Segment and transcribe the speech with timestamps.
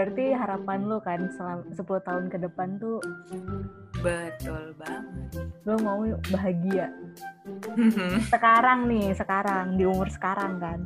[0.00, 3.04] berarti harapan lu kan selama 10 tahun ke depan tuh
[4.00, 5.44] Betul banget.
[5.68, 6.00] lu mau
[6.32, 6.88] bahagia.
[8.32, 10.80] Sekarang nih, sekarang di umur sekarang kan.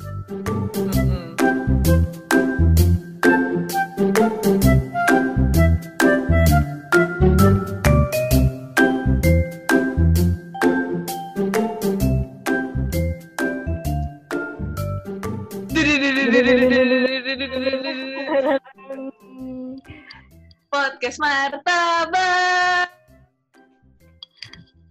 [21.14, 21.31] Podcast
[21.71, 22.91] Martabak.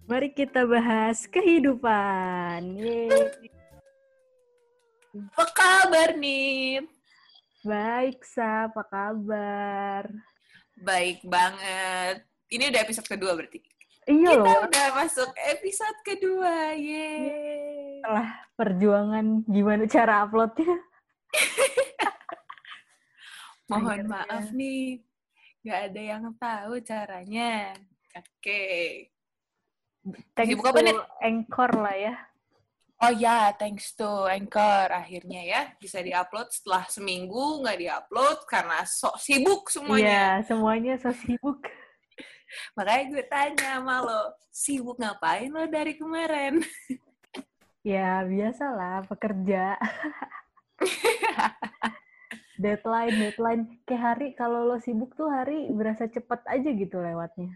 [0.08, 2.80] Mari kita bahas kehidupan.
[2.80, 3.52] Yeay.
[5.36, 6.88] Apa kabar nih?
[7.68, 8.72] Baik, Sa.
[8.72, 10.08] Apa kabar?
[10.80, 12.24] Baik banget.
[12.48, 13.60] Ini udah episode kedua berarti.
[14.08, 16.72] Iya Kita loh, udah masuk episode kedua.
[16.72, 18.00] Yeay.
[18.00, 20.72] setelah perjuangan gimana cara uploadnya.
[23.68, 24.08] Mohon Akhirnya.
[24.08, 25.04] maaf nih.
[25.64, 27.72] Nggak ada yang tahu caranya.
[28.14, 28.64] Oke.
[30.36, 31.00] Thanks Sibuk apa, to Nit?
[31.24, 32.16] Anchor lah ya.
[33.04, 34.92] Oh ya, thanks to Anchor.
[34.92, 40.04] Akhirnya ya, bisa diupload setelah seminggu nggak diupload karena sok sibuk semuanya.
[40.04, 41.64] Iya, semuanya so sibuk.
[42.78, 46.60] Makanya gue tanya sama lo, sibuk ngapain lo dari kemarin?
[47.84, 49.76] Ya, biasalah pekerja.
[52.60, 53.64] deadline, deadline.
[53.88, 57.50] Kayak hari kalau lo sibuk tuh hari berasa cepet aja gitu lewatnya.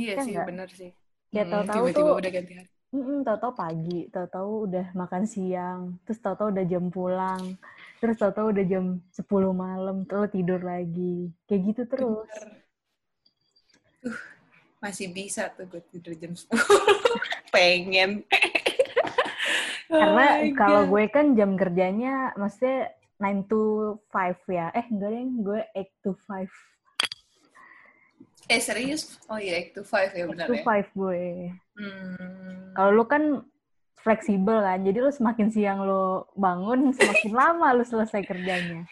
[0.00, 0.48] Iya Ya sih, nggak?
[0.48, 0.90] bener sih.
[1.36, 2.70] Ya Hmm, tahu-tahu tiba-tiba tuh udah ganti hari.
[2.94, 7.42] Mm-mm, tahu-tahu pagi, tahu-tahu udah makan siang, terus tahu-tahu udah jam pulang,
[8.00, 11.34] terus tahu-tahu udah jam 10 malam, terus tidur lagi.
[11.46, 12.30] Kayak gitu terus.
[12.30, 12.62] Bener.
[14.06, 14.18] Uh,
[14.82, 16.52] masih bisa tuh gue tidur jam 10.
[17.54, 18.24] Pengen.
[19.86, 23.60] Karena Oh kalau gue kan jam kerjanya maksudnya 9 to
[24.12, 24.68] 5 ya.
[24.76, 26.48] Eh, enggak deh, gue 8 to 5.
[28.46, 29.18] Eh serius?
[29.26, 30.64] Oh iya, 8 to 5 ya 8 benar to ya.
[30.64, 31.22] 5 gue.
[31.76, 32.72] Hmm.
[32.76, 33.42] Kalau lu kan
[34.06, 38.86] fleksibel kan, jadi lu semakin siang lu bangun, semakin lama lu selesai kerjanya.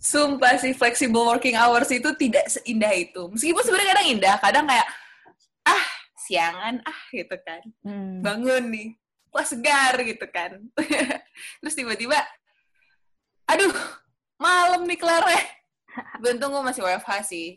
[0.00, 3.28] Sumpah sih, flexible working hours itu tidak seindah itu.
[3.28, 4.88] Meskipun sebenarnya kadang indah, kadang kayak,
[5.68, 5.84] ah,
[6.16, 7.62] siangan, ah, gitu kan.
[7.84, 8.24] Hmm.
[8.24, 8.88] Bangun nih,
[9.30, 10.58] wah segar gitu kan.
[11.60, 12.18] Terus tiba-tiba,
[13.46, 13.74] aduh,
[14.36, 15.42] malam nih kelarnya.
[16.18, 17.48] Beruntung gue masih WFH sih.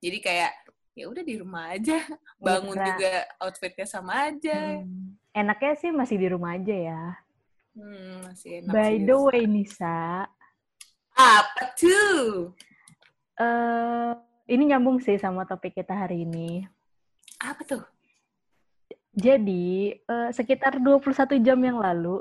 [0.00, 0.52] Jadi kayak,
[0.92, 2.00] ya udah di rumah aja.
[2.36, 2.86] Bangun Iya.
[2.92, 4.80] juga outfitnya sama aja.
[4.80, 5.16] Hmm.
[5.34, 7.02] Enaknya sih masih di rumah aja ya.
[7.74, 10.30] Hmm, masih enak By the way, Nisa,
[11.14, 12.54] Apa tuh?
[13.34, 14.10] eh
[14.46, 16.62] ini nyambung sih sama topik kita hari ini.
[17.42, 17.82] Apa tuh?
[19.10, 22.18] Jadi, eh, sekitar 21 jam yang lalu,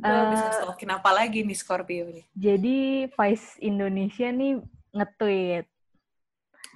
[0.00, 2.24] Gue bisa Eh, stalkin apa lagi nih Scorpio nih?
[2.32, 2.78] jadi
[3.08, 4.52] Vice Indonesia nih
[4.90, 5.66] nge-tweet,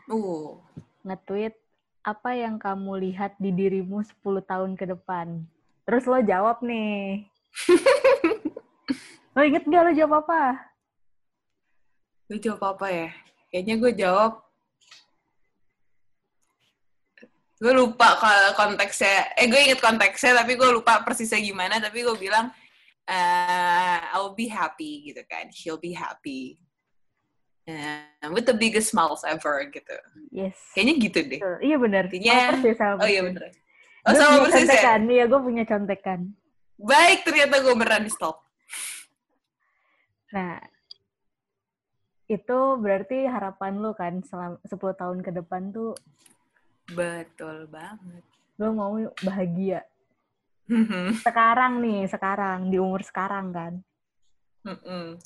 [0.04, 0.60] Uh,
[1.02, 1.56] nge-tweet
[2.02, 5.40] apa yang kamu lihat di dirimu 10 tahun ke depan.
[5.82, 7.24] Terus lo jawab nih.
[9.32, 10.42] lo inget gak lo jawab apa?
[12.24, 13.08] gue jawab apa ya?
[13.48, 14.32] Kayaknya gue jawab
[17.54, 22.12] gue lupa kalau konteksnya eh gue inget konteksnya tapi gue lupa persisnya gimana tapi gue
[22.18, 22.52] bilang
[23.06, 26.56] eh I'll be happy gitu kan she'll be happy
[27.64, 29.96] Eh, with the biggest smiles ever gitu
[30.28, 30.52] Yes.
[30.72, 31.56] kayaknya gitu deh Betul.
[31.60, 32.02] Iya benar.
[32.06, 33.26] Intinya- Sama persis, sama oh iya persis.
[33.26, 33.52] bener oh
[34.04, 35.00] Gue sama persis ya contekan.
[35.08, 36.20] Iya, gue punya contekan.
[36.76, 38.36] baik ternyata gue beneran di stop
[40.30, 40.58] Nah,
[42.26, 45.92] itu berarti harapan lu kan selama 10 tahun ke depan tuh
[46.90, 49.80] betul banget lu mau bahagia.
[51.20, 53.72] Sekarang nih, sekarang di umur sekarang kan.
[54.64, 55.20] Mm-mm.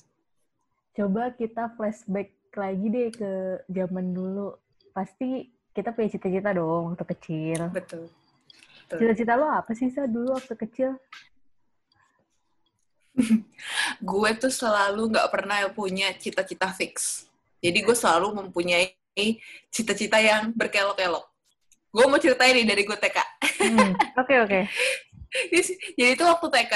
[0.98, 4.58] Coba kita flashback lagi deh ke zaman dulu.
[4.90, 7.70] Pasti kita punya cita-cita dong waktu kecil.
[7.70, 8.10] betul
[8.88, 9.04] Betul.
[9.04, 10.96] Cita-cita lo apa sih sa dulu waktu kecil?
[14.00, 17.28] gue tuh selalu nggak pernah punya cita-cita fix.
[17.60, 18.96] Jadi gue selalu mempunyai
[19.68, 21.28] cita-cita yang berkelok-kelok.
[21.92, 23.18] Gue mau ceritain nih dari gue TK.
[23.68, 24.60] Hmm, Oke oke.
[25.98, 26.74] Jadi itu waktu TK,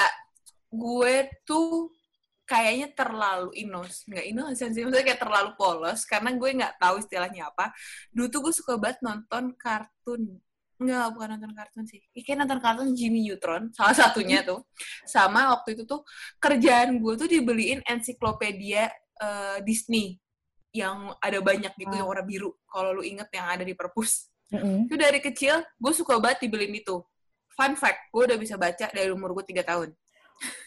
[0.72, 1.14] gue
[1.44, 1.92] tuh
[2.48, 4.04] kayaknya terlalu inos.
[4.04, 6.04] Nggak innocent sih, maksudnya kayak terlalu polos.
[6.04, 7.72] Karena gue nggak tahu istilahnya apa.
[8.12, 10.22] Dulu tuh gue suka banget nonton kartun.
[10.82, 12.00] Nggak, bukan nonton kartun sih.
[12.12, 14.66] Ih, Kayak nonton kartun Jimmy Neutron, salah satunya tuh.
[15.06, 16.02] Sama waktu itu tuh,
[16.42, 18.90] kerjaan gue tuh dibeliin ensiklopedia
[19.22, 20.18] eh, Disney.
[20.72, 22.56] Yang ada banyak gitu, yang warna biru.
[22.64, 24.32] Kalau lu inget yang ada di perpus.
[24.52, 24.88] Mm-mm.
[24.88, 27.00] Itu dari kecil, gue suka banget dibeliin itu.
[27.62, 29.94] Fun fact, gue udah bisa baca dari umur gue 3 tahun.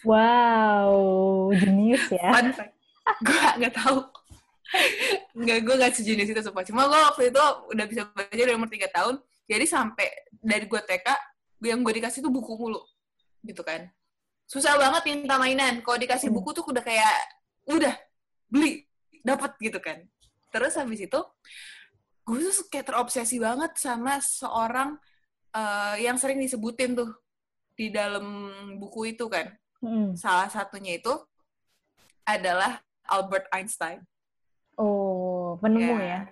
[0.08, 2.32] Wow, jenius ya.
[2.32, 2.72] Fun fact.
[3.22, 3.98] gue nggak tahu
[5.36, 8.66] nggak gue nggak sejenis itu sumpah cuma gue waktu itu udah bisa baca dari umur
[8.66, 10.08] tiga tahun jadi sampai
[10.42, 11.06] dari gue TK
[11.70, 12.82] yang gue dikasih tuh buku mulu
[13.46, 13.86] gitu kan
[14.50, 17.14] susah banget minta mainan kalau dikasih buku tuh udah kayak
[17.70, 17.94] udah
[18.50, 18.86] beli
[19.22, 20.02] dapat gitu kan
[20.50, 21.20] terus habis itu
[22.26, 24.98] gue tuh kayak terobsesi banget sama seorang
[25.56, 27.10] eh, yang sering disebutin tuh
[27.72, 28.24] di dalam
[28.76, 30.16] buku itu kan Mm.
[30.16, 31.12] salah satunya itu
[32.24, 34.00] adalah Albert Einstein
[34.76, 36.28] Oh, penemu ya.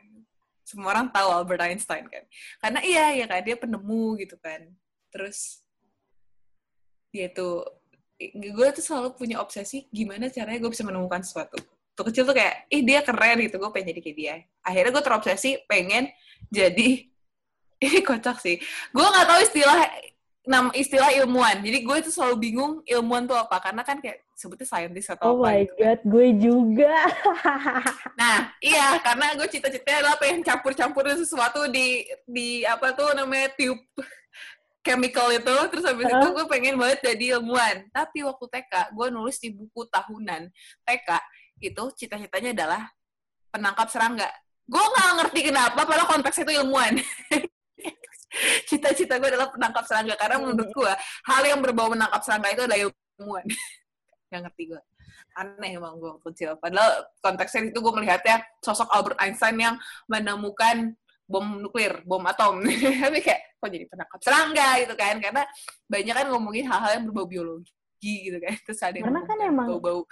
[0.64, 2.24] Semua orang tahu Albert Einstein kan.
[2.60, 4.68] Karena iya ya kan dia penemu gitu kan.
[5.08, 5.64] Terus
[7.08, 7.64] dia tuh
[8.20, 11.56] gue tuh selalu punya obsesi gimana caranya gue bisa menemukan sesuatu.
[11.94, 14.36] Tuh kecil tuh kayak, ih dia keren gitu, gue pengen jadi kayak dia.
[14.66, 16.10] Akhirnya gue terobsesi pengen
[16.50, 17.06] jadi,
[17.84, 18.56] ini kocak sih.
[18.94, 19.78] Gue nggak tahu istilah
[20.44, 21.64] nama istilah ilmuwan.
[21.64, 23.56] Jadi gue tuh selalu bingung ilmuwan tuh apa.
[23.64, 25.74] Karena kan kayak sebutnya scientist atau Oh apa my gitu.
[25.80, 26.96] god, gue juga.
[28.20, 33.80] Nah, iya, karena gue cita-citanya adalah pengen campur-campurin sesuatu di di apa tuh namanya tube
[34.86, 36.34] chemical itu, terus habis itu Heeh.
[36.36, 37.88] gue pengen banget jadi ilmuwan.
[37.90, 40.52] Tapi waktu TK, gue nulis di buku tahunan
[40.84, 41.08] TK
[41.64, 42.82] itu cita-citanya adalah
[43.48, 44.28] penangkap serangga.
[44.68, 46.92] Gue nggak ngerti kenapa, padahal konteksnya itu ilmuwan.
[48.70, 50.92] Cita-cita gue adalah penangkap serangga karena menurut gue
[51.28, 53.44] hal yang berbau menangkap serangga itu adalah ilmuwan.
[54.32, 54.82] Gak ngerti gue
[55.34, 56.54] aneh emang gue kecil.
[56.62, 59.76] Padahal konteksnya itu gue melihatnya sosok Albert Einstein yang
[60.06, 60.94] menemukan
[61.26, 62.62] bom nuklir, bom atom.
[63.02, 65.18] Tapi kayak kok jadi penangkap serangga gitu kan?
[65.18, 65.42] Karena
[65.90, 68.54] banyak kan ngomongin hal-hal yang berbau biologi gitu kan.
[68.62, 70.06] Terus ada yang Karena kan emang- bau-bau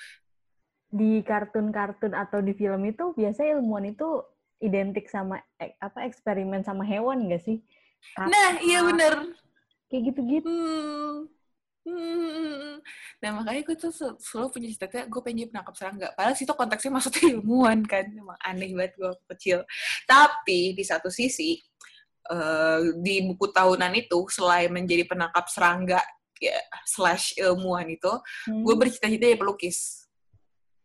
[0.92, 4.20] Di kartun-kartun atau di film itu biasanya ilmuwan itu
[4.60, 7.64] identik sama ek- apa eksperimen sama hewan gak sih?
[8.18, 9.34] Nah, iya bener.
[9.88, 10.48] Kayak gitu-gitu.
[10.48, 11.28] Hmm.
[11.82, 12.78] Hmm.
[13.18, 16.08] Nah makanya gue tuh sel- selalu punya cita-cita gue pengen jadi penangkap serangga.
[16.14, 18.06] Padahal situ konteksnya maksudnya ilmuwan kan.
[18.06, 19.58] Emang aneh banget gue kecil.
[20.06, 21.58] Tapi di satu sisi
[22.30, 25.98] eh, di buku tahunan itu selain menjadi penangkap serangga
[26.38, 28.10] ya slash ilmuwan itu,
[28.46, 28.62] Hmm.
[28.66, 30.06] gue bercita-cita jadi pelukis.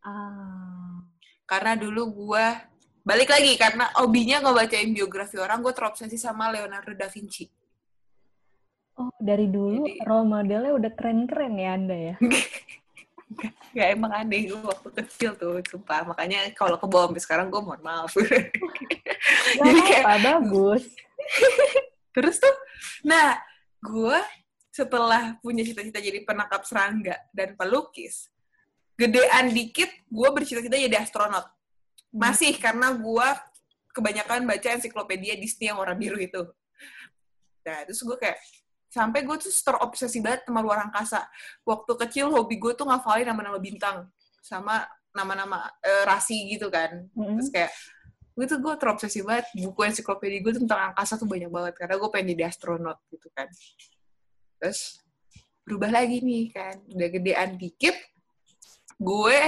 [0.02, 1.02] Ah.
[1.46, 2.46] Karena dulu gue
[3.08, 7.48] balik lagi karena hobinya ngebacain biografi orang, gue terobsesi sama Leonardo da Vinci.
[9.00, 12.14] Oh, dari dulu Jadi- role modelnya udah keren-keren ya Anda ya?
[13.76, 16.00] Ya emang aneh gue waktu kecil tuh, sumpah.
[16.00, 18.10] Makanya kalau ke bawah sampai sekarang gue mohon maaf.
[19.60, 20.88] Jadi kayak- apa, bagus.
[22.16, 22.56] Terus tuh,
[23.04, 23.36] nah
[23.84, 24.18] gue
[24.72, 28.32] setelah punya cita-cita jadi penangkap serangga dan pelukis,
[28.96, 31.46] gedean dikit gue bercita-cita jadi astronot.
[32.08, 33.28] Masih karena gue
[33.92, 36.46] kebanyakan baca ensiklopedia Disney yang warna biru itu.
[37.66, 38.38] Nah, terus gue kayak,
[38.88, 41.26] sampai gue tuh terobsesi banget sama luar angkasa.
[41.66, 44.08] Waktu kecil hobi gue tuh ngafalin nama-nama bintang.
[44.40, 47.10] Sama nama-nama eh, rasi gitu kan.
[47.12, 47.36] Mm-mm.
[47.42, 47.70] Terus kayak,
[48.38, 49.46] gue tuh gue terobsesi banget.
[49.58, 51.74] Buku ensiklopedia gue tentang angkasa tuh banyak banget.
[51.76, 53.50] Karena gue pengen jadi astronot gitu kan.
[54.62, 55.04] Terus,
[55.68, 56.80] berubah lagi nih kan.
[56.88, 57.92] Udah gedean dikit,
[58.96, 59.38] gue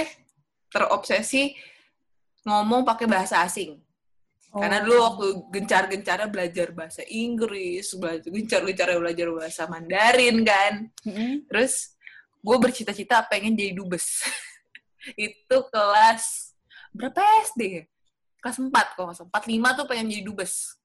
[0.69, 1.57] terobsesi
[2.45, 3.77] ngomong pakai bahasa asing.
[4.51, 4.83] Karena Oh.
[4.83, 10.73] dulu waktu gencar-gencarnya belajar bahasa Inggris, belajar gencar-gencarnya belajar bahasa Mandarin kan.
[11.07, 11.47] Mm-mm.
[11.47, 11.95] Terus
[12.43, 14.27] gue bercita-cita pengen jadi dubes.
[15.15, 16.51] itu kelas
[16.91, 17.83] berapa SD ya?
[18.43, 19.31] Kelas 4 kalau nggak salah.
[19.39, 20.75] 4, 5 tuh pengen jadi dubes.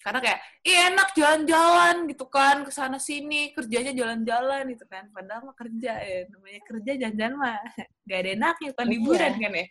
[0.00, 5.12] Karena kayak, ih enak jalan-jalan gitu kan, ke sana sini, kerjanya jalan-jalan gitu kan.
[5.12, 7.60] Padahal mah kerja ya, namanya kerja jalan-jalan mah
[8.08, 8.84] gak ada enaknya, Iya.
[8.88, 9.66] liburan kan ya.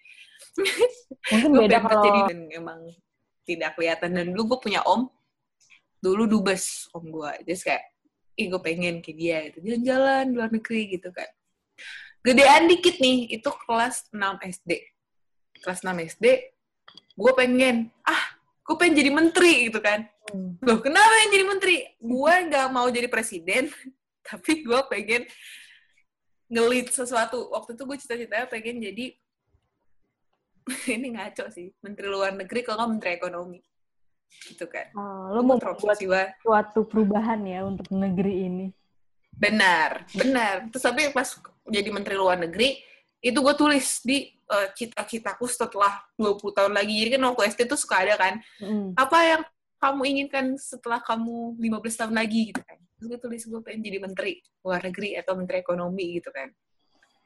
[1.34, 2.80] Mungkin beda kalau jadi dan emang
[3.42, 4.10] tidak kelihatan.
[4.14, 5.10] Dan dulu gue punya om,
[5.98, 7.32] dulu dubes om gue.
[7.50, 7.84] Jadi kayak,
[8.38, 9.58] ih gue pengen kayak dia gitu.
[9.66, 11.28] Jalan-jalan luar negeri gitu kan.
[12.22, 14.72] Gedean dikit nih, itu kelas 6 SD.
[15.66, 16.26] Kelas 6 SD,
[17.18, 18.38] gue pengen, ah,
[18.70, 20.06] gue pengen jadi menteri gitu kan.
[20.30, 20.54] Hmm.
[20.62, 21.76] Loh, kenapa yang jadi menteri?
[21.98, 23.74] Gue nggak mau jadi presiden,
[24.30, 25.26] tapi gue pengen
[26.46, 27.50] ngelit sesuatu.
[27.50, 29.18] Waktu itu gue cita-citanya pengen jadi,
[31.02, 33.60] ini ngaco sih, menteri luar negeri kalau nggak menteri ekonomi.
[34.30, 34.94] Gitu kan.
[34.94, 36.38] Oh, lo mau membuat banget.
[36.46, 38.68] suatu perubahan ya untuk negeri ini.
[39.34, 40.70] Benar, benar.
[40.70, 41.26] Terus tapi pas
[41.66, 42.78] jadi menteri luar negeri,
[43.20, 46.94] itu gue tulis di eh, cita-citaku setelah 20 tahun lagi.
[47.06, 48.98] Jadi kan waktu SD tuh suka ada kan, Mm.
[48.98, 49.42] apa yang
[49.80, 52.80] kamu inginkan setelah kamu 15 tahun lagi gitu kan.
[53.00, 56.52] Terus gue tulis gue pengen jadi menteri luar negeri atau menteri ekonomi gitu kan.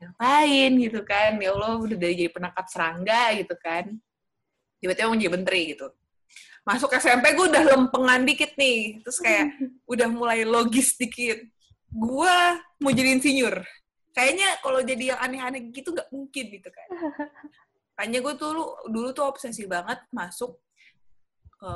[0.04, 3.86] Ngapain gitu kan, ya Allah udah dari jadi penangkap serangga gitu kan.
[4.84, 5.88] Tiba-tiba mau jadi menteri gitu.
[6.64, 9.00] Masuk SMP gue udah lempengan dikit nih.
[9.02, 9.46] Terus kayak
[9.94, 11.40] udah mulai logis dikit.
[11.90, 12.36] Gue
[12.84, 13.64] mau jadi insinyur.
[14.14, 16.88] Kayaknya kalau jadi yang aneh-aneh gitu nggak mungkin gitu kan.
[17.98, 20.58] Makanya gue tuh dulu, dulu tuh obsesi banget masuk
[21.58, 21.74] ke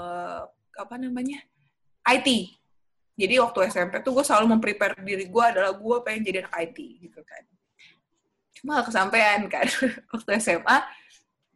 [0.78, 1.42] apa namanya
[2.06, 2.54] IT.
[3.18, 6.78] Jadi waktu SMP tuh gue selalu memprepare diri gue adalah gue pengen jadi anak IT
[7.10, 7.44] gitu kan.
[8.54, 9.66] Cuma gak kesampaian kan
[10.14, 10.78] waktu SMA.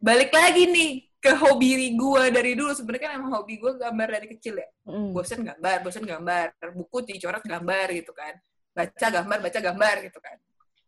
[0.02, 0.90] Balik lagi nih
[1.22, 2.74] ke hobi gue dari dulu.
[2.74, 4.68] Sebenarnya kan emang hobi gue gambar dari kecil ya.
[4.90, 5.14] Mm.
[5.14, 6.46] Bosen gambar, bosen gambar.
[6.74, 8.34] Buku dicoret gambar gitu kan.
[8.74, 10.36] Baca gambar, baca gambar gitu kan.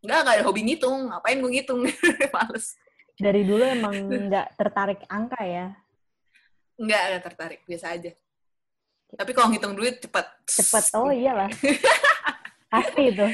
[0.04, 1.08] Enggak, gak ada hobi ngitung.
[1.08, 1.80] Ngapain gue ngitung?
[2.36, 2.66] Males.
[3.16, 3.94] Dari dulu emang
[4.28, 5.72] nggak tertarik angka ya?
[6.76, 7.60] Enggak, ada tertarik.
[7.64, 8.12] Biasa aja.
[9.14, 10.26] Tapi kalau ngitung duit cepet.
[10.44, 11.48] Cepet, oh iyalah.
[12.68, 13.26] Pasti itu.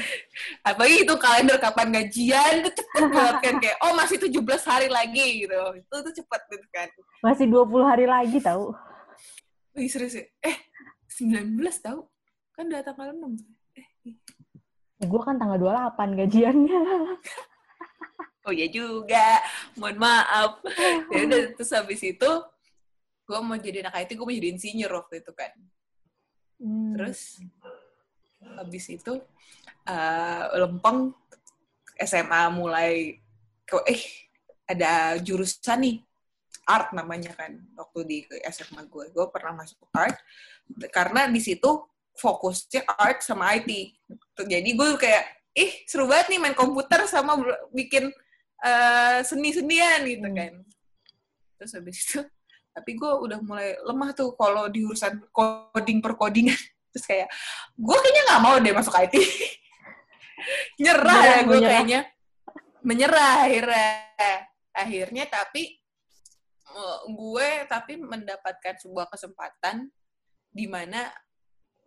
[0.61, 3.55] Apalagi itu kalender kapan gajian, itu cepet banget kan.
[3.57, 4.37] Kayak, oh masih 17
[4.69, 5.57] hari lagi gitu.
[5.75, 6.87] Itu tuh cepet gitu kan.
[7.25, 8.71] Masih 20 hari lagi tahu.
[9.73, 10.25] Wih serius ya?
[10.45, 10.55] Eh,
[11.19, 12.05] 19 tahu?
[12.53, 13.60] Kan udah tanggal 6.
[15.01, 16.81] Gue kan tanggal 28 gajiannya.
[18.45, 19.41] oh ya juga.
[19.77, 20.51] Mohon maaf.
[21.09, 22.31] Ya udah, terus habis itu,
[23.25, 25.51] gue mau jadi anak IT, gue mau jadi insinyur waktu itu kan.
[26.61, 26.93] Hmm.
[26.93, 27.41] Terus
[28.41, 29.13] habis itu
[29.85, 31.13] uh, lempeng
[32.01, 33.21] SMA mulai
[33.85, 34.03] eh
[34.65, 35.97] ada jurusan nih
[36.65, 38.17] art namanya kan waktu di
[38.49, 40.17] SMA gue gue pernah masuk art
[40.93, 41.83] karena di situ
[42.21, 43.97] fokusnya art sama IT
[44.45, 47.35] jadi gue kayak ih seru banget nih main komputer sama
[47.75, 48.07] bikin
[48.63, 50.53] uh, seni-senian gitu kan.
[51.59, 52.19] Terus habis itu
[52.71, 56.55] tapi gue udah mulai lemah tuh kalau di urusan coding perkodingan
[56.95, 57.27] terus kayak
[57.75, 59.15] gue kayaknya nggak mau deh masuk IT
[60.83, 62.01] nyerah ya gue kayaknya.
[62.81, 63.89] Menyerah akhirnya.
[64.71, 65.77] Akhirnya tapi
[67.11, 69.91] gue tapi mendapatkan sebuah kesempatan
[70.49, 71.11] di mana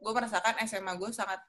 [0.05, 1.41] gue merasakan SMA gue sangat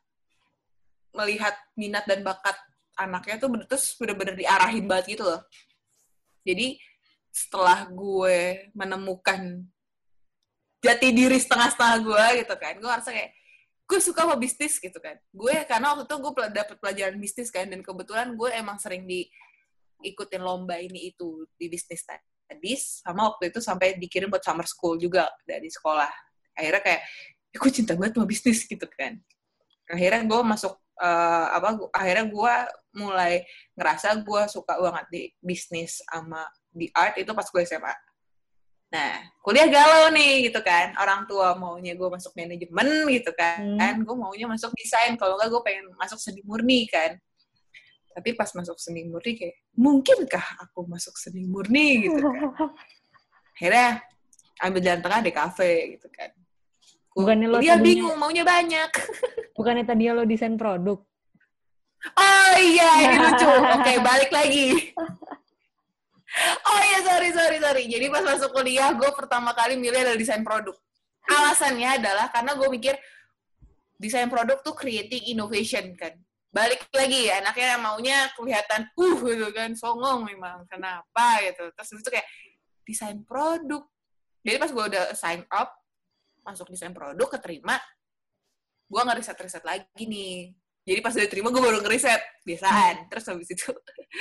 [1.12, 2.56] melihat minat dan bakat
[2.96, 5.44] anaknya tuh terus bener-bener diarahin banget gitu loh.
[6.48, 6.80] Jadi
[7.36, 9.60] setelah gue menemukan
[10.80, 13.32] jati diri setengah-setengah gue gitu kan gue ngerasa kayak
[13.86, 15.20] gue suka sama bisnis gitu kan.
[15.30, 20.42] Gue karena waktu itu gue dapet pelajaran bisnis kan dan kebetulan gue emang sering diikutin
[20.42, 25.30] lomba ini itu di bisnis studies sama waktu itu sampai dikirim buat summer school juga
[25.46, 26.10] dari sekolah.
[26.56, 29.18] Akhirnya kayak ya gue cinta banget sama bisnis gitu kan
[29.86, 32.56] akhirnya gue masuk uh, apa akhirnya gue
[32.96, 33.34] mulai
[33.78, 37.94] ngerasa gue suka banget di bisnis sama di art itu pas gue SMA
[38.96, 39.12] Nah,
[39.44, 40.96] kuliah galau nih gitu kan.
[40.96, 43.60] Orang tua maunya gue masuk manajemen gitu kan.
[43.60, 44.06] Hmm.
[44.08, 45.20] Gue maunya masuk desain.
[45.20, 47.20] Kalau enggak gue pengen masuk seni murni kan.
[48.16, 52.72] Tapi pas masuk seni murni kayak, mungkinkah aku masuk seni murni gitu kan.
[53.60, 54.00] Akhirnya
[54.64, 56.32] ambil jalan tengah di kafe gitu kan.
[57.16, 58.92] Bukannya lo dia bingung maunya banyak.
[59.58, 61.00] Bukannya tadi lo desain produk?
[62.14, 63.48] Oh iya, ini lucu.
[63.48, 64.92] Oke, balik lagi.
[66.68, 67.84] Oh iya, sorry, sorry, sorry.
[67.88, 70.76] Jadi pas masuk kuliah, gue pertama kali milih adalah desain produk.
[71.26, 72.94] Alasannya adalah karena gue mikir
[73.96, 76.14] desain produk tuh creating innovation kan.
[76.52, 80.68] Balik lagi, anaknya maunya kelihatan, uh gitu kan, songong memang.
[80.68, 81.72] Kenapa gitu.
[81.72, 82.28] Terus itu kayak,
[82.84, 83.88] desain produk.
[84.46, 85.74] Jadi pas gue udah sign up,
[86.46, 87.76] masuk desain produk, keterima,
[88.86, 90.54] gue ngeriset-riset lagi nih.
[90.86, 92.46] Jadi pas udah terima, gue baru ngeriset.
[92.46, 93.10] Biasaan.
[93.10, 93.74] Terus habis itu,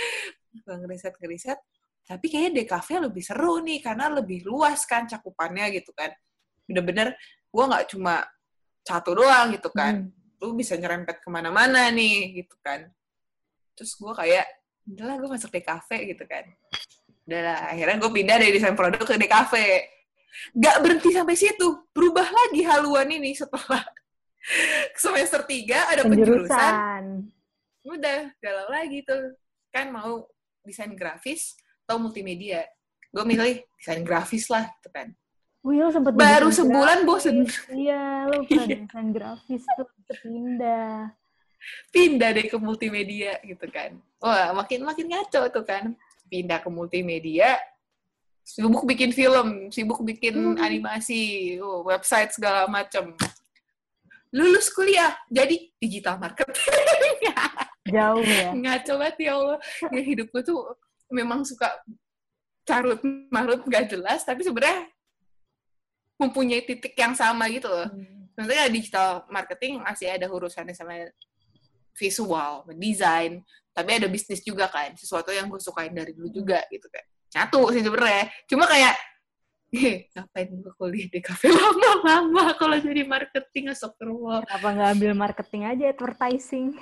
[0.64, 1.60] gue ngeriset-ngeriset,
[2.04, 6.12] tapi kayaknya DKV lebih seru nih karena lebih luas kan cakupannya gitu kan
[6.68, 7.16] bener-bener
[7.48, 8.20] gue nggak cuma
[8.84, 10.40] satu doang gitu kan hmm.
[10.44, 12.92] lu bisa nyerempet ke mana-mana nih gitu kan
[13.72, 14.44] terus gue kayak
[14.84, 16.44] udahlah gue masuk DKV gitu kan
[17.24, 19.54] udahlah akhirnya gue pindah dari desain produk ke DKV
[20.54, 21.68] gak berhenti sampai situ.
[21.94, 23.84] Berubah lagi haluan ini setelah
[25.02, 27.02] semester tiga ada penjurusan, penjurusan.
[27.86, 29.34] udah galau lagi tuh.
[29.74, 30.28] Kan mau
[30.62, 32.64] desain grafis atau multimedia.
[33.10, 35.10] Gue milih desain grafis lah gitu kan.
[35.64, 37.08] Wih, lo sempet baru sebulan grafis.
[37.08, 37.36] bosen.
[37.72, 39.86] Iya lo pernah desain grafis tuh
[40.20, 41.10] pindah
[41.90, 43.96] pindah deh ke multimedia gitu kan.
[44.20, 45.96] Wah makin makin ngaco tuh kan.
[46.28, 47.56] Pindah ke multimedia
[48.44, 50.60] sibuk bikin film sibuk bikin hmm.
[50.60, 53.16] animasi oh, website segala macam
[54.30, 57.16] lulus kuliah jadi digital marketing
[57.94, 59.58] jauh ya ngaco banget ya Allah
[59.92, 60.76] ya hidupku tuh
[61.08, 61.72] memang suka
[62.68, 63.00] carut
[63.32, 64.88] marut gak jelas tapi sebenarnya
[66.18, 67.88] mempunyai titik yang sama gitu loh.
[67.90, 68.26] Hmm.
[68.34, 71.06] Sebenarnya digital marketing masih ada urusannya sama
[71.94, 73.38] visual, desain,
[73.70, 77.06] tapi ada bisnis juga kan, sesuatu yang gue sukain dari dulu juga gitu kan.
[77.34, 78.30] Nyatu sih sebenarnya.
[78.46, 78.94] Cuma kayak
[80.14, 84.46] ngapain gue kuliah di kafe lama-lama kalau jadi marketing astagfirullah.
[84.46, 86.78] Kenapa nggak ambil marketing aja advertising?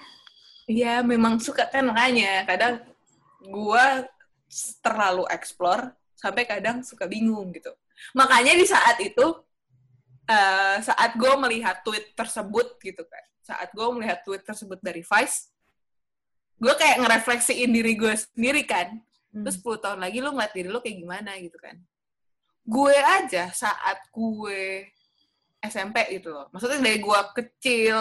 [0.68, 2.44] Iya, memang suka kan makanya.
[2.44, 2.85] Kadang
[3.42, 3.87] gue
[4.85, 7.73] terlalu explore sampai kadang suka bingung gitu.
[8.14, 9.26] Makanya di saat itu
[10.28, 15.50] uh, saat gue melihat tweet tersebut gitu kan, saat gue melihat tweet tersebut dari Vice,
[16.61, 19.00] gue kayak ngerefleksiin diri gue sendiri kan.
[19.32, 19.48] Hmm.
[19.48, 21.76] Terus 10 tahun lagi lo ngeliat diri lo kayak gimana gitu kan.
[22.62, 24.86] Gue aja saat gue
[25.62, 26.46] SMP gitu loh.
[26.52, 27.96] Maksudnya dari gue kecil,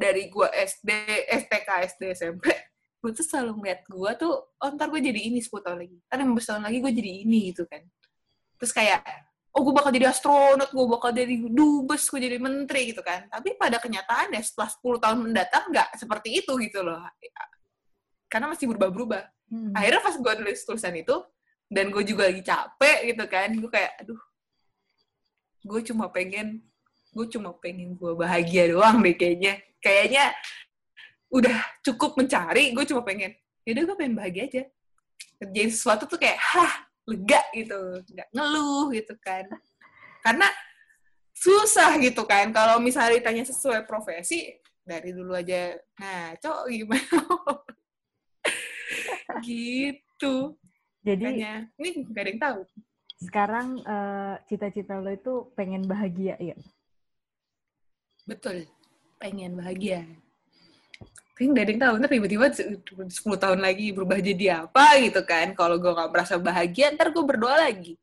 [0.00, 0.90] dari gue SD,
[1.28, 2.44] STK, SD, SMP,
[3.00, 5.96] gue tuh selalu ngeliat gue tuh, oh ntar gue jadi ini 10 tahun lagi.
[6.08, 7.82] Ntar 15 tahun lagi gue jadi ini gitu kan.
[8.60, 9.00] Terus kayak,
[9.56, 13.26] oh gue bakal jadi astronot, gue bakal jadi dubes, gue jadi menteri gitu kan.
[13.32, 17.00] Tapi pada kenyataannya setelah 10 tahun mendatang nggak seperti itu gitu loh.
[18.28, 19.39] Karena masih berubah-berubah.
[19.50, 19.74] Hmm.
[19.74, 21.16] Akhirnya pas gue nulis tulisan itu,
[21.66, 24.20] dan gue juga lagi capek gitu kan, gue kayak, aduh,
[25.66, 26.62] gue cuma pengen,
[27.10, 29.58] gue cuma pengen gue bahagia doang deh kayaknya.
[29.80, 30.34] Kayaknya
[31.30, 33.34] udah cukup mencari, gue cuma pengen,
[33.66, 34.62] yaudah gue pengen bahagia aja.
[35.40, 36.72] Kerjain sesuatu tuh kayak, hah,
[37.10, 39.46] lega gitu, nggak ngeluh gitu kan.
[40.20, 40.46] Karena
[41.34, 46.98] susah gitu kan, kalau misalnya ditanya sesuai profesi, dari dulu aja, nah, cok gimana?
[49.42, 50.54] gitu.
[51.00, 52.60] Jadi, Makanya, ini gak ada yang tahu.
[53.20, 56.56] Sekarang uh, cita-cita lo itu pengen bahagia, ya?
[58.28, 58.68] Betul,
[59.16, 60.04] pengen bahagia.
[61.40, 61.94] Tapi gak ada yang tahu.
[62.04, 65.56] Ntar tiba-tiba 10 tahun lagi berubah jadi apa gitu kan.
[65.56, 67.96] Kalau gue gak merasa bahagia ntar gue berdoa lagi.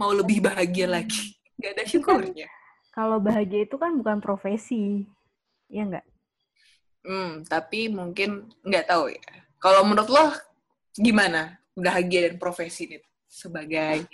[0.00, 1.36] Mau lebih bahagia lagi.
[1.60, 2.48] Gak ada syukurnya.
[2.94, 5.06] kalau bahagia itu kan bukan profesi
[5.70, 6.06] ya nggak?
[7.06, 9.22] Hmm tapi mungkin nggak tahu ya
[9.58, 10.26] kalau menurut lo
[10.94, 12.98] gimana bahagia dan profesi ini
[13.28, 14.08] sebagai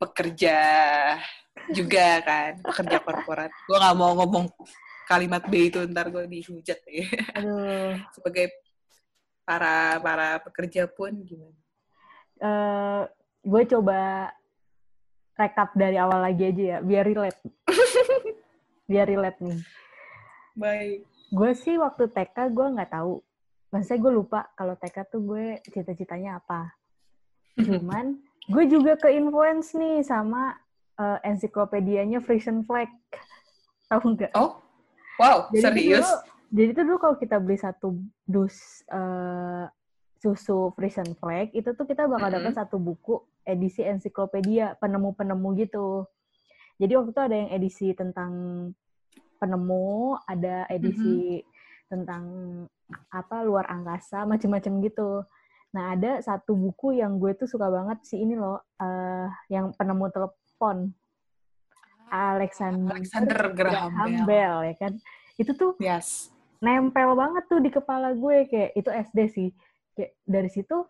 [0.00, 0.58] pekerja
[1.70, 4.48] juga kan pekerja korporat gue nggak mau ngomong
[5.10, 7.06] kalimat B itu ntar gue dihujat ya.
[7.34, 7.98] Aduh.
[8.14, 8.54] Sebagai
[9.42, 11.58] para para pekerja pun gimana?
[12.38, 13.02] Uh,
[13.42, 14.30] gue coba
[15.34, 17.42] rekap dari awal lagi aja ya, biar relate.
[18.90, 19.58] biar relate nih.
[20.54, 20.98] Baik.
[21.34, 23.18] Gue sih waktu TK gue nggak tahu.
[23.70, 26.74] Maksudnya gue lupa kalau TK tuh gue cita-citanya apa.
[27.66, 28.18] Cuman
[28.50, 30.58] gue juga ke influence nih sama
[30.98, 32.90] uh, ensiklopedianya Frisian Flag.
[33.90, 34.34] Tahu nggak?
[34.34, 34.58] Oh,
[35.20, 36.08] Wow, jadi serius?
[36.08, 36.16] Dulu,
[36.56, 37.88] jadi itu dulu kalau kita beli satu
[38.24, 39.68] dus uh,
[40.16, 42.60] susu Frisian Flag, itu tuh kita bakal dapat mm -hmm.
[42.64, 46.08] satu buku edisi ensiklopedia penemu-penemu gitu.
[46.80, 48.32] Jadi waktu itu ada yang edisi tentang
[49.36, 51.49] penemu, ada edisi mm -hmm.
[51.90, 52.24] Tentang
[53.10, 55.26] apa luar angkasa, macam-macam gitu.
[55.74, 60.06] Nah ada satu buku yang gue tuh suka banget sih ini loh, uh, yang penemu
[60.14, 60.94] telepon.
[62.10, 64.26] Alexander, Alexander Graham, Graham Bell.
[64.26, 64.92] Bell ya kan
[65.38, 66.28] itu tuh yes.
[66.60, 69.48] nempel banget tuh di kepala gue kayak itu SD sih
[69.96, 70.84] kayak dari situ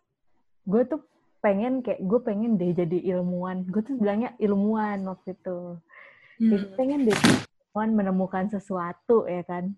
[0.66, 1.04] gue tuh
[1.40, 5.78] pengen kayak gue pengen deh jadi ilmuwan gue tuh bilangnya ilmuwan waktu itu
[6.42, 6.50] hmm.
[6.50, 9.76] jadi pengen deh ilmuwan menemukan sesuatu ya kan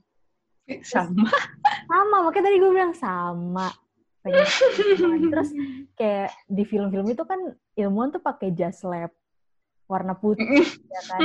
[0.87, 1.29] sama.
[1.91, 3.69] sama makanya tadi gue bilang sama.
[5.33, 5.51] Terus
[5.99, 7.41] kayak di film-film itu kan
[7.75, 9.11] ilmuwan tuh pakai jas lab
[9.91, 11.21] warna putih ya kan?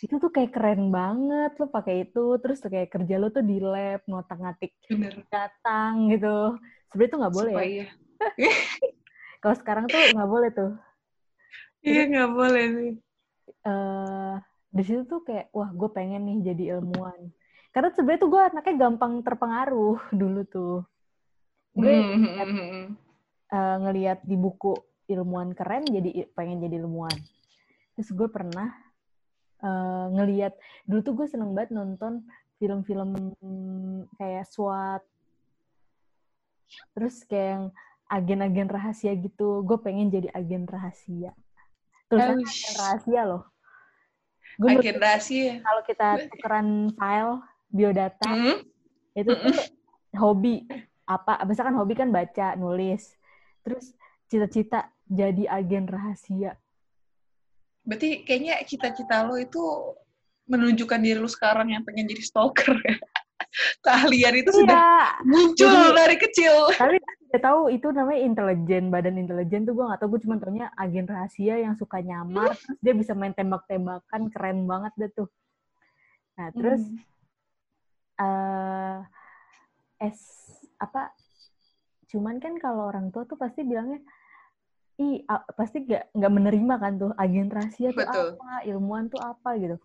[0.00, 3.60] Itu tuh kayak keren banget lo pakai itu terus tuh kayak kerja lo tuh di
[3.60, 4.72] lab ngotak ngatik
[5.28, 6.56] datang gitu.
[6.88, 7.64] Sebenarnya tuh nggak boleh ya.
[7.68, 7.86] Iya.
[9.44, 10.72] kalau sekarang tuh nggak boleh tuh.
[11.84, 12.92] Iya nggak boleh sih.
[13.66, 14.40] Uh,
[14.72, 17.32] di situ tuh kayak wah gue pengen nih jadi ilmuwan
[17.76, 20.80] karena sebenarnya tuh gue anaknya gampang terpengaruh dulu tuh.
[21.76, 22.96] Gue mm
[23.52, 24.72] uh, ngelihat di buku
[25.12, 27.12] ilmuwan keren jadi pengen jadi ilmuwan.
[27.92, 28.72] Terus gue pernah
[29.60, 30.56] uh, ngeliat
[30.88, 32.24] dulu tuh gue seneng banget nonton
[32.56, 33.36] film-film
[34.16, 35.04] kayak SWAT
[36.96, 37.64] terus kayak yang
[38.08, 39.60] agen-agen rahasia gitu.
[39.68, 41.36] Gue pengen jadi agen rahasia.
[42.08, 43.44] Terus agen rahasia loh.
[44.56, 45.60] Gue agen rahasia.
[45.60, 48.56] kalau kita tukeran file biodata mm -hmm.
[49.18, 49.74] itu tuh mm
[50.16, 50.64] hobi
[51.04, 53.20] apa misalkan hobi kan baca nulis
[53.60, 53.92] terus
[54.32, 56.56] cita-cita jadi agen rahasia
[57.86, 59.62] Berarti kayaknya cita-cita lo itu
[60.50, 62.98] menunjukkan diri lo sekarang yang pengen jadi stalker ya.
[63.86, 64.58] Keahlian itu iya.
[64.58, 64.90] sudah
[65.22, 66.54] muncul jadi, dari kecil.
[66.74, 70.68] Tapi tidak tahu itu namanya intelijen, badan intelijen tuh gue gak tahu, gue cuma taunya
[70.76, 72.58] agen rahasia yang suka nyamar, hmm.
[72.58, 75.28] terus dia bisa main tembak-tembakan, keren banget deh tuh.
[76.36, 77.00] Nah terus hmm.
[78.20, 79.00] Uh,
[80.00, 80.20] es
[80.80, 81.12] apa?
[82.08, 84.00] Cuman kan kalau orang tua tuh pasti bilangnya
[84.96, 88.28] i pasti gak nggak menerima kan tuh agen rahasia tuh Betul.
[88.32, 89.76] apa ilmuwan tuh apa gitu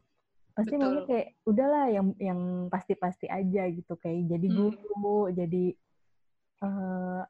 [0.56, 0.84] pasti Betul.
[0.88, 2.42] maunya kayak udahlah yang yang
[2.72, 4.56] pasti-pasti aja gitu kayak jadi hmm.
[4.56, 5.34] guru hmm.
[5.36, 5.66] jadi
[6.64, 7.22] uh,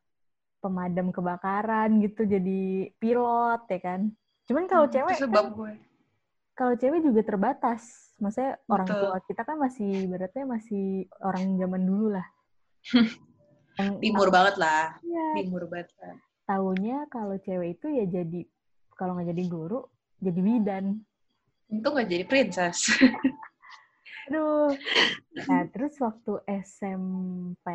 [0.61, 4.01] pemadam kebakaran gitu jadi pilot ya kan
[4.45, 5.73] cuman kalau Hmm, cewek itu sebab kan, gue.
[6.53, 7.81] Kalau cewek juga terbatas
[8.17, 9.01] maksudnya orang Betul.
[9.07, 10.85] tua kita kan masih beratnya masih
[11.19, 12.27] orang zaman dulu lah
[13.97, 14.93] Timur banget lah.
[15.01, 16.13] Iya, Timur banget lah.
[16.45, 18.43] taunya kalau cewek itu ya jadi
[18.93, 19.81] kalau nggak jadi guru
[20.19, 20.85] jadi bidan
[21.65, 22.91] Untung gak jadi princess.
[24.27, 24.75] aduh
[25.47, 27.65] nah terus waktu SMP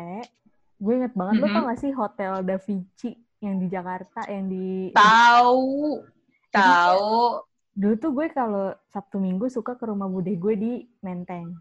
[0.77, 1.55] gue inget banget lo Mhm.
[1.57, 3.09] tau gak sih hotel Da Vinci
[3.39, 6.01] yang di Jakarta yang di tahu.
[6.47, 7.41] Tahu.
[7.77, 11.53] Dulu tuh gue kalau Sabtu Minggu suka ke rumah bude gue di Menteng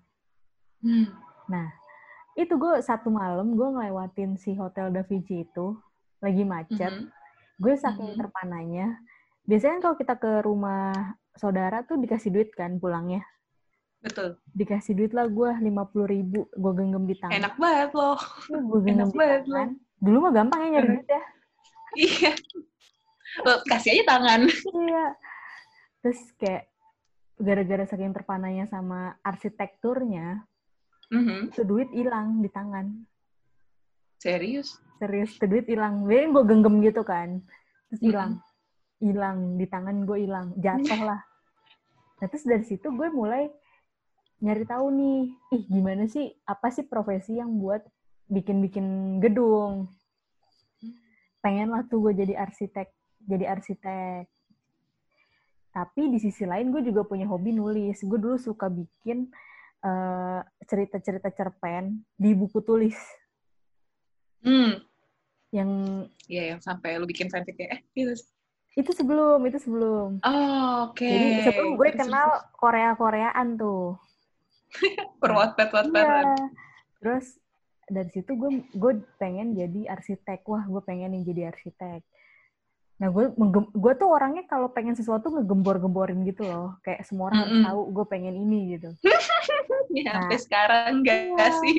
[0.76, 1.08] Hmm.
[2.34, 5.76] itu gue satu malam gue ngelewatin si hotel Da Vinci itu
[6.18, 7.06] lagi macet Mhm.
[7.58, 8.18] gue saking Mhm.
[8.18, 8.86] terpananya
[9.42, 10.92] biasanya kan kalau kita ke rumah
[11.32, 13.24] saudara tuh dikasih duit kan pulangnya
[13.98, 14.36] Betul.
[14.52, 18.18] dikasih duit lah gue lima puluh ribu gue genggam di tangan Enak banget loh.
[18.48, 21.22] Gue genggam enak di banget tangan dulu mah gampang ya nyari duit ya
[21.96, 22.30] Iya.
[23.64, 24.40] Kasih aja tangan.
[24.76, 25.04] iya
[26.06, 26.70] terus kayak
[27.34, 30.46] gara-gara saking terpananya sama arsitekturnya
[31.10, 31.50] Mhm.
[31.50, 32.94] tuh duit hilang di tangan.
[34.22, 34.78] Serius?
[35.02, 36.06] serius tuh duit hilang.
[36.06, 37.42] Gue gue genggam gitu kan.
[37.90, 38.06] Terus Mm-mm.
[38.06, 38.32] hilang.
[39.02, 40.54] Hilang di tangan gue hilang.
[40.54, 41.18] Jatuh lah.
[42.22, 43.50] Nah terus dari situ gue mulai
[44.38, 45.18] nyari tahu nih
[45.58, 46.30] ih gimana sih?
[46.46, 47.82] Apa sih profesi yang buat
[48.30, 49.90] bikin-bikin gedung?
[51.42, 52.94] Pengen lah tuh gue jadi arsitek
[53.26, 54.30] jadi arsitek
[55.76, 59.28] tapi di sisi lain gue juga punya hobi nulis gue dulu suka bikin
[59.84, 62.96] eh, cerita-cerita cerpen di buku tulis
[64.40, 64.78] Hmm.
[65.50, 65.70] yang
[66.30, 67.74] Iya, yang sampai lu bikin fanfic ya.
[67.74, 68.14] Eh, gitu.
[68.76, 71.02] itu sebelum itu sebelum Oh, oke.
[71.02, 73.98] jadi sebelum gue Terus, kenal Korea Koreaan tuh.
[75.20, 76.04] Per Wattpad, Wattpad.
[76.06, 76.46] Iya.
[77.00, 77.26] Terus
[77.86, 80.46] dari situ gue gue pengen jadi arsitek.
[80.46, 82.06] Wah, gue pengen nih jadi arsitek.
[82.96, 83.28] Nah, gue
[83.76, 86.80] gue tuh orangnya kalau pengen sesuatu ngegembor-gemborin gitu loh.
[86.80, 87.66] Kayak semua orang harus Mm-mm.
[87.68, 88.90] tahu gue pengen ini gitu.
[89.86, 90.28] Ya, Nah.
[90.28, 91.46] sampai sekarang enggak Iya.
[91.62, 91.76] sih.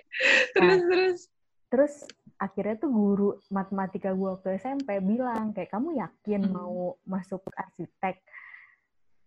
[0.54, 1.18] terus, terus.
[1.66, 1.94] Terus
[2.36, 6.52] akhirnya tuh guru matematika gue waktu SMP bilang kayak kamu yakin Hmm.
[6.52, 8.22] mau masuk arsitek?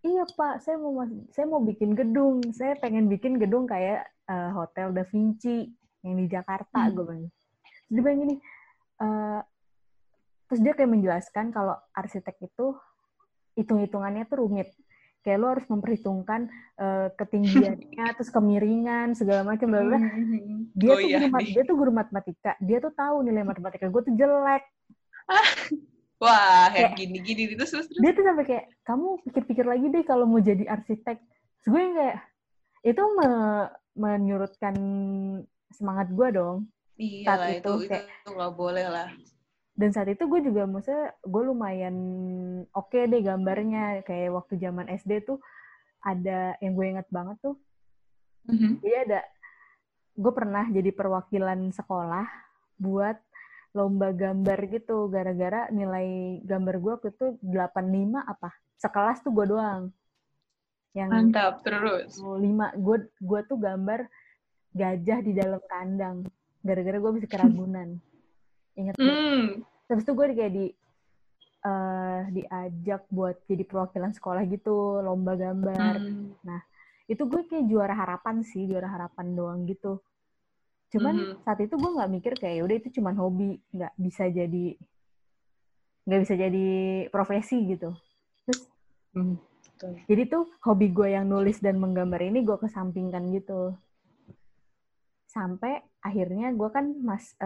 [0.00, 0.96] Iya pak, saya mau
[1.28, 2.40] saya mau bikin gedung.
[2.50, 5.68] Saya pengen bikin gedung kayak eh, Hotel Da Vinci
[6.00, 6.80] yang di Jakarta.
[6.80, 6.96] Hmm.
[6.96, 7.24] Gue bilang.
[7.60, 8.34] Terus dia bilang gini,
[8.96, 9.40] eh,
[10.50, 12.74] terus dia kayak menjelaskan kalau arsitek itu
[13.54, 14.68] hitung-hitungannya tuh rumit.
[15.20, 17.78] Kayak lo harus memperhitungkan eh, ketinggiannya,
[18.16, 19.68] terus kemiringan segala macam.
[19.68, 20.66] bla bla bla Hmm.
[20.72, 23.86] dia Oh tuh iya guru mat- dia tuh guru matematika dia tuh tahu nilai matematika
[23.86, 24.62] gue tuh jelek
[26.20, 27.96] Wah, Kayak- kayak gini-gini terus, terus, terus.
[27.98, 31.94] dia tuh sampai kayak kamu pikir-pikir lagi deh kalau mau jadi arsitek Terus gue yang
[31.94, 32.18] kayak
[32.82, 34.74] itu me- menyurutkan
[35.70, 36.56] semangat gue dong
[36.94, 39.08] Iya lah, itu itu, itu, kayak- itu nggak boleh lah.
[39.80, 41.96] Dan saat itu gue juga maksudnya gue lumayan
[42.70, 44.04] oke deh gambarnya.
[44.04, 45.40] Kayak waktu zaman SD tuh
[46.04, 47.56] ada yang gue inget banget tuh.
[48.44, 48.80] Mhm.
[48.80, 49.20] jadi ada
[50.16, 52.24] gue pernah jadi perwakilan sekolah
[52.76, 53.16] buat
[53.72, 55.08] lomba gambar gitu.
[55.08, 58.50] Gara-gara nilai gambar gue waktu itu 85 apa.
[58.76, 59.88] Sekelas tuh gue doang.
[60.92, 62.18] Yang Mantap, terus.
[62.36, 62.68] lima.
[62.76, 64.04] Gue gue tuh gambar
[64.72, 66.28] gajah di dalam kandang.
[66.60, 67.96] Gara-gara gue bisa keragunan.
[68.74, 69.46] Inget gue Hmm.
[69.90, 70.66] Terus tuh gue kayak di
[71.60, 76.62] eh diajak buat jadi perwakilan sekolah gitu lomba gambar Hmm.
[77.10, 79.98] itu gue kayak juara harapan sih juara harapan doang gitu
[80.94, 81.42] cuman Mhm.
[81.42, 84.78] saat itu gue nggak mikir kayak udah itu cuman hobi nggak bisa jadi
[86.06, 86.66] nggak bisa jadi
[87.10, 87.90] profesi gitu
[88.46, 88.62] terus
[89.10, 89.36] Hmm.
[89.74, 89.92] Betul.
[90.06, 93.74] jadi tuh hobi gue yang nulis dan menggambar ini gue kesampingkan gitu
[95.30, 97.38] sampai akhirnya gue kan mas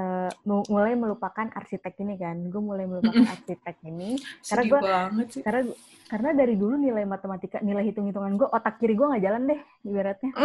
[0.43, 4.81] mu- mulai melupakan arsitek ini kan gue mulai melupakan arsitek ini Karena
[5.29, 5.43] sih.
[5.45, 5.61] karena
[6.05, 9.61] karena dari dulu nilai matematika nilai hitung hitungan gue otak kiri gue nggak jalan deh
[9.85, 10.33] ibaratnya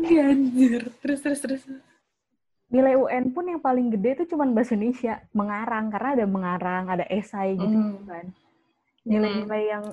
[0.00, 0.88] Iya, anjir.
[1.04, 1.62] Terus, terus, terus.
[2.70, 7.04] nilai UN pun yang paling gede itu cuman bahasa Indonesia mengarang karena ada mengarang ada
[7.04, 8.06] esai gitu Hmm.
[8.06, 8.26] kan
[9.02, 9.84] nilai-nilai yang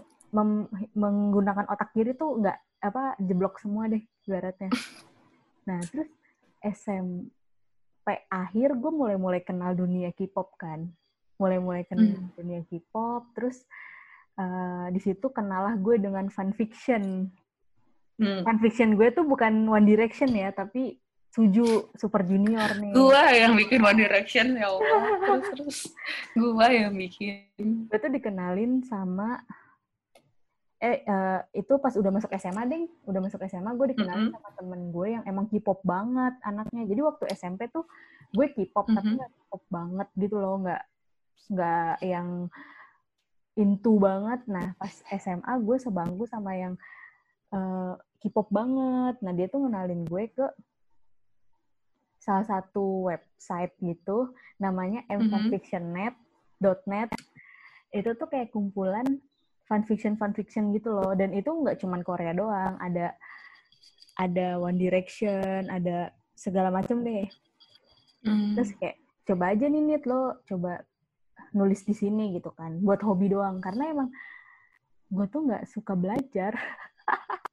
[0.94, 4.70] menggunakan otak kiri tuh nggak apa jeblok semua deh ibaratnya
[5.67, 6.08] nah terus
[6.63, 7.27] SMP
[8.27, 10.88] akhir gue mulai-mulai kenal dunia K-pop kan
[11.38, 12.32] mulai-mulai kenal Hmm.
[12.34, 13.67] dunia K-pop terus
[14.38, 17.30] eh, di situ kenalah gue dengan fanfiction
[18.17, 18.41] Hmm.
[18.41, 23.77] fanfiction gue tuh bukan One Direction ya tapi Suju Super Junior nih Gua yang bikin
[23.77, 25.21] One Direction, ya Allah.
[25.21, 25.77] Terus, terus.
[26.34, 27.45] Gua yang bikin.
[27.86, 29.38] gue tuh dikenalin sama
[30.78, 34.38] eh uh, itu pas udah masuk SMA deh udah masuk SMA gue dikenalin mm -hmm.
[34.38, 37.90] sama temen gue yang emang K-pop banget anaknya jadi waktu SMP tuh
[38.38, 38.98] gue K-pop mm -hmm.
[39.02, 40.84] tapi nggak K-pop banget gitu loh nggak
[41.50, 42.46] nggak yang
[43.58, 46.78] into banget nah pas SMA gue sebangku sama yang
[47.58, 50.46] uh, K-pop banget nah dia tuh ngenalin gue ke
[52.22, 54.30] salah satu website gitu
[54.62, 57.98] namanya mfanfictionnet.net mm -hmm.
[57.98, 59.26] itu tuh kayak kumpulan
[59.67, 61.13] fanfiction fanfiction gitu loh.
[61.13, 62.80] Dan itu nggak cuman Korea doang.
[62.80, 63.13] Ada
[64.17, 67.27] ada One Direction ada segala macam deh.
[68.25, 68.58] Mm.
[68.58, 68.97] terus kayak
[69.30, 70.82] coba aja nih Nit lo coba
[71.53, 72.82] nulis di sini gitu kan.
[72.82, 73.62] Buat hobi doang.
[73.62, 74.10] Karena emang
[75.12, 76.56] gue tuh nggak suka belajar.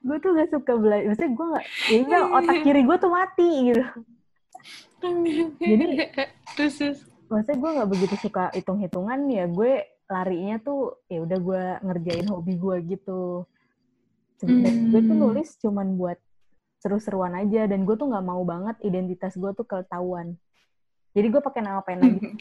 [0.00, 1.66] Gue tuh gak suka belajar maksudnya gue gak
[2.08, 3.84] ya otak kiri gue tuh mati gitu.
[5.60, 5.86] Jadi
[6.56, 9.44] terus maksudnya gue gak begitu suka hitung hitungan ya.
[9.44, 13.46] Gue larinya tuh ya udah gue ngerjain hobi gue gitu
[14.42, 14.90] hmm.
[14.90, 16.18] gue tuh nulis cuman buat
[16.82, 20.34] seru-seruan aja dan gue tuh nggak mau banget identitas gue tuh ketahuan
[21.14, 22.34] jadi gue pakai nama pena gitu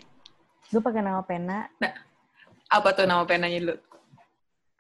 [0.73, 1.93] gue pakai nama pena nah,
[2.73, 3.75] apa tuh nama penanya lu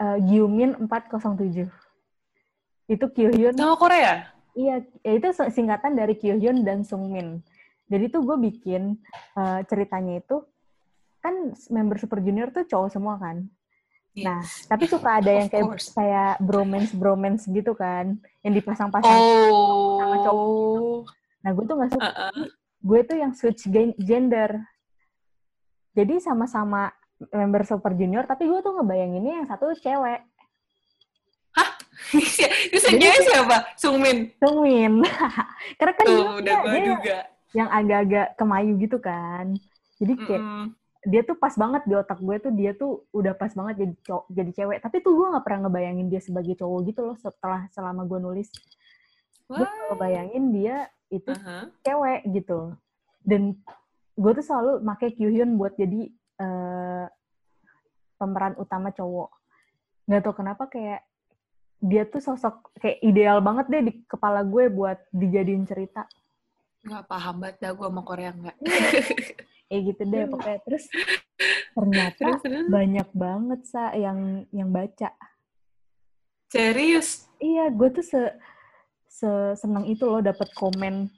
[0.01, 1.69] uh, Gyumin 407
[2.89, 3.53] itu Kyohyun.
[3.53, 4.13] Nama Korea?
[4.57, 7.45] Iya, ya itu singkatan dari Kyohyun dan Sungmin.
[7.85, 8.97] Jadi tuh gue bikin
[9.37, 10.41] uh, ceritanya itu
[11.19, 13.47] kan member Super Junior tuh cowok semua kan.
[14.17, 14.25] Yes.
[14.25, 14.41] Nah,
[14.73, 19.19] tapi suka ada yang kayak kayak bromance bromance gitu kan, yang dipasang-pasang
[19.51, 20.01] oh.
[20.01, 20.47] sama cowok.
[20.49, 20.87] Gitu.
[21.39, 22.09] Nah, gue tuh nggak suka.
[22.09, 22.45] Uh -uh.
[22.79, 23.67] Gue tuh yang switch
[23.99, 24.51] gender.
[25.93, 26.91] Jadi sama-sama
[27.31, 30.23] member Super Junior, tapi gue tuh ngebayanginnya yang satu cewek.
[32.73, 33.57] Itu cewek siapa?
[33.75, 34.31] Sungmin.
[34.39, 35.03] Sungmin.
[35.79, 37.17] Karena kan Tuh, udah dia, dia juga.
[37.53, 39.45] yang agak-agak kemayu gitu kan.
[39.99, 40.78] Jadi kayak mm -hmm.
[41.07, 44.25] Dia tuh pas banget di otak gue tuh dia tuh udah pas banget jadi cowok,
[44.35, 44.77] jadi cewek.
[44.83, 48.49] Tapi tuh gue nggak pernah ngebayangin dia sebagai cowok gitu loh setelah selama gue nulis.
[49.47, 51.63] Gue ngebayangin dia itu uh -huh.
[51.87, 52.75] cewek gitu.
[53.23, 53.55] Dan
[54.19, 56.11] gue tuh selalu make Kyuhyun buat jadi
[56.43, 57.07] uh,
[58.19, 59.31] pemeran utama cowok.
[60.11, 61.07] Gak tau kenapa kayak
[61.79, 66.03] dia tuh sosok kayak ideal banget deh di kepala gue buat dijadiin cerita.
[66.83, 68.57] Nggak paham banget dah gue sama Korea nggak.
[69.69, 70.59] eh gitu deh pokoknya.
[70.65, 70.85] Terus
[71.77, 72.67] ternyata terus, terus.
[72.67, 75.13] banyak banget sa yang yang baca.
[76.49, 77.29] Serius?
[77.37, 78.21] Iya, gue tuh se,
[79.05, 81.13] se seneng itu loh dapat komen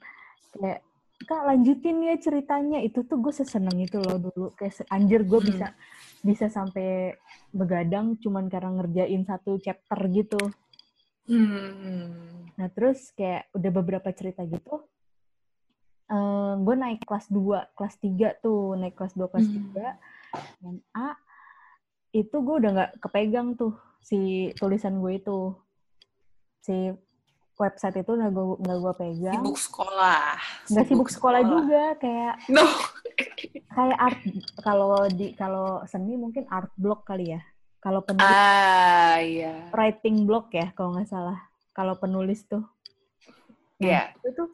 [0.52, 0.84] kayak
[1.24, 5.48] kak lanjutin ya ceritanya itu tuh gue seseneng itu loh dulu kayak anjir gue hmm.
[5.48, 5.66] bisa
[6.22, 7.14] bisa sampai
[7.50, 10.42] begadang cuman karena ngerjain satu chapter gitu.
[11.26, 12.46] Hmm.
[12.58, 14.86] Nah terus kayak udah beberapa cerita gitu,
[16.12, 19.72] uh, gue naik kelas 2, kelas 3 tuh, naik kelas 2, kelas hmm.
[19.74, 21.16] 3, A,
[22.12, 23.72] itu gue udah nggak kepegang tuh
[24.04, 25.56] si tulisan gue itu.
[26.62, 26.92] Si
[27.56, 29.34] website itu nggak gue nggak gue pegang.
[29.40, 30.36] Sibuk sekolah.
[30.68, 31.40] Nggak sibuk, sibuk sekolah.
[31.40, 32.34] sekolah juga kayak.
[32.52, 32.64] No.
[33.72, 34.20] kayak art
[34.60, 37.40] kalau di kalau seni mungkin art block kali ya.
[37.82, 38.28] Kalau penulis.
[38.30, 39.72] Ah iya.
[39.72, 41.48] Writing block ya kalau nggak salah.
[41.72, 42.62] Kalau penulis tuh.
[43.80, 44.12] Iya.
[44.12, 44.20] Yeah.
[44.20, 44.48] Itu tuh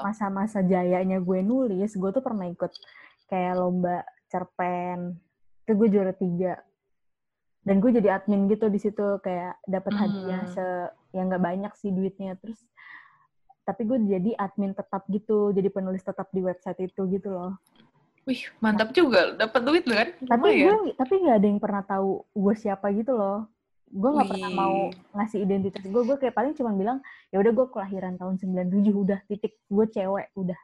[0.00, 2.72] masa-masa jayanya gue nulis, gue tuh pernah ikut
[3.28, 4.00] kayak lomba
[4.32, 5.20] cerpen.
[5.64, 6.60] Itu gue juara tiga.
[7.64, 10.52] Dan gue jadi admin gitu di situ kayak dapat hadiah hmm.
[10.52, 10.66] se
[11.16, 12.36] yang nggak banyak sih duitnya.
[12.40, 12.60] Terus
[13.64, 17.56] tapi gue jadi admin tetap gitu jadi penulis tetap di website itu gitu loh.
[18.24, 20.08] Wih mantap nah, juga dapat duit loh kan?
[20.24, 23.48] Tapi gue tapi nggak ada yang pernah tahu gue siapa gitu loh
[23.94, 24.76] gue nggak pernah mau
[25.14, 26.98] ngasih identitas gue gue kayak paling cuma bilang
[27.30, 30.58] ya udah gue kelahiran tahun 97 udah titik gue cewek udah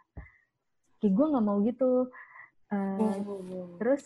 [0.98, 2.10] kayak gue nggak mau gitu
[2.74, 3.76] uh, oh.
[3.78, 4.04] terus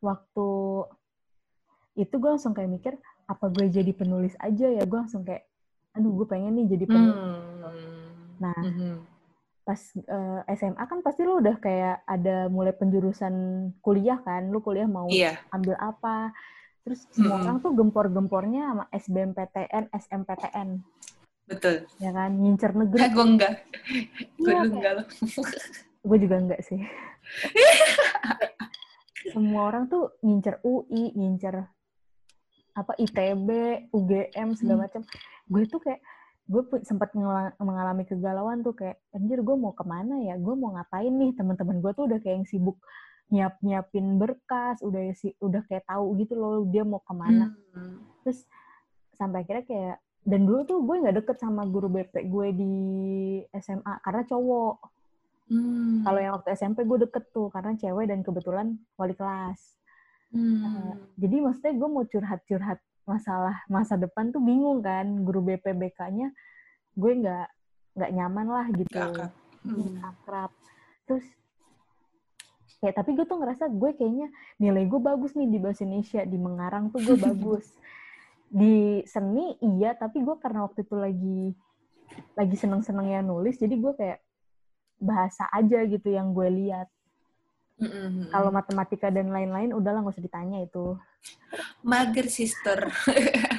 [0.00, 0.48] waktu
[1.96, 2.94] itu gue langsung kayak mikir
[3.28, 5.46] apa gue jadi penulis aja ya gue langsung kayak
[5.94, 8.08] aduh gue pengen nih jadi penulis hmm.
[8.40, 8.96] nah hmm.
[9.66, 13.34] pas uh, eh, SMA kan pasti lu udah kayak ada mulai penjurusan
[13.84, 15.38] kuliah kan lu kuliah mau yeah.
[15.54, 16.32] ambil apa
[16.86, 17.44] terus semua hmm.
[17.44, 20.68] orang tuh gempor-gempornya sama SBMPTN SMPTN
[21.50, 21.74] betul.
[21.98, 22.30] Ya kan?
[22.38, 23.10] Ngincer negeri.
[23.10, 23.54] Gue enggak.
[24.38, 24.92] Gue ya, enggak
[26.08, 26.80] gue juga enggak sih.
[29.34, 31.60] Semua orang tuh ngincer UI ngincer
[32.70, 33.48] apa ITB,
[33.92, 34.84] UGM segala hmm.
[34.86, 35.02] macam.
[35.50, 36.00] Gue tuh kayak
[36.50, 37.14] gue sempat
[37.62, 40.38] mengalami kegalauan tuh kayak anjir gue mau ke mana ya?
[40.40, 41.36] Gue mau ngapain nih?
[41.36, 42.78] Teman-teman gue tuh udah kayak yang sibuk
[43.30, 48.26] nyiap nyiapin berkas udah si udah kayak tahu gitu loh dia mau ke mana hmm.
[48.26, 48.46] terus
[49.14, 52.74] sampai akhirnya kayak dan dulu tuh gue nggak deket sama guru BP gue di
[53.56, 54.76] SMA karena cowok
[55.48, 56.02] hmm.
[56.04, 59.80] kalau yang waktu SMP gue deket tuh karena cewek dan kebetulan wali kelas
[60.30, 60.62] Hmm.
[60.62, 66.30] Uh, jadi maksudnya gue mau curhat-curhat masalah masa depan tuh bingung kan guru BPBK-nya
[66.94, 67.48] gue nggak
[67.98, 69.32] nggak nyaman lah gitu Gak akrab.
[69.66, 69.98] Hmm.
[70.06, 70.50] akrab
[71.10, 71.26] terus
[72.80, 76.38] kayak tapi gue tuh ngerasa gue kayaknya nilai gue bagus nih di bahasa Indonesia di
[76.40, 77.68] Mengarang tuh gue bagus
[78.48, 81.42] di seni iya tapi gue karena waktu itu lagi
[82.34, 84.18] lagi seneng-senengnya nulis jadi gue kayak
[84.98, 86.88] bahasa aja gitu yang gue lihat
[87.78, 88.28] Mm-mm.
[88.28, 90.96] kalau matematika dan lain-lain udahlah nggak usah ditanya itu
[91.80, 92.88] mager sister.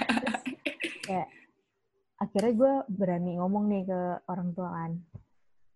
[1.06, 1.30] kayak
[2.18, 4.92] akhirnya gue berani ngomong nih ke orang tua kan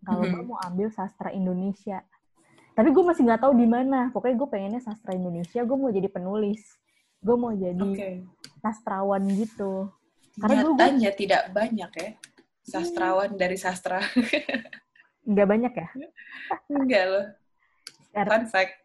[0.01, 0.49] kalau gue Mhm.
[0.49, 2.05] mau ambil sastra Indonesia
[2.75, 6.07] tapi gue masih nggak tahu di mana pokoknya gue pengennya sastra Indonesia gue mau jadi
[6.07, 6.61] penulis
[7.17, 8.09] gue mau jadi Oke.
[8.59, 9.87] sastrawan gitu
[10.35, 12.09] Karena gue- Nyatanya tidak banyak ya
[12.61, 14.03] sastrawan dari sastra.
[15.23, 15.87] nggak banyak ya
[16.69, 17.25] Enggak loh.
[18.11, 18.75] Karena Fun fact.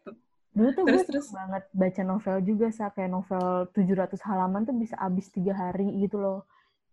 [0.51, 1.27] dulu tuh Terus, gue terus?
[1.29, 6.17] banget baca novel juga sa kayak novel 700 halaman tuh bisa habis tiga hari gitu
[6.17, 6.43] loh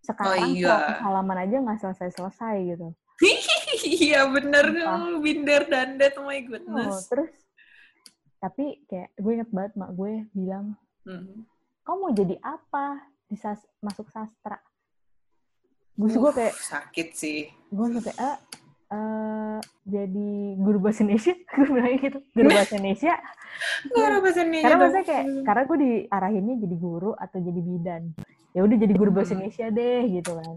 [0.00, 0.94] sekarang Oh, iya.
[0.94, 2.86] 100 halaman aja nggak selesai selesai gitu
[3.80, 4.66] Iya bener.
[5.18, 7.06] Binder dan that, oh my oh, goodness.
[7.06, 7.30] terus
[8.38, 11.42] tapi kayak gue inget banget mak gue bilang Hmm.
[11.82, 14.62] kamu mau jadi apa di sas- masuk sastra
[15.92, 17.40] gue gue Uh, kayak sakit sih.
[17.66, 18.38] gue kayak ah,
[18.88, 23.14] eh, jadi guru bahasa Indonesia gue bilang gitu guru bahasa Indonesia
[23.90, 28.02] ada bahasa Indonesia karena maksudnya kayak karena gue diarahinnya jadi guru atau jadi bidan
[28.48, 29.42] ya udah jadi guru bahasa Hmm.
[29.42, 30.56] Indonesia deh gitu kan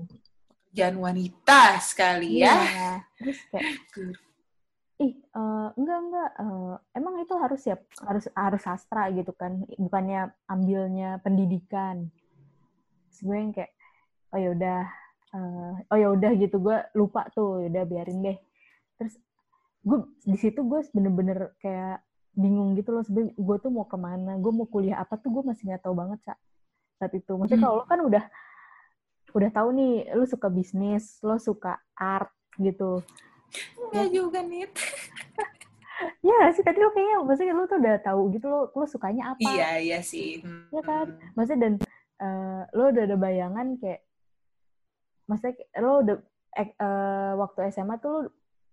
[0.71, 2.55] Jangan wanita sekali ya.
[2.55, 2.91] Iya.
[3.19, 3.65] terus kayak
[5.01, 10.29] ih eh, enggak enggak eh, emang itu harus siap harus harus sastra gitu kan bukannya
[10.45, 12.13] ambilnya pendidikan
[13.09, 13.73] terus gue yang kayak
[14.29, 14.79] oh ya udah
[15.33, 18.37] eh, oh ya udah gitu gue lupa tuh ya udah biarin deh
[19.01, 19.17] terus
[19.81, 24.37] gue di situ gue bener-bener kayak bingung gitu loh sebenarnya gue tuh mau ke mana
[24.37, 26.35] gue mau kuliah apa tuh gue masih nggak tahu banget Ca.
[27.01, 27.65] saat itu maksudnya Hmm.
[27.65, 28.23] kalau lo kan udah
[29.31, 32.99] udah tahu nih lo suka bisnis lo suka art gitu
[33.77, 34.63] Enggak juga nih.
[36.19, 39.33] Ya nggak sih tadi lo kayaknya maksudnya lo tuh udah tahu gitu lo lo sukanya
[39.33, 39.45] apa.
[39.45, 40.41] Iya, iya sih.
[40.41, 40.65] Hmm.
[40.69, 41.05] Iya kan?
[41.35, 41.73] Maksudnya dan
[42.17, 44.01] eh, lo udah ada bayangan kayak
[45.27, 46.17] maksudnya lo udah
[46.53, 48.19] ek- eh, waktu SMA tuh lo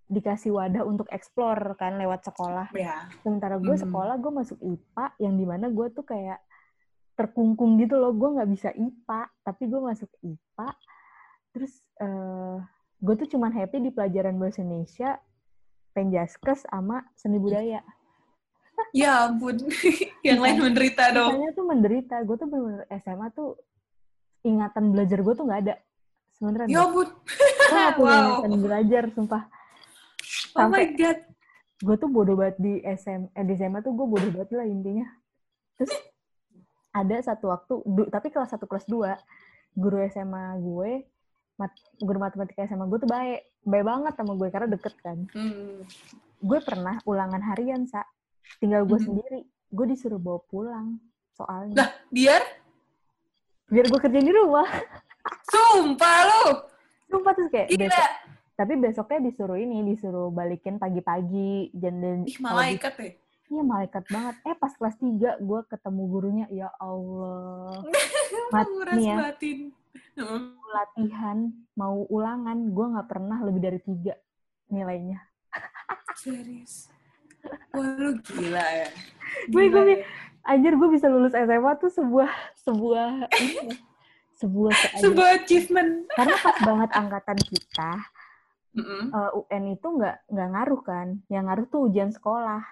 [0.09, 2.73] dikasih wadah untuk explore kan lewat sekolah.
[2.73, 3.05] Ya.
[3.21, 3.85] Sementara gue Hmm.
[3.85, 6.41] sekolah gue masuk IPA yang di mana gue tuh kayak
[7.19, 8.15] terkungkung gitu loh.
[8.15, 10.69] Gue nggak bisa IPA tapi gue masuk IPA.
[11.51, 12.57] Terus eh,
[12.99, 15.19] gue tuh cuman happy di pelajaran bahasa Indonesia,
[15.91, 17.83] penjaskes sama seni budaya.
[18.95, 19.59] Ya ampun.
[20.27, 21.35] Yang lain menderita dong.
[21.35, 22.17] Misalnya tuh menderita.
[22.23, 23.59] Gue tuh bener SMA tuh
[24.47, 25.75] ingatan belajar gue tuh nggak ada.
[26.39, 27.09] Sebenernya Ya ampun.
[27.11, 28.23] gue gak punya Wow.
[28.39, 29.43] ingatan belajar, sumpah.
[30.55, 31.19] Oh my Sampai god.
[31.79, 35.07] gue tuh bodoh banget di SM, eh, di SMA tuh gue bodoh banget lah intinya.
[35.75, 35.91] Terus
[36.99, 39.15] ada satu waktu, du- tapi kelas 1 kelas 2,
[39.75, 40.91] guru SMA gue,
[41.57, 43.41] mat- guru matematika SMA gue tuh baik.
[43.63, 45.19] Baik banget sama gue, karena deket kan.
[45.31, 45.85] Hmm.
[46.39, 48.03] Gue pernah ulangan harian, Sa.
[48.59, 49.05] Tinggal gue Mhm.
[49.05, 49.41] sendiri.
[49.69, 50.97] Gue disuruh bawa pulang,
[51.33, 51.75] soalnya.
[51.77, 52.43] Lah, biar
[53.67, 54.65] Biar gue kerjain di rumah.
[55.53, 56.45] sumpah lu.
[57.07, 57.85] Sumpah terus kayak Gila.
[57.85, 58.11] besok,
[58.55, 61.69] tapi besoknya disuruh ini, disuruh balikin pagi-pagi.
[61.71, 63.13] Dan, dan Ih, di- malaikat ya.
[63.49, 64.35] Iya malaikat banget.
[64.45, 67.81] Eh pas kelas 3 gue ketemu gurunya, ya Allah.
[68.53, 69.59] Mat, nih ya, batin.
[70.69, 71.39] Latihan
[71.73, 74.15] mau ulangan, gue nggak pernah lebih dari tiga
[74.69, 75.21] nilainya.
[76.21, 76.93] Serius.
[77.73, 78.89] Wah, lu gila ya.
[79.49, 80.07] Gue- gue- ya.
[80.45, 82.31] Anjir gue bisa lulus SMA tuh sebuah
[82.65, 83.77] sebuah ini ya,
[84.41, 85.03] sebuah keajaiban.
[85.05, 85.91] Sebuah achievement.
[86.09, 87.93] Karena pas banget angkatan kita
[88.73, 89.03] Mm-mm.
[89.13, 92.65] eh, UN itu nggak nggak ngaruh kan, yang ngaruh tuh ujian sekolah.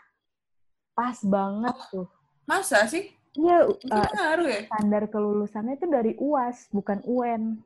[0.97, 2.09] Pas banget tuh.
[2.49, 3.13] Masa sih?
[3.37, 4.61] Iya, Itu eh, ngaruh ya?
[4.65, 7.61] standar kelulusannya itu dari UAS, bukan UN.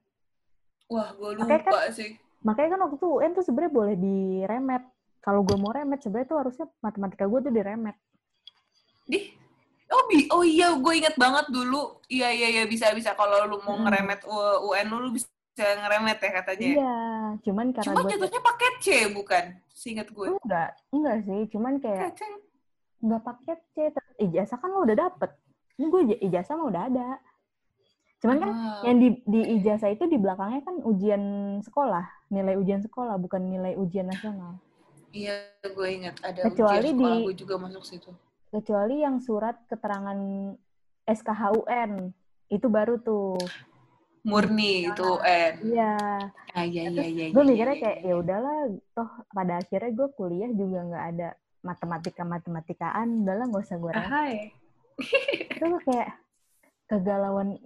[0.90, 2.19] Wah, gue Makanya lupa sih.
[2.43, 4.83] Makanya kan waktu itu UN tuh sebenarnya boleh diremet.
[5.22, 7.95] Kalau gue mau remet, sebenarnya tuh harusnya matematika gue tuh diremet.
[9.07, 9.31] Di?
[9.91, 12.03] Oh, bi oh iya, gue inget banget dulu.
[12.11, 13.14] Iya, iya, iya, bisa-bisa.
[13.14, 13.87] Kalau lu mau Hmm.
[13.87, 14.26] ngeremet
[14.66, 16.66] UN lu, bisa ngeremet ya katanya.
[16.74, 16.99] Iya,
[17.47, 19.45] cuman karena Cuma gue jatuhnya paket C, bukan?
[19.70, 20.26] Seingat gue.
[20.35, 22.33] enggak, enggak sih, cuman kayak Paket
[23.01, 23.03] C.
[23.03, 23.76] enggak paket C.
[24.20, 25.32] Ijazah kan lo udah dapet.
[25.74, 27.09] Ini gue ij- ijazah mah udah ada.
[28.20, 28.84] Cuman kan Ah.
[28.84, 31.22] yang di, di ijazah itu di belakangnya kan ujian
[31.59, 34.61] sekolah, nilai ujian sekolah, bukan nilai ujian nasional.
[35.11, 36.20] Iya, gue ingat.
[36.20, 38.11] Ada Kecuali ujian sekolah di- gue juga masuk situ.
[38.53, 40.20] Kecuali yang surat keterangan
[41.07, 42.12] SKHUN,
[42.48, 43.40] itu baru tuh.
[44.20, 45.55] Murni itu UN.
[45.64, 45.96] Iya.
[46.53, 47.26] Ah, iya, iya, iya.
[47.32, 48.11] gue iya, mikirnya iya, kayak iya.
[48.12, 48.57] ya udahlah
[48.92, 51.28] toh pada akhirnya gue kuliah juga nggak ada
[51.61, 54.35] matematika matematikaan udahlah nggak usah gue Hai.
[55.57, 56.17] itu kayak
[56.89, 57.57] kegalauan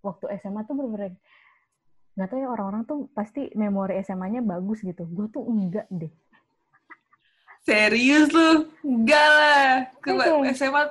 [0.00, 1.12] waktu SMA tuh bener-bener
[2.18, 5.06] nggak tahu ya orang-orang tuh pasti memori SMA-nya bagus gitu.
[5.06, 6.10] Gue tuh enggak deh.
[7.62, 8.66] Serius lu?
[8.82, 9.70] Enggak lah.
[10.02, 10.50] Ke Oke.
[10.50, 10.82] SMA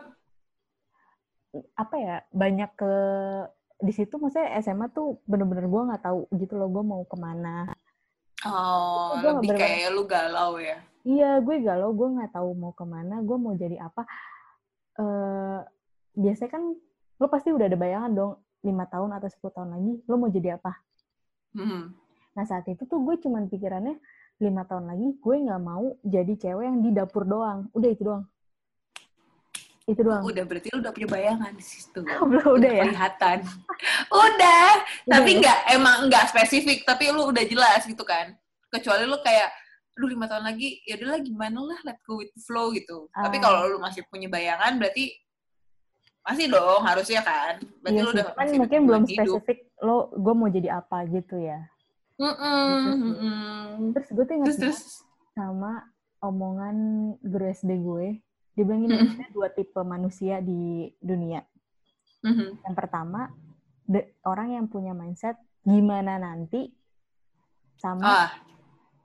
[1.76, 2.94] Apa ya banyak ke
[3.84, 7.76] di situ maksudnya SMA tuh bener-bener gue nggak tahu gitu loh gue mau ke mana.
[8.46, 10.78] Oh, gua lebih kayak lu galau ya.
[11.08, 14.04] Iya, gue galau, gue nggak tahu mau ke mana, gue mau jadi apa.
[14.98, 15.60] eh
[16.18, 16.64] biasanya kan
[17.22, 18.34] lo pasti udah ada bayangan dong,
[18.66, 20.74] lima tahun atau 10 tahun lagi, lo mau jadi apa.
[21.56, 21.96] Hmm.
[22.36, 23.96] Nah saat itu tuh gue cuman pikirannya,
[24.44, 27.72] lima tahun lagi gue nggak mau jadi cewek yang di dapur doang.
[27.72, 28.26] Udah itu doang.
[29.88, 30.22] Itu doang.
[30.28, 32.04] Udah berarti lu udah punya bayangan di situ.
[32.30, 32.84] Belum, udah ya?
[32.84, 33.38] Kelihatan.
[34.28, 34.70] udah,
[35.08, 35.40] tapi ya?
[35.40, 38.36] nggak emang nggak spesifik, tapi lu udah jelas gitu kan.
[38.68, 39.48] Kecuali lu kayak
[39.98, 43.10] lu lima tahun lagi, ya udahlah gimana lah, let go with the flow gitu.
[43.10, 43.42] Tapi Ah.
[43.42, 45.10] kalau lu masih punya bayangan, berarti
[46.22, 47.58] masih dong harusnya kan.
[47.82, 49.42] Berarti Iya lu sih, udah kan mungkin belum hidup.
[49.42, 51.60] spesifik lo gue mau jadi apa gitu ya.
[52.14, 52.30] Gitu
[52.92, 53.02] sih.
[53.04, 53.94] mm-mm.
[53.94, 54.82] Terus gue tuh ingat Terus terus.
[55.32, 55.86] sama
[56.20, 56.76] omongan
[57.20, 58.08] guru SD gue.
[58.54, 59.16] Dia bilang gini, Mm-mm.
[59.16, 60.62] ada dua tipe manusia di
[60.98, 61.46] dunia.
[62.22, 62.66] Mhm.
[62.66, 63.30] Yang pertama,
[64.24, 66.74] orang yang punya mindset gimana nanti
[67.76, 68.30] sama Ah,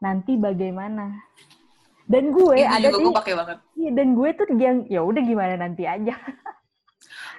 [0.02, 1.22] nanti bagaimana.
[2.02, 3.58] Dan gue itu ada juga di gue pakai banget.
[3.78, 6.18] iya, dan gue tuh yang ya udah gimana nanti aja.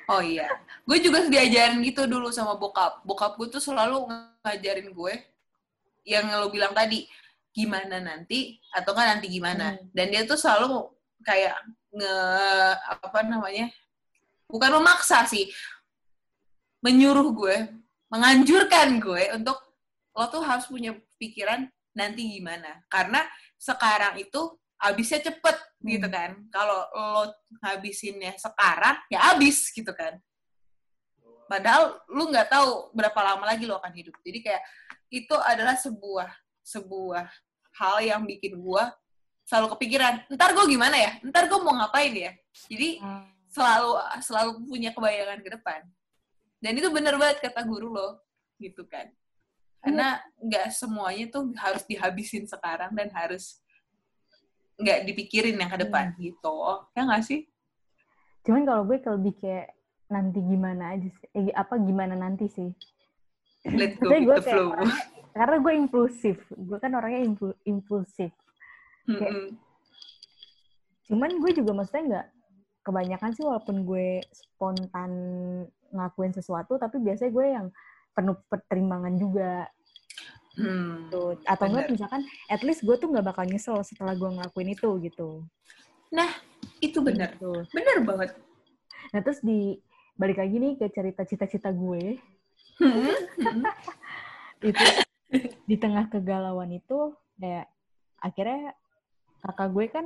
[0.08, 0.48] Oh iya.
[0.84, 3.04] Gue juga diajarin gitu dulu sama bokap.
[3.08, 4.08] Bokap gue tuh selalu
[4.44, 5.14] ngajarin gue
[6.04, 7.08] yang lo bilang tadi,
[7.56, 9.76] gimana nanti atau kan nanti gimana.
[9.76, 9.88] Hmm.
[9.96, 10.92] Dan dia tuh selalu
[11.24, 11.56] kayak
[11.96, 12.16] nge
[13.00, 13.68] apa namanya?
[14.48, 15.52] Bukan memaksa sih.
[16.84, 17.56] Menyuruh gue,
[18.12, 19.56] menganjurkan gue untuk
[20.12, 22.82] lo tuh harus punya pikiran nanti gimana.
[22.90, 23.22] Karena
[23.58, 26.14] sekarang itu habisnya cepet gitu Hmm.
[26.14, 26.32] kan.
[26.52, 27.24] Kalau lo
[27.64, 30.20] ngabisinnya sekarang, ya habis gitu kan.
[31.48, 34.16] Padahal lu nggak tahu berapa lama lagi lo akan hidup.
[34.26, 34.64] Jadi kayak
[35.14, 36.30] itu adalah sebuah
[36.64, 37.28] sebuah
[37.78, 38.90] hal yang bikin gua
[39.44, 40.24] selalu kepikiran.
[40.32, 41.20] Ntar gue gimana ya?
[41.20, 42.32] Ntar gue mau ngapain ya?
[42.72, 43.04] Jadi
[43.52, 43.92] selalu
[44.24, 45.84] selalu punya kebayangan ke depan.
[46.64, 48.24] Dan itu bener banget kata guru lo,
[48.56, 49.12] gitu kan.
[49.84, 53.60] Karena nggak semuanya tuh harus dihabisin sekarang dan harus
[54.80, 56.56] nggak dipikirin yang ke depan gitu.
[56.96, 57.44] Ya nggak sih?
[58.48, 59.76] Cuman kalau gue kalau lebih kayak
[60.08, 61.28] nanti gimana aja sih.
[61.36, 62.72] Eh, apa gimana nanti sih.
[63.68, 64.72] Let go with gue the kayak flow.
[64.72, 66.38] orangnya- karena gue impulsif.
[66.50, 68.32] Gue kan orangnya impul- impulsif.
[69.04, 69.60] Mm-mm.
[71.12, 72.28] Cuman gue juga maksudnya nggak
[72.84, 75.12] kebanyakan sih walaupun gue spontan
[75.92, 77.68] ngelakuin sesuatu, tapi biasanya gue yang
[78.14, 79.68] penuh pertimbangan juga.
[80.54, 81.42] Hmm, Tuh.
[81.50, 85.30] Atau enggak misalkan, at least gue tuh nggak bakal nyesel setelah gue ngelakuin itu gitu.
[86.78, 87.34] Itu bener.
[87.36, 87.52] Gitu.
[87.74, 88.30] Bener banget.
[89.12, 89.82] Nah terus di
[90.14, 92.22] balik lagi nih ke cerita cita-cita gue,
[92.82, 93.06] Hmm,
[93.38, 93.64] hmm.
[94.70, 94.86] itu
[95.70, 97.70] di tengah kegalauan itu kayak
[98.18, 98.74] akhirnya
[99.44, 100.06] kakak gue kan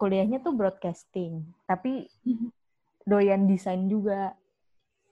[0.00, 2.08] kuliahnya tuh broadcasting, tapi
[3.04, 4.32] doyan desain juga.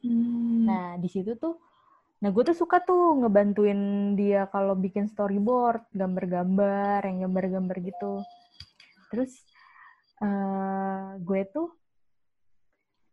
[0.01, 0.65] Hmm.
[0.65, 1.61] Nah, di situ tuh,
[2.19, 8.23] nah gue tuh suka tuh ngebantuin dia kalau bikin storyboard, gambar-gambar, yang gambar-gambar gitu.
[9.15, 9.33] Terus
[10.19, 11.71] eh gue tuh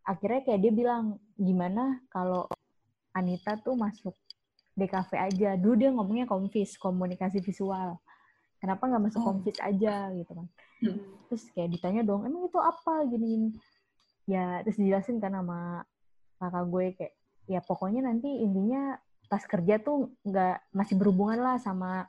[0.02, 2.50] akhirnya kayak dia bilang, gimana kalau
[3.14, 4.14] Anita tuh masuk
[4.74, 5.50] DKV aja.
[5.56, 7.96] Dulu dia ngomongnya komvis, komunikasi visual.
[8.60, 9.26] Kenapa nggak masuk Oh.
[9.32, 10.46] komvis aja gitu kan?
[10.76, 11.00] Hmm.
[11.32, 13.48] terus kayak ditanya dong emang itu apa gini gini
[14.28, 15.80] ya terus dijelasin kan sama
[16.36, 17.14] kakak gue kayak
[17.46, 22.06] ya pokoknya nanti intinya pas kerja tuh nggak masih berhubungan lah sama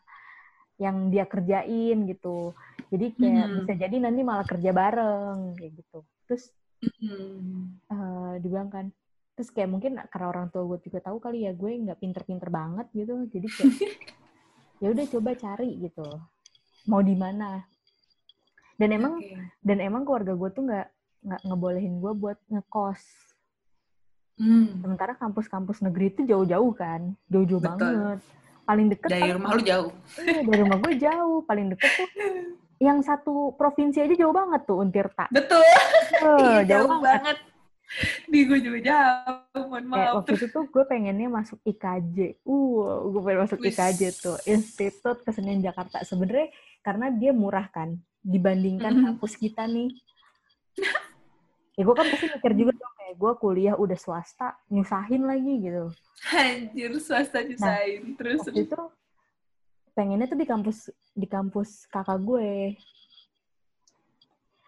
[0.77, 2.53] yang dia kerjain gitu
[2.93, 3.55] jadi kayak Mhm.
[3.57, 6.49] bisa jadi nanti malah kerja bareng kayak gitu terus
[7.01, 7.81] Hmm.
[7.89, 8.93] eh dibilang kan
[9.33, 12.85] terus kayak mungkin karena orang tua gue juga tahu kali ya gue nggak pinter-pinter banget
[12.93, 13.73] gitu jadi kayak
[14.81, 16.05] ya udah coba cari gitu
[16.85, 17.65] mau di mana
[18.77, 19.41] dan emang Oke.
[19.65, 20.87] dan emang keluarga gue tuh nggak
[21.25, 23.01] nggak ngebolehin gue buat ngekos
[24.37, 24.69] Hmm.
[24.77, 28.21] sementara kampus-kampus negeri itu jauh-jauh kan jauh-jauh banget
[28.63, 29.89] paling deket Dari paling- rumah lu jauh.
[30.19, 32.07] iya, dari rumah gue jauh paling deket tuh
[32.77, 35.57] yang satu provinsi aja jauh banget tuh Untirta Betul.
[35.57, 37.37] Eh, Iya, jauh banget
[38.25, 39.63] Di gue juga jauh.
[39.63, 40.15] Mohon kayak maaf.
[40.19, 42.77] waktu itu tuh gue pengennya masuk IKJ uh
[43.07, 43.73] gue pengen masuk Wis.
[43.73, 49.03] IKJ tuh Institut Kesenian Jakarta sebenarnya karena dia murah kan dibandingkan Mhm.
[49.07, 49.89] kampus kita nih
[51.73, 55.87] ya gue kan pasti mikir juga dong kayak gue kuliah udah swasta nyusahin lagi gitu
[56.35, 58.19] Anjir, swasta nyusahin.
[58.19, 58.81] Terus, waktu itu
[59.95, 62.75] pengennya tuh di kampus di kampus kakak gue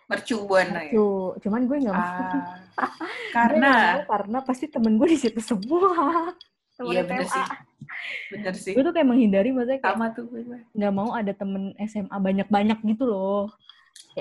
[0.09, 0.97] Mercu buana ya.
[0.97, 2.01] Cu, cuman gue nggak mau.
[2.81, 2.89] Ah,
[3.37, 6.33] karena karena pasti temen gue di situ semua.
[6.73, 7.45] Temen iya bener sih.
[8.33, 8.73] Bener sih.
[8.73, 10.41] Gue tuh kayak menghindari maksudnya kayak Sama tuh gue.
[10.73, 13.53] nggak mau ada temen SMA banyak-banyak gitu loh.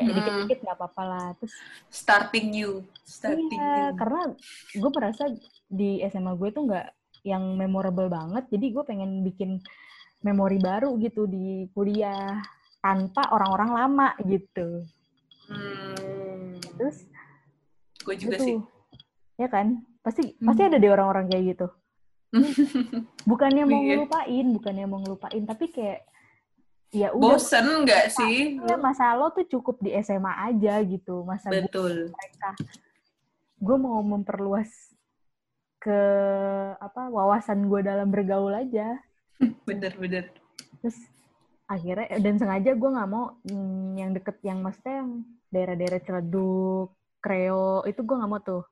[0.01, 1.26] Kayak dikit-dikit nggak apa-apa lah.
[1.36, 1.55] Terus
[1.88, 2.72] Starting new.
[3.03, 3.96] Starting iya, new.
[3.96, 4.20] karena
[4.70, 5.24] gue merasa
[5.66, 6.86] di SMA gue tuh nggak
[7.22, 8.44] yang memorable banget.
[8.49, 9.59] Jadi gue pengen bikin
[10.20, 12.42] memori baru gitu di kuliah
[12.78, 14.82] tanpa orang-orang lama gitu.
[15.46, 17.07] Hmm, Terus
[18.03, 18.59] gue juga itu, sih.
[19.36, 19.78] ya kan?
[19.99, 20.46] Pasti Hmm.
[20.46, 21.66] pasti ada deh orang-orang kayak gitu.
[23.24, 24.05] Bukannya mau Iya.
[24.05, 26.05] ngelupain, bukannya mau ngelupain, tapi kayak
[26.89, 28.57] ya udah Bosen nggak sih?
[28.64, 31.24] ya, masa lo tuh cukup di SMA aja gitu.
[31.24, 32.09] Masa Betul.
[32.12, 32.51] mereka
[33.59, 34.70] gue mau memperluas
[35.78, 36.01] ke
[36.78, 38.99] apa wawasan gue dalam bergaul aja.
[39.68, 40.32] Bener-bener.
[40.82, 40.99] Terus
[41.68, 45.11] akhirnya dan sengaja gue nggak mau mm, yang deket yang maksudnya yang
[45.53, 48.64] daerah-daerah Ciledug, Kreo itu gue nggak mau tuh.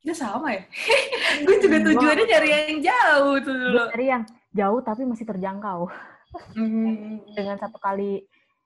[0.00, 0.64] Kita sama ya?
[1.44, 3.76] gue juga tujuannya cari yang jauh tuh dulu.
[3.76, 5.86] Gue cari yang jauh tapi masih terjangkau.
[6.54, 7.18] Hmm.
[7.34, 8.22] dengan satu kali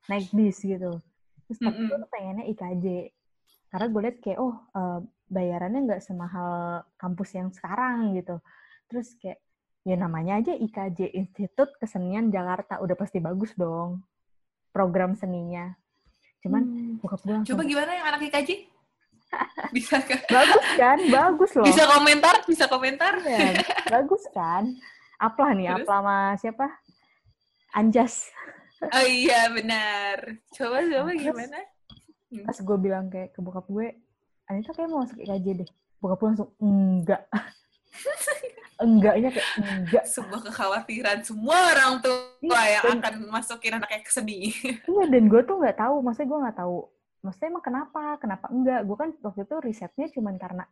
[0.08, 1.00] naik bis gitu.
[1.48, 1.88] Terus tapi Mm-mm.
[1.88, 2.86] gue tuh pengennya IKJ.
[3.72, 8.40] Karena gue liat kayak, oh eh, bayarannya nggak semahal kampus yang sekarang gitu.
[8.88, 9.40] Terus kayak,
[9.84, 12.80] ya namanya aja IKJ, Institut Kesenian Jakarta.
[12.80, 14.04] Udah pasti bagus dong
[14.74, 15.72] program seninya.
[16.42, 16.62] Cuman
[17.00, 18.68] gue langsung, Coba gimana yang anak IKJ?
[19.76, 20.20] Bisa kan?
[20.30, 20.98] bagus kan?
[21.10, 21.66] Bagus loh.
[21.66, 22.34] Bisa komentar?
[22.44, 23.12] Bisa komentar?
[23.24, 24.74] Iya, bagus kan?
[25.18, 25.86] Aplah nih, Terus?
[25.86, 26.66] aplah sama siapa?
[27.74, 28.30] Anjas.
[28.80, 30.38] Oh iya benar.
[30.50, 31.22] Coba coba Terus?
[31.24, 31.60] gimana?
[32.34, 33.94] pas gue bilang kayak ke bokap gue
[34.44, 37.22] Anita kayak mau masuk IKJ deh bokap gue langsung enggak
[38.84, 44.10] enggaknya kayak enggak Sebuah kekhawatiran semua orang tua Iya, yang dan- akan masukin anaknya ke
[44.10, 44.50] seni.
[44.90, 46.76] iya dan gue tuh nggak tahu maksudnya gue nggak tahu
[47.22, 50.64] maksudnya emang kenapa kenapa enggak gue kan waktu itu risetnya cuman karena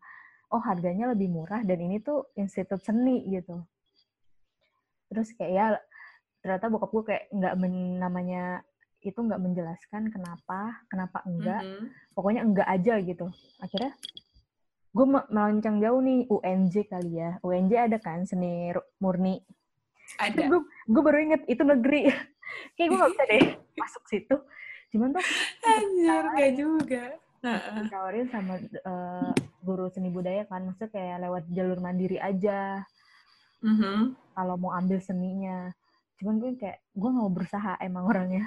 [0.50, 3.62] oh harganya lebih murah dan ini tuh institut seni gitu
[5.07, 5.66] terus kayak ya
[6.43, 7.55] ternyata bokap gue kayak nggak
[8.03, 8.66] namanya
[9.03, 11.62] itu nggak menjelaskan kenapa kenapa enggak.
[11.62, 11.86] Mhm.
[12.14, 13.26] pokoknya enggak aja gitu.
[13.59, 13.93] Akhirnya
[14.93, 17.30] gue melancang jauh nih UNJ kali ya.
[17.43, 18.70] UNJ ada kan seni
[19.03, 19.43] murni.
[20.18, 20.47] Ada.
[20.51, 22.11] gue gue baru inget itu negeri.
[22.76, 23.45] Kayak gue gak bisa deh
[23.82, 24.36] masuk situ.
[24.93, 25.24] Cuman tuh
[25.64, 27.05] Anjir, enggak juga.
[27.43, 29.32] Ditawarin sama eh,
[29.66, 30.62] guru seni budaya kan.
[30.68, 32.82] Maksudnya kayak lewat jalur mandiri aja.
[33.62, 34.18] Mhm.
[34.34, 35.70] kalau mau ambil seninya
[36.23, 38.47] cuman gue kayak gue mau berusaha emang orangnya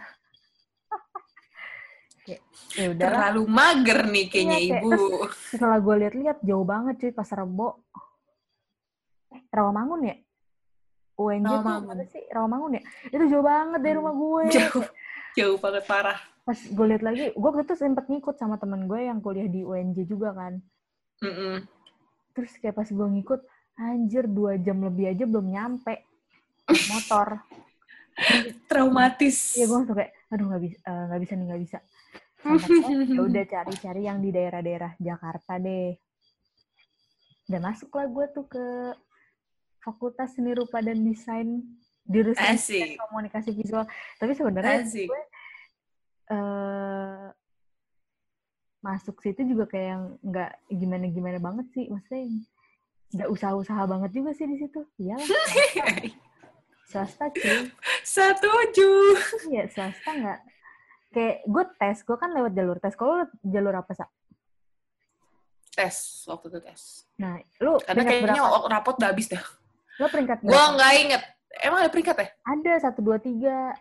[2.25, 2.41] kayak
[2.73, 4.97] ya udahlah Terlalu mager nih kayaknya Iya, kayak ibu.
[5.45, 7.83] setelah gue lihat-lihat jauh banget cuy pasar rebo
[9.29, 10.15] eh Rawamangun ya
[11.15, 11.93] UNJ tuh Rawamangun.
[11.93, 14.83] apa sih Rawamangun ya itu jauh banget dari rumah gue Jauh.
[15.33, 16.19] Jauh banget parah.
[16.41, 19.61] pas gue lihat lagi gue waktu itu sempet ngikut sama temen gue yang kuliah di
[19.61, 20.61] UNJ juga kan
[21.19, 21.65] Mm-mm.
[22.31, 23.41] terus kayak pas gue ngikut
[23.75, 26.05] anjir dua jam lebih aja belum nyampe
[26.87, 27.41] motor
[28.71, 29.59] Traumatis.
[29.59, 31.77] Iya gue langsung kayak aduh nggak bisa eh, nggak bisa nih nggak bisa
[33.15, 35.97] ya udah cari-cari yang di daerah-daerah Jakarta deh
[37.45, 38.65] dan masuklah gue tuh ke
[39.81, 41.61] Fakultas Seni Rupa dan Desain
[42.05, 42.97] jurusan Asik.
[43.01, 43.85] komunikasi visual
[44.17, 45.09] tapi sebenarnya Asik.
[45.09, 45.21] gue
[46.25, 47.25] eh
[48.81, 52.29] masuk situ juga kayak yang nggak gimana gimana banget sih maksudnya
[53.13, 55.25] nggak usaha-usaha banget juga sih di situ iyalah
[56.95, 57.59] swasta cuy
[58.01, 58.89] Setuju.
[59.49, 60.39] iya swasta nggak
[61.11, 64.07] kayak gue tes gue kan lewat jalur tes kalau lu jalur apa sa
[65.75, 67.03] Tes, waktu itu tes.
[67.19, 69.43] nah lu Karena kayaknya berapa rapot udah habis dah.
[69.95, 71.21] lu peringkat berapa nggak inget.
[71.57, 72.27] Emang ada peringkat ya?
[72.45, 73.75] ada satu dua tiga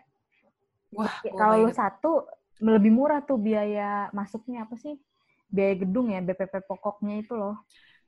[0.91, 1.75] Wah, kalau inget.
[1.75, 2.27] satu
[2.59, 4.95] lebih murah tuh biaya masuknya apa sih
[5.47, 7.63] biaya gedung ya BPP pokoknya itu loh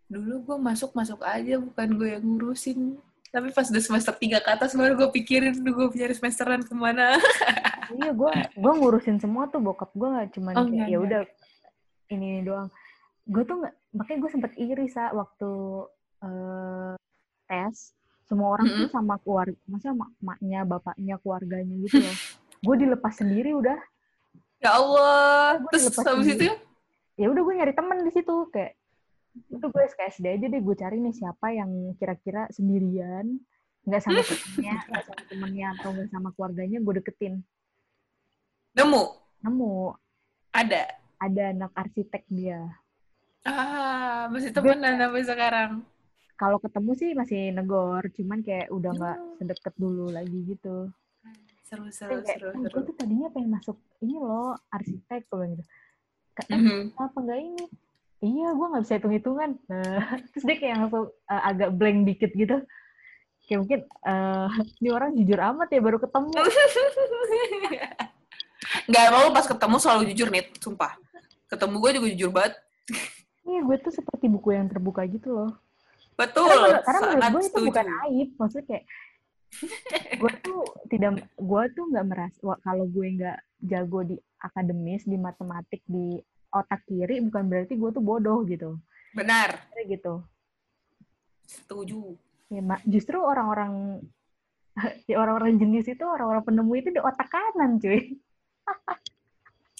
[0.07, 2.95] Dulu gue masuk-masuk aja, bukan gue yang ngurusin.
[3.27, 6.73] Tapi pas udah semester 3 ke atas, baru gue pikirin, duh gue nyari semesteran ke
[6.73, 7.19] mana.
[7.99, 11.07] iya gue gue ngurusin semua tuh bokap gue nggak cuman Oh, kayak enggak, ya enggak.
[11.07, 11.23] udah
[12.11, 12.69] ini, ini doang
[13.27, 15.51] gue tuh nggak makanya gue sempet iri sa waktu
[16.23, 16.95] eh,
[17.47, 17.95] tes
[18.27, 18.95] semua orang tuh Mm-mm.
[18.95, 22.17] sama keluarga maksudnya mak maknya bapaknya keluarganya gitu loh
[22.63, 23.79] gue dilepas sendiri udah
[24.57, 25.61] Ya Allah.
[25.61, 26.49] Gua Terus habis itu,
[27.15, 28.73] ya udah gue nyari temen di situ kayak
[29.47, 33.37] itu gue SKSD aja deh gue cari nih siapa yang kira-kira sendirian
[33.83, 37.35] nggak sama temennya nggak sama temennya atau nggak sama keluarganya gue deketin
[38.73, 39.03] nemu.
[39.41, 39.95] nemu
[40.51, 40.83] Ada.
[41.19, 42.61] ada anak arsitek dia
[43.43, 45.71] Ah, masih temenan sampai sekarang.
[46.35, 49.35] kalau ketemu sih masih negor cuman kayak udah nggak Hmm.
[49.39, 50.91] sedekat dulu lagi gitu
[51.63, 52.73] Seru, seru, kayak seru, "Oh, seru.
[52.73, 55.67] gue tuh tadinya pengen masuk ini loh arsitek bilang gitu
[56.37, 56.83] eh, mm-hmm.
[56.95, 57.65] apa enggak ini
[58.25, 62.33] iya gue nggak bisa hitung hitungan nah, terus dia kayak langsung uh, agak blank dikit
[62.33, 62.57] gitu.
[63.47, 64.51] Kayak mungkin uh,
[64.83, 66.31] ini orang jujur amat ya baru ketemu.
[68.91, 70.99] Nggak mau pas ketemu selalu jujur nih sumpah.
[71.47, 72.55] Ketemu gue juga jujur banget.
[73.47, 75.53] Iya gue tuh seperti buku yang terbuka gitu loh.
[76.19, 76.51] Betul.
[76.51, 78.29] Karena, karena menurut gue itu bukan aib.
[78.35, 78.85] Maksudnya kayak
[80.19, 80.61] gue tuh
[80.91, 86.19] tidak gue tuh nggak merasa kalau gue nggak jago di akademis di matematik di
[86.53, 88.79] otak kiri bukan berarti gue tuh bodoh gitu
[89.17, 90.15] benar Kayak gitu
[91.47, 92.19] setuju
[92.51, 94.03] ya mak justru orang-orang
[95.11, 98.01] ya orang-orang jenis itu orang-orang penemu itu di otak kanan cuy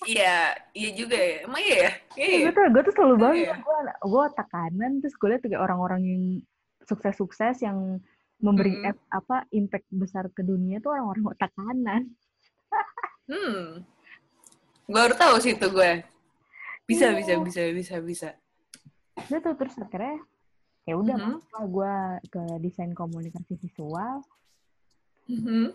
[0.05, 1.49] Iya, iya juga ya.
[1.49, 1.91] Emang iya ya?
[2.21, 2.27] Iya.
[2.29, 2.39] iya.
[2.45, 3.55] Gue tuh, gue tuh selalu iya, banget, iya.
[3.57, 3.79] gue,
[4.13, 6.23] gue otak kanan, terus gue liat kayak orang-orang yang
[6.85, 7.79] sukses-sukses yang
[8.37, 9.09] memberi mm -hmm.
[9.09, 12.13] apa impact besar ke dunia tuh orang-orang otak kanan.
[13.33, 13.65] hmm.
[14.87, 15.93] Gue baru tahu sih itu gue.
[16.87, 17.19] Bisa, yeah.
[17.19, 18.29] bisa, bisa, bisa, bisa.
[19.27, 20.23] Udah tuh, terus akhirnya
[20.87, 21.67] ya udah mm -hmm.
[21.67, 21.95] gue
[22.31, 24.23] ke desain komunikasi visual.
[25.27, 25.67] Mm -hmm.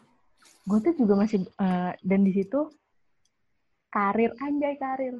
[0.64, 2.72] Gue tuh juga masih, uh, dan di situ
[3.91, 5.20] karir anjay karir.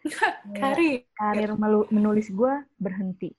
[0.56, 1.04] karir.
[1.12, 1.50] Karir
[1.92, 3.36] menulis gue berhenti.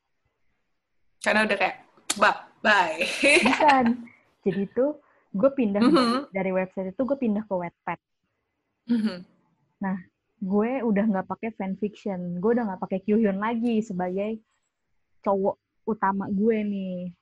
[1.18, 1.78] Karena udah kayak,
[2.22, 3.02] bye, bye.
[3.42, 3.86] Bukan.
[4.46, 5.02] Jadi tuh
[5.34, 6.22] gue pindah mm -hmm.
[6.30, 8.00] dari website itu gue pindah ke Wattpad.
[8.86, 9.18] Mm -hmm.
[9.82, 9.98] Nah,
[10.42, 12.42] gue udah nggak pakai fanfiction.
[12.42, 14.42] Gue udah nggak pakai Kyuhyun lagi sebagai
[15.22, 17.14] cowok utama gue nih.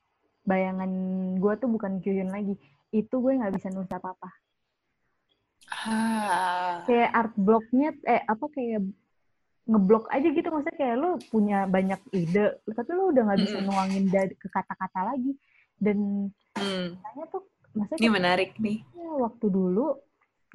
[0.47, 0.91] Bayangan
[1.37, 2.55] gue tuh bukan Kyuhyun lagi.
[2.95, 4.29] Itu gue nggak bisa nulis apa-apa.
[5.69, 6.81] Ah.
[6.87, 8.87] Kayak art blocknya, eh apa kayak
[9.69, 13.65] ngeblok aja gitu maksudnya kayak lu punya banyak ide tapi lu udah nggak bisa mm.
[13.69, 15.37] nuangin dari ke kata-kata lagi
[15.77, 16.25] dan
[16.57, 16.97] mm.
[17.29, 17.45] tuh
[17.77, 20.01] maksudnya ini menarik nih ya, waktu dulu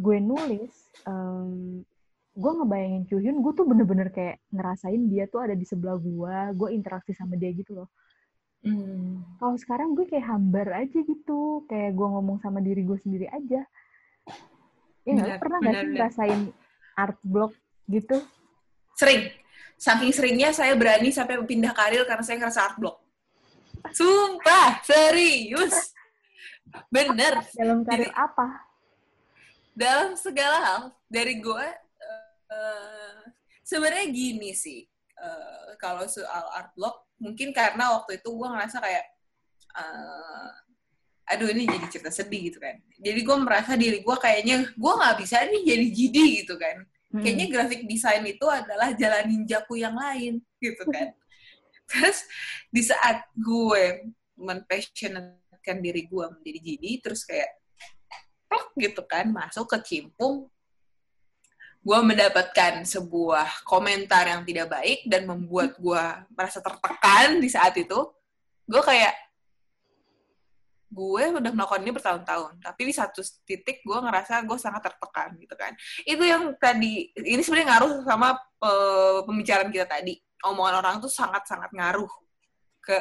[0.02, 0.74] gue nulis
[1.06, 1.86] um,
[2.34, 6.68] gue ngebayangin Kyuhyun gue tuh bener-bener kayak ngerasain dia tuh ada di sebelah gue gue
[6.74, 7.88] interaksi sama dia gitu loh
[8.66, 9.38] mm.
[9.38, 13.62] kalau sekarang gue kayak hambar aja gitu kayak gue ngomong sama diri gue sendiri aja
[15.06, 16.40] ya bener, pernah nggak sih ngerasain
[16.98, 17.54] art block
[17.86, 18.18] gitu
[18.94, 19.30] Sering.
[19.74, 22.96] Saking seringnya saya berani sampai pindah karir karena saya ngerasa art block.
[23.90, 25.92] Sumpah, serius.
[26.88, 27.42] Bener.
[27.52, 28.48] Dalam karir Jadi, apa?
[29.74, 30.80] Dalam segala hal.
[31.10, 31.66] Dari gue,
[32.54, 33.18] uh,
[33.66, 34.86] sebenarnya gini sih.
[35.14, 39.04] Uh, kalau soal art block, mungkin karena waktu itu gue ngerasa kayak,
[39.78, 40.50] uh,
[41.34, 42.78] aduh ini jadi cerita sedih gitu kan.
[43.02, 46.86] Jadi gue merasa diri gue kayaknya, gue nggak bisa nih jadi jidi gitu kan
[47.22, 47.54] kayaknya hmm.
[47.54, 51.14] graphic design itu adalah jalan ninjaku yang lain gitu kan
[51.90, 52.26] terus
[52.74, 57.50] di saat gue menpassionatkan diri gue menjadi jadi terus kayak
[58.74, 60.50] gitu kan masuk ke cimpung
[61.84, 68.08] gue mendapatkan sebuah komentar yang tidak baik dan membuat gue merasa tertekan di saat itu.
[68.64, 69.12] Gue kayak
[70.94, 75.52] gue udah melakukan ini bertahun-tahun tapi di satu titik gue ngerasa gue sangat tertekan gitu
[75.60, 75.76] kan.
[76.08, 78.32] Itu yang tadi ini sebenarnya ngaruh sama
[78.64, 80.16] uh, pembicaraan kita tadi.
[80.44, 82.08] Omongan orang tuh sangat-sangat ngaruh
[82.80, 82.96] ke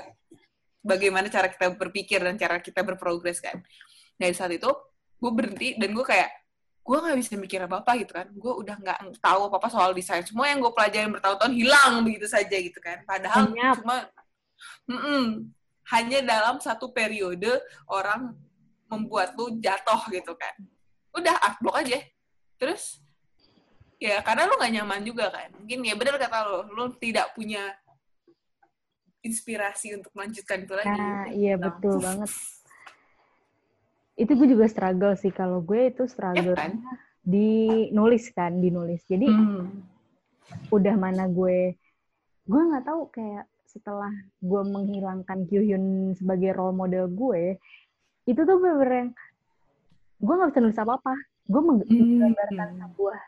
[0.84, 3.64] bagaimana cara kita berpikir dan cara kita berprogres kan.
[4.20, 4.68] Dari saat itu
[5.24, 6.43] gue berhenti dan gue kayak
[6.84, 9.96] gue nggak bisa mikir apa apa gitu kan gue udah nggak tahu apa apa soal
[9.96, 13.76] desain semua yang gue pelajarin bertahun-tahun hilang begitu saja gitu kan padahal Banyak.
[13.80, 13.98] cuma
[14.92, 15.24] mm -mm,
[15.92, 18.36] hanya dalam satu periode orang
[18.94, 20.54] membuat lu jatuh gitu kan.
[21.18, 22.00] Udah art block aja.
[22.62, 23.02] Terus
[23.98, 25.50] ya karena lu gak nyaman juga kan.
[25.58, 27.74] Mungkin ya bener kata lu, lu tidak punya
[29.24, 31.00] inspirasi untuk melanjutkan itu lagi.
[31.00, 31.72] Nah, iya nah.
[31.72, 32.32] betul banget.
[34.14, 36.74] Itu gue juga struggle sih kalau gue itu struggle ya, kan?
[37.24, 39.02] di nulis kan, di nulis.
[39.10, 39.66] Jadi hmm.
[40.70, 41.74] udah mana gue
[42.44, 47.58] gue nggak tahu kayak setelah gue menghilangkan Kyuhyun sebagai role model gue
[48.30, 49.10] itu tuh bener yang
[50.22, 51.16] gue nggak bisa nulis apa apa
[51.50, 52.80] gue menggambarkan hmm.
[52.86, 53.20] sebuah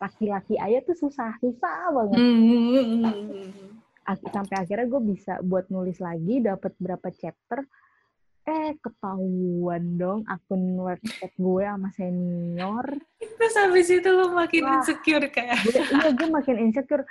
[0.00, 3.76] laki-laki ayah tuh susah susah banget hmm.
[4.32, 7.68] sampai akhirnya gue bisa buat nulis lagi dapat berapa chapter
[8.48, 12.86] eh ketahuan dong akun website gue sama senior.
[13.20, 17.04] Terus habis itu lo makin Wah, insecure kayak gue, iya gue makin insecure.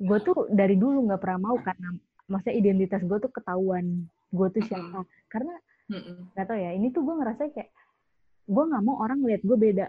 [0.00, 1.92] Gue tuh dari dulu nggak pernah mau karena
[2.26, 4.08] maksudnya identitas gue tuh ketahuan.
[4.32, 5.04] Gue tuh siapa.
[5.04, 5.54] Mm karena
[6.34, 7.70] nggak tau ya ini tuh gue ngerasa kayak
[8.50, 9.86] gue nggak mau orang lihat gue beda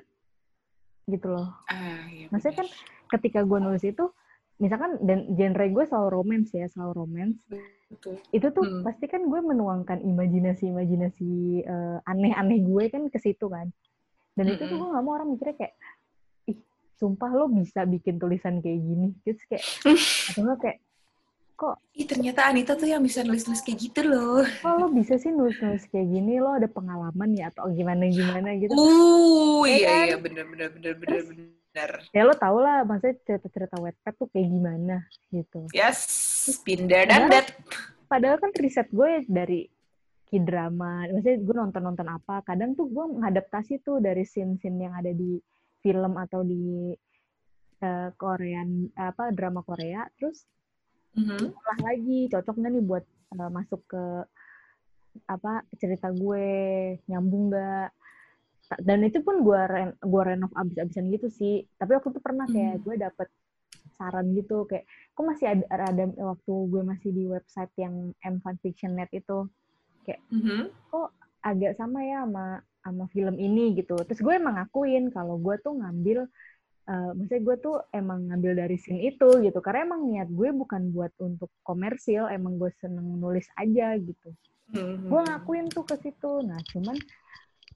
[1.10, 1.50] gitu loh.
[1.70, 2.68] Iya maksudnya kan
[3.18, 4.06] ketika gue nulis itu
[4.62, 7.42] misalkan dan genre gue selalu romance ya selalu romance
[7.92, 8.16] Betul.
[8.32, 8.84] itu tuh hmm.
[8.88, 11.32] pasti kan gue menuangkan imajinasi imajinasi
[11.68, 13.68] uh, aneh-aneh gue kan ke situ kan
[14.40, 14.54] dan hmm.
[14.56, 15.74] itu tuh gue nggak mau orang mikirnya kayak
[16.48, 16.58] ih
[16.96, 19.64] sumpah lo bisa bikin tulisan kayak gini terus kayak
[20.32, 20.80] atau nggak kayak
[21.62, 24.42] kok Ih, ternyata Anita tuh yang bisa nulis-nulis kayak gitu loh.
[24.42, 28.74] kok lo bisa sih nulis-nulis kayak gini lo ada pengalaman ya atau gimana gimana gitu
[28.74, 30.06] Uh, Ya iya kan?
[30.10, 31.92] iya bener bener bener bener bener.
[32.10, 34.96] ya lo tau lah maksudnya cerita-cerita Wattpad tuh kayak gimana
[35.30, 36.02] gitu Yes,
[36.82, 37.48] there done Padahal- that.
[38.08, 39.62] padahal kan riset gue dari
[40.26, 45.36] K-drama, maksudnya gue nonton-nonton apa, kadang tuh gue mengadaptasi tuh dari scene-scene yang ada di
[45.80, 46.96] film atau di
[47.78, 50.46] eh, Korean apa drama Korea, terus
[51.12, 51.50] Mhm.
[51.52, 54.04] olah lagi cocok nggak nih buat eh, masuk ke
[55.26, 56.46] apa cerita gue
[57.06, 57.90] nyambung nggak
[58.64, 62.46] Ta- dan itu pun gue ren gue renov abis-abisan gitu sih tapi waktu itu pernah
[62.46, 62.84] kayak Hmm.
[62.86, 63.28] gue dapet
[63.98, 68.40] saran gitu kayak kok masih ada, ada waktu gue masih di website yang M
[68.96, 69.48] Net itu?
[70.32, 70.72] Mhm.
[71.42, 73.98] agak sama ya sama sama film ini gitu.
[74.06, 76.30] Terus gue emang ngakuin kalau gue tuh ngambil
[76.90, 79.60] eh maksudnya gue tuh emang ngambil dari scene itu gitu.
[79.62, 84.30] Karena emang niat gue bukan buat untuk komersil emang gue seneng nulis aja gitu.
[84.72, 85.10] Mhm.
[85.10, 86.42] gue ngakuin tuh ke situ.
[86.46, 86.98] Nah cuman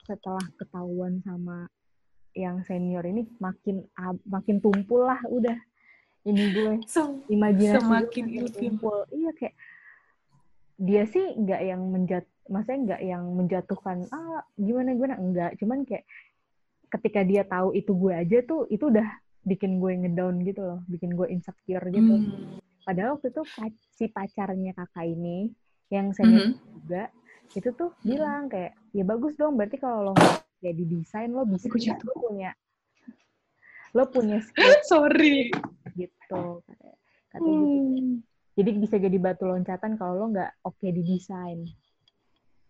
[0.06, 1.66] setelah ketahuan sama
[2.36, 3.82] yang senior ini makin
[4.28, 5.56] makin tumpul lah udah
[6.26, 8.98] ini gue So, imajinasi Semakin makin ilfil.
[9.14, 9.56] iya kayak
[10.76, 16.04] dia sih nggak yang menjat maksudnya nggak yang menjatuhkan ah gimana gimana enggak cuman kayak
[16.92, 19.08] ketika dia tahu itu gue aja tuh itu udah
[19.42, 22.60] bikin gue ngedown gitu loh bikin gue insecure gitu Hmm.
[22.84, 23.42] padahal waktu itu
[23.90, 25.50] si pacarnya kakak ini
[25.88, 26.54] yang senior Mhm.
[26.76, 27.04] juga
[27.56, 28.04] itu tuh Hmm.
[28.04, 32.14] bilang kayak ya bagus dong berarti kalau lo nggak kayak di desain lo bisa lo
[32.20, 32.52] punya
[33.96, 35.50] lo punya skill Sorry.
[36.26, 36.94] Gitu katanya,
[37.30, 37.80] katanya gitu.
[37.96, 38.16] Hmm.
[38.56, 41.66] jadi bisa jadi batu loncatan kalau lo nggak oke di desain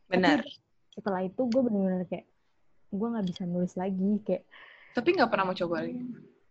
[0.05, 0.45] Benar.
[0.93, 2.25] setelah itu gue bener-bener kayak
[2.91, 4.43] gue nggak bisa nulis lagi kayak
[4.93, 5.99] Tapi nggak pernah mau coba lagi.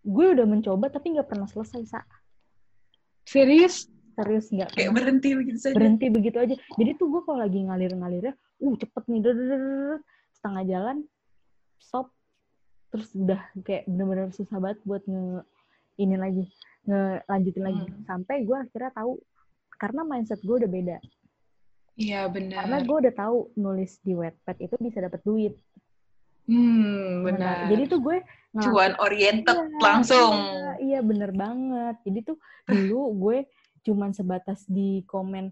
[0.04, 2.00] gue udah mencoba tapi nggak pernah selesai sa
[3.24, 3.88] Serius?
[4.14, 5.74] serius nggak Kayak pernah berhenti begitu saja.
[5.74, 9.98] berhenti begitu aja jadi tuh gue kalau lagi ngalir-ngalirnya uh cepet nih drrrr,
[10.38, 10.96] setengah jalan
[11.82, 12.14] stop
[12.94, 15.42] terus udah kayak bener-bener susah banget buat nge
[15.98, 16.44] ini lagi
[16.84, 18.04] ngelanjutin lagi Hmm.
[18.04, 19.12] sampai gue akhirnya tahu
[19.74, 20.98] karena mindset gue udah beda
[21.94, 22.66] Iya benar.
[22.66, 25.54] karena gue udah tahu nulis di Wattpad itu bisa dapet duit
[26.44, 27.64] Hmm, benar.
[27.66, 28.18] jadi tuh gue
[28.54, 30.32] cuan oriented Iya, langsung.
[30.36, 31.96] Iya, iya bener banget.
[32.04, 33.38] Jadi tuh dulu gue
[33.80, 35.48] cuman sebatas di komen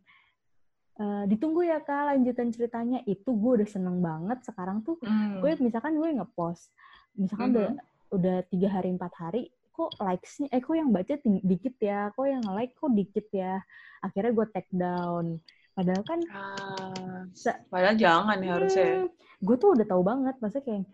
[0.95, 5.41] "Eh, ditunggu ya kak lanjutan ceritanya itu gue udah seneng banget sekarang tuh Hmm.
[5.41, 6.69] gue misalkan gue ngepost
[7.15, 7.69] misalkan udah
[8.11, 12.29] udah tiga hari empat hari kok likesnya eh kok yang baca ting- dikit ya kok
[12.29, 13.59] yang like kok dikit ya.
[14.01, 15.41] Akhirnya gue take down.
[15.73, 19.09] Padahal kan Ah, Se- padahal jangan ya harusnya.
[19.41, 20.85] gue tuh udah tahu banget maksudnya kayak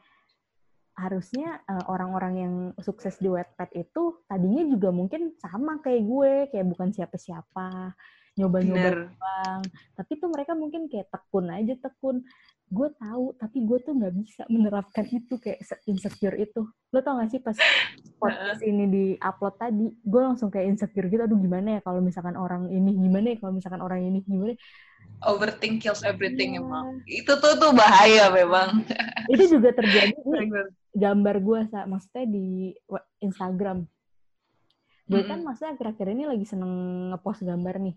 [0.95, 6.67] harusnya eh, orang-orang yang sukses di Wattpad itu tadinya juga mungkin sama kayak gue kayak
[6.67, 7.95] bukan siapa-siapa
[8.35, 9.61] nyoba-nyoba doang.
[9.95, 12.23] Tapi tuh mereka mungkin kayak tekun aja tekun
[12.69, 16.63] gue tahu tapi gue tuh nggak bisa menerapkan itu kayak se- insecure itu
[16.93, 17.57] lo tau gak sih pas
[18.21, 22.37] podcast ini di upload tadi gue langsung kayak insecure gitu aduh gimana ya kalau misalkan
[22.37, 24.61] orang ini gimana ya kalau misalkan orang ini gimana ya?
[25.25, 26.63] Overthink kills everything Iya.
[26.63, 26.87] emang.
[27.07, 28.83] Itu tuh tuh bahaya memang.
[29.33, 30.47] itu juga terjadi di
[30.95, 32.73] gambar gue sa maksudnya di
[33.19, 33.85] Instagram
[35.09, 35.47] gue kan Mm-mm.
[35.49, 36.73] maksudnya akhir-akhir ini lagi seneng
[37.13, 37.97] ngepost gambar nih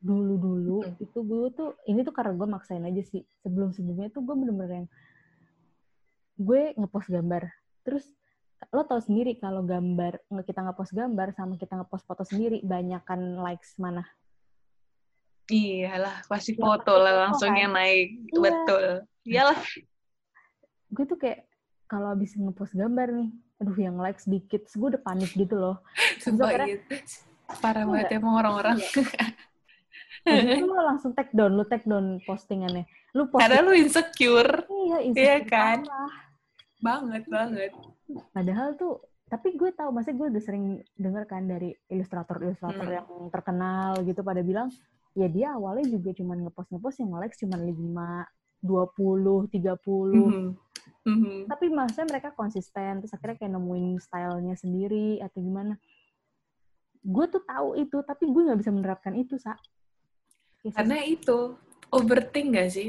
[0.00, 0.96] dulu dulu Mm.
[0.98, 4.72] itu gue tuh ini tuh karena gue maksain aja sih sebelum sebelumnya tuh gue bener-bener
[4.74, 4.88] yang
[6.36, 8.08] gue ngepost gambar terus
[8.68, 13.76] lo tau sendiri kalau gambar kita ngepost gambar sama kita ngepost foto sendiri banyakan likes
[13.76, 14.04] mana
[15.46, 17.74] Iyalah, pasti Ya, foto lah foto langsung kan.
[17.74, 18.08] naik.
[18.24, 18.38] Iya.
[18.38, 18.84] Betul.
[19.26, 19.58] Iyalah.
[20.88, 21.42] gue tuh kayak
[21.84, 25.76] kalau abis ngepost gambar nih aduh yang likes dikit gue udah panik gitu loh
[26.22, 26.94] Sumpah akhirnya- gitu.
[27.52, 28.06] Parah Enggak.
[28.06, 28.76] banget emang orang-orang.
[30.22, 32.84] Habis itu lo langsung take down, lo take down postingannya.
[33.12, 34.64] Lu post Karena lu insecure.
[34.68, 35.78] iya, Iya insecure kan?
[35.82, 36.12] parah.
[36.78, 37.70] Banget, banget.
[38.30, 40.64] Padahal tuh, tapi gue tahu, maksudnya gue udah sering
[40.94, 42.96] denger kan dari ilustrator-ilustrator Hmm.
[42.96, 44.72] yang terkenal gitu pada bilang,
[45.12, 48.08] ya dia awalnya juga cuman ngepost-ngepost yang likes cuman 5,
[48.60, 49.76] 20, 30.
[50.14, 50.46] Mhm.
[51.00, 51.36] Mhm.
[51.48, 55.74] Tapi maksudnya mereka konsisten, terus akhirnya kayak nemuin stylenya sendiri atau gimana.
[57.00, 59.56] Gue tuh tahu itu, tapi gue nggak bisa menerapkan itu, Sa.
[60.60, 61.38] Kayak Karena itu,
[61.88, 62.88] overthink gak sih?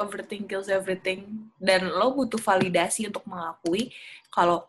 [0.00, 1.50] Overthink kills everything.
[1.60, 3.92] Dan lo butuh validasi untuk mengakui
[4.32, 4.66] kalau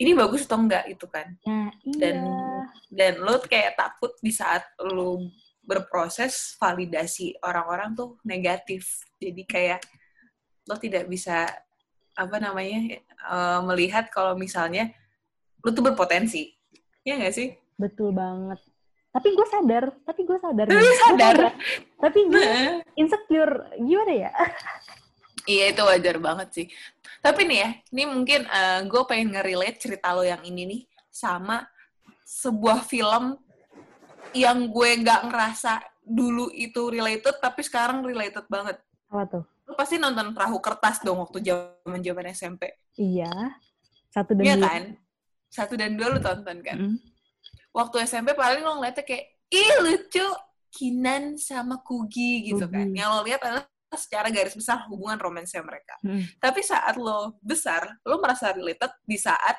[0.00, 1.36] ini bagus atau enggak itu kan.
[1.44, 1.92] Nah, iya.
[2.00, 2.16] Dan
[2.88, 5.28] dan lo kayak takut di saat lo
[5.60, 9.04] berproses validasi orang-orang tuh negatif.
[9.20, 9.84] Jadi kayak
[10.64, 11.44] lo tidak bisa
[12.16, 14.88] apa namanya eh, melihat kalau misalnya
[15.60, 16.56] lu tuh berpotensi.
[17.04, 17.48] Iya gak sih?
[17.76, 18.60] Betul banget.
[19.10, 20.66] Tapi gue sadar, tapi gue sadar.
[20.70, 20.98] Lu nih.
[21.02, 21.36] sadar?
[21.36, 21.50] Gua
[21.98, 22.78] Tapi gue Nah.
[22.94, 23.54] insecure.
[23.76, 24.30] Gimana ya?
[25.44, 26.66] Iya itu wajar banget sih.
[27.18, 28.40] Tapi nih ya, ini mungkin
[28.86, 30.80] gue pengen nge-relate cerita lo yang ini nih
[31.10, 31.66] sama
[32.22, 33.34] sebuah film
[34.30, 38.78] yang gue nggak ngerasa dulu itu related, tapi sekarang related banget.
[39.10, 39.44] Apa tuh?
[39.66, 42.78] Lo pasti nonton Perahu Kertas dong waktu zaman zaman SMP.
[42.94, 43.30] Iya.
[44.10, 44.66] Satu dan Iya dua.
[44.70, 44.82] kan?
[45.50, 46.78] Satu dan dua lu tonton kan?
[46.78, 46.96] Mm.
[47.70, 50.26] Waktu SMP paling lo ngeliatnya kayak, ih lucu,
[50.70, 52.86] Kinan sama Kugi gitu kan.
[52.86, 52.98] Kugi.
[52.98, 55.98] Yang lo lihat adalah secara garis besar hubungan romansnya mereka.
[56.06, 56.22] Mm.
[56.38, 59.58] Tapi saat lo besar, lo merasa related di saat,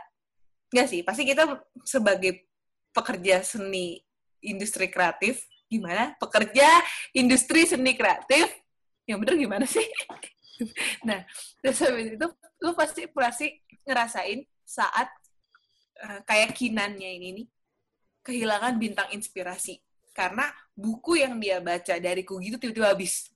[0.71, 1.43] nggak sih, pasti kita
[1.83, 2.47] sebagai
[2.95, 3.99] pekerja seni
[4.39, 6.15] industri kreatif, gimana?
[6.15, 6.67] Pekerja
[7.11, 8.47] industri seni kreatif,
[9.03, 9.83] yang bener gimana sih?
[11.07, 11.27] nah,
[11.59, 12.27] terus habis itu,
[12.63, 13.47] lo pasti pasti
[13.83, 15.11] ngerasain saat
[15.99, 17.45] eh, kayak kinannya ini nih,
[18.21, 19.81] kehilangan bintang inspirasi.
[20.11, 23.31] Karena buku yang dia baca dari Kugi itu tiba-tiba habis.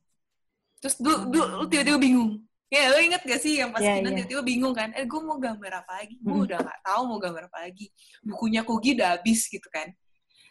[0.80, 2.44] Terus du, lu tiba-tiba bingung.
[2.68, 4.26] Ya, lo inget gak sih yang pas Kinan iya.
[4.26, 4.92] tiba-tiba bingung kan?
[4.98, 6.18] Eh, gue mau gambar apa lagi?
[6.20, 6.46] Gue Mm.
[6.50, 7.88] udah gak tahu mau gambar apa lagi.
[8.20, 9.88] Bukunya Kugi udah habis gitu kan.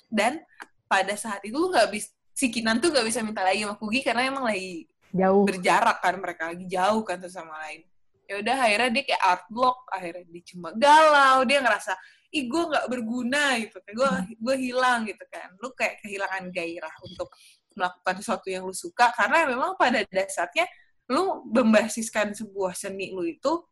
[0.08, 0.40] Dan
[0.86, 4.00] pada saat itu lu gak bisa, si Kinan tuh gak bisa minta lagi sama Kugi
[4.00, 5.44] karena emang lagi Jauh.
[5.46, 7.86] berjarak kan mereka lagi jauh kan satu sama lain
[8.26, 11.94] ya udah akhirnya dia kayak art block akhirnya dia cuma galau dia ngerasa
[12.34, 13.92] ih gue nggak berguna gitu kan.
[13.94, 15.48] Gue gue hilang gitu kan.
[15.62, 17.30] Lu kayak kehilangan gairah untuk
[17.78, 20.66] melakukan sesuatu yang lu suka karena memang pada dasarnya
[21.10, 23.62] lu membasiskan sebuah seni lu itu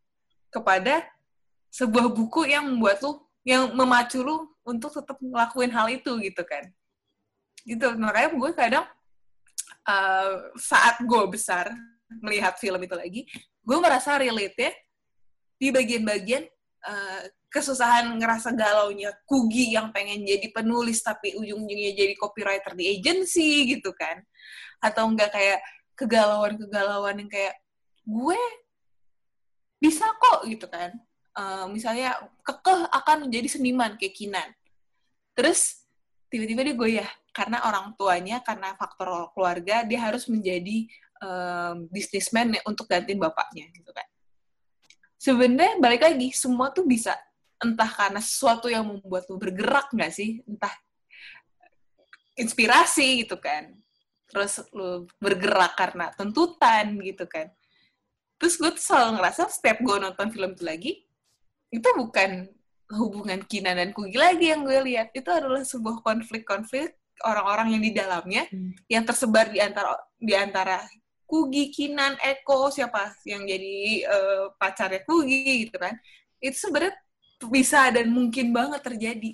[0.52, 1.06] kepada
[1.72, 6.64] sebuah buku yang membuat lu yang memacu lu untuk tetap ngelakuin hal itu gitu kan.
[7.66, 7.86] Gitu.
[7.98, 8.86] Makanya gue kadang
[9.88, 11.72] uh, saat gue besar
[12.20, 13.20] melihat film itu lagi,
[13.64, 14.72] gue merasa relate ya
[15.56, 16.44] di bagian-bagian
[16.86, 23.76] uh, kesusahan ngerasa galaunya Kugi yang pengen jadi penulis tapi ujung-ujungnya jadi copywriter di agency
[23.76, 24.24] gitu kan,
[24.80, 25.60] atau enggak kayak
[25.94, 27.60] kegalauan-kegalauan yang kayak
[28.08, 28.40] gue
[29.76, 30.96] bisa kok gitu kan,
[31.32, 32.12] Uh, misalnya
[32.44, 34.52] kekeh akan menjadi seniman kayak Kinan,
[35.32, 35.88] terus
[36.28, 40.92] tiba-tiba dia goyah karena orang tuanya karena faktor keluarga dia harus menjadi
[41.24, 44.04] um, bisnismen untuk gantiin bapaknya gitu kan.
[45.16, 47.16] Sebenarnya balik lagi semua tuh bisa
[47.62, 50.74] entah karena sesuatu yang membuat lu bergerak nggak sih entah
[52.34, 53.72] inspirasi gitu kan
[54.28, 57.52] terus lu bergerak karena tuntutan gitu kan
[58.40, 60.92] terus gue tuh selalu ngerasa setiap gue nonton film itu lagi
[61.72, 62.50] itu bukan
[62.92, 67.92] hubungan Kina dan Kugi lagi yang gue lihat itu adalah sebuah konflik-konflik orang-orang yang di
[67.94, 68.74] dalamnya Hmm.
[68.90, 70.82] yang tersebar di antara di antara
[71.32, 75.96] Kugi, Kinan, Eko, siapa yang jadi eh, pacarnya Kugi gitu kan.
[76.36, 76.92] Itu sebenarnya
[77.50, 79.30] bisa dan mungkin banget terjadi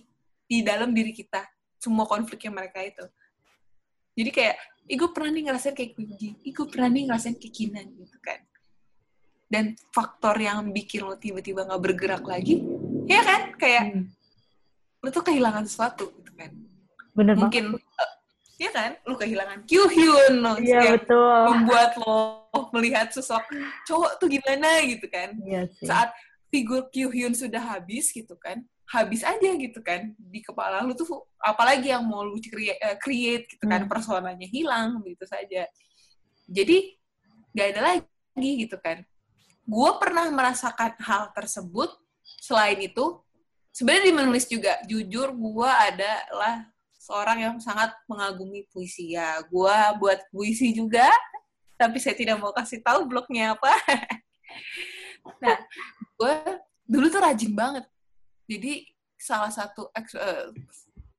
[0.49, 1.45] di dalam diri kita
[1.77, 3.05] semua konflik yang mereka itu.
[4.19, 4.57] Jadi kayak,
[4.91, 5.91] ih gue pernah nih ngerasain kayak
[6.43, 8.41] ih gue pernah nih ngerasain kayak Kinan gitu kan.
[9.49, 12.61] Dan faktor yang bikin lo tiba-tiba nggak bergerak lagi,
[13.09, 13.43] ya kan?
[13.57, 14.05] Kayak Hmm.
[15.01, 16.51] lo tuh kehilangan sesuatu gitu kan.
[17.17, 17.39] Bener.
[17.39, 18.11] Mungkin, eh,
[18.61, 18.99] ya kan?
[19.07, 21.43] Lo kehilangan Kyuhyun, lo Iya yang betul.
[21.55, 22.19] membuat lo
[22.75, 23.41] melihat sosok
[23.89, 25.33] cowok tuh gimana gitu kan.
[25.47, 25.87] Iya sih.
[25.87, 26.13] Saat
[26.49, 31.93] figur Kyuhyun sudah habis gitu kan, habis aja gitu kan di kepala lu tuh apalagi
[31.93, 33.91] yang mau lu create, eh, create gitu kan Hmm.
[33.93, 35.69] personanya hilang begitu saja.
[36.49, 36.97] Jadi
[37.53, 39.05] nggak ada lagi gitu kan.
[39.69, 41.93] Gue pernah merasakan hal tersebut.
[42.41, 43.21] Selain itu,
[43.77, 46.65] sebenarnya di menulis juga jujur gue adalah
[46.97, 49.45] seorang yang sangat mengagumi puisi ya.
[49.53, 51.13] Gue buat puisi juga,
[51.77, 53.73] tapi saya tidak mau kasih tahu blognya apa.
[55.45, 55.57] nah,
[56.19, 56.35] gue
[56.85, 57.87] dulu tuh rajin banget.
[58.51, 60.51] Jadi salah satu eks- eh,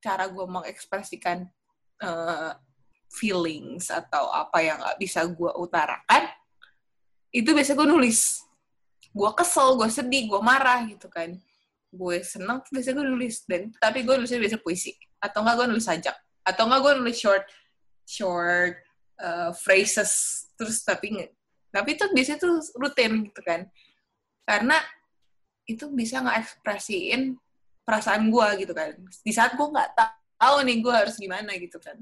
[0.00, 1.48] cara gue mengekspresikan
[2.00, 2.52] eh,
[3.10, 6.30] feelings atau apa yang nggak bisa gue utarakan,
[7.34, 8.44] itu biasa gue nulis.
[9.10, 11.34] Gue kesel, gue sedih, gue marah gitu kan.
[11.90, 13.42] Gue seneng, biasa gue nulis.
[13.44, 14.94] Dan tapi gue nulisnya biasa puisi.
[15.18, 16.16] Atau enggak gue nulis sajak.
[16.46, 17.44] Atau enggak gue nulis short
[18.10, 18.74] short
[19.22, 21.30] uh, phrases terus tapi
[21.70, 23.70] tapi itu biasanya tuh rutin gitu kan
[24.44, 24.76] karena
[25.68, 27.38] itu bisa ngekspresiin
[27.86, 31.78] perasaan gue gitu kan di saat gue nggak ta- tahu nih gue harus gimana gitu
[31.78, 31.96] kan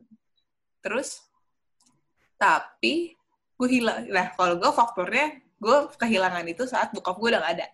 [0.81, 1.23] terus
[2.39, 3.19] tapi
[3.59, 7.69] gue hilang nah kalau gue faktornya gue kehilangan itu saat bokap gue udah gak ada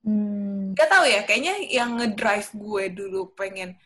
[0.00, 0.72] Hmm.
[0.72, 3.76] Gak tahu ya, kayaknya yang ngedrive gue dulu pengen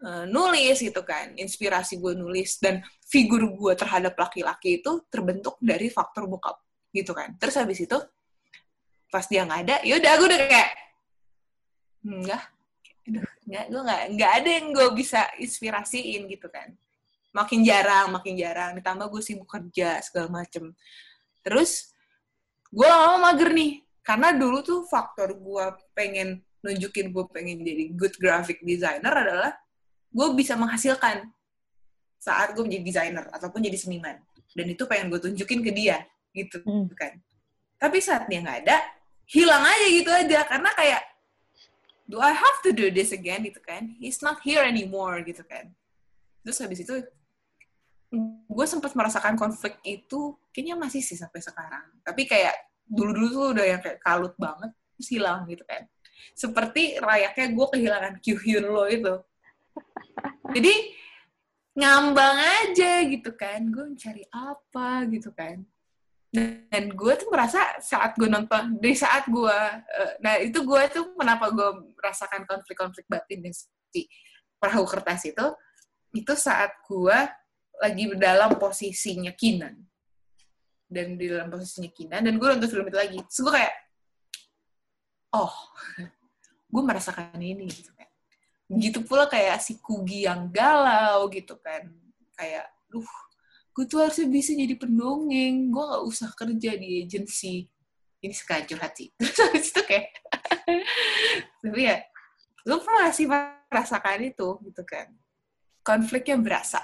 [0.00, 5.92] eh, nulis gitu kan, inspirasi gue nulis dan figur gue terhadap laki-laki itu terbentuk dari
[5.92, 6.56] faktor bokap
[6.96, 7.36] gitu kan.
[7.36, 7.98] Terus habis itu
[9.12, 10.70] pas dia nggak ada, yaudah gue udah kayak
[12.02, 12.42] enggak,
[13.04, 16.72] aduh nggak gue nggak nggak ada yang gue bisa inspirasiin gitu kan.
[17.36, 20.72] Makin jarang makin jarang ditambah gue sibuk kerja segala macem.
[21.44, 21.92] Terus
[22.72, 28.14] gue lama mager nih karena dulu tuh faktor gue pengen nunjukin gue pengen jadi good
[28.16, 29.52] graphic designer adalah
[30.08, 31.28] gue bisa menghasilkan
[32.16, 34.16] saat gue menjadi desainer ataupun jadi seniman.
[34.52, 36.00] Dan itu pengen gue tunjukin ke dia
[36.32, 36.88] gitu Hmm.
[36.96, 37.20] kan.
[37.76, 38.78] Tapi saat dia nggak ada
[39.32, 40.44] hilang aja gitu aja.
[40.44, 41.02] Karena kayak
[42.04, 43.96] do I have to do this again gitu kan?
[43.96, 45.72] He's not here anymore gitu kan.
[46.44, 47.00] Terus habis itu
[48.52, 51.88] gue sempat merasakan konflik itu kayaknya masih sih sampai sekarang.
[52.04, 52.52] Tapi kayak
[52.84, 54.70] dulu-dulu tuh udah yang kayak kalut banget
[55.00, 55.88] terus hilang gitu kan.
[56.36, 59.14] Seperti layaknya gue kehilangan Kyuhyun lo itu.
[60.52, 60.74] Jadi
[61.72, 63.64] ngambang aja gitu kan.
[63.72, 65.64] Gue mencari apa gitu kan
[66.32, 69.58] dan gue tuh merasa saat gue nonton dari saat gue
[70.00, 74.08] eh, nah itu gue tuh kenapa gue merasakan konflik-konflik batin di si
[74.56, 75.46] perahu kertas itu
[76.16, 77.18] itu saat gue
[77.82, 79.74] lagi dalam posisinya Kinan.
[80.92, 83.18] Dan di dalam posisinya Kinan dan gue nonton film itu lagi.
[83.26, 83.74] Terus gue kayak
[85.34, 85.54] oh
[86.72, 88.08] gue merasakan ini gitu kan.
[88.72, 91.88] Gitu pula kayak si Kugi yang galau gitu kan.
[92.36, 93.08] Kayak duh
[93.72, 95.72] gue tuh harusnya bisa jadi pendongeng.
[95.72, 97.64] Gue gak usah kerja di agensi.
[98.22, 99.08] Ini sekali curhat sih.
[99.18, 100.06] Terus habis itu kayak
[101.62, 101.96] tapi ya
[102.62, 105.08] gue pernah sih merasakan itu gitu kan?
[105.82, 106.80] Konfliknya berasa.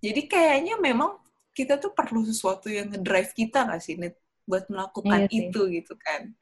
[0.00, 1.18] Jadi kayaknya memang
[1.50, 4.16] kita tuh perlu sesuatu yang ngedrive kita gak sih Nit?
[4.50, 5.46] buat melakukan Iya sih.
[5.46, 6.34] itu gitu kan.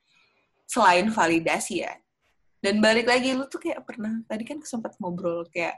[0.64, 1.92] Selain validasi ya.
[2.58, 5.76] Dan balik lagi lu tuh kayak pernah tadi kan sempat ngobrol kayak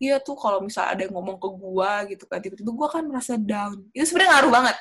[0.00, 3.36] iya tuh kalau misalnya ada yang ngomong ke gua gitu kan tiba-tiba gua kan merasa
[3.36, 3.84] down.
[3.92, 4.76] Itu sebenarnya ngaruh banget.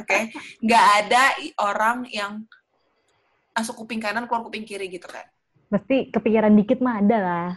[0.00, 0.18] Oke?
[0.64, 1.22] Nggak ada
[1.60, 2.32] orang yang
[3.52, 5.28] masuk kuping kanan keluar kuping kiri gitu kan.
[5.68, 7.50] Pasti kepikiran dikit mah ada lah.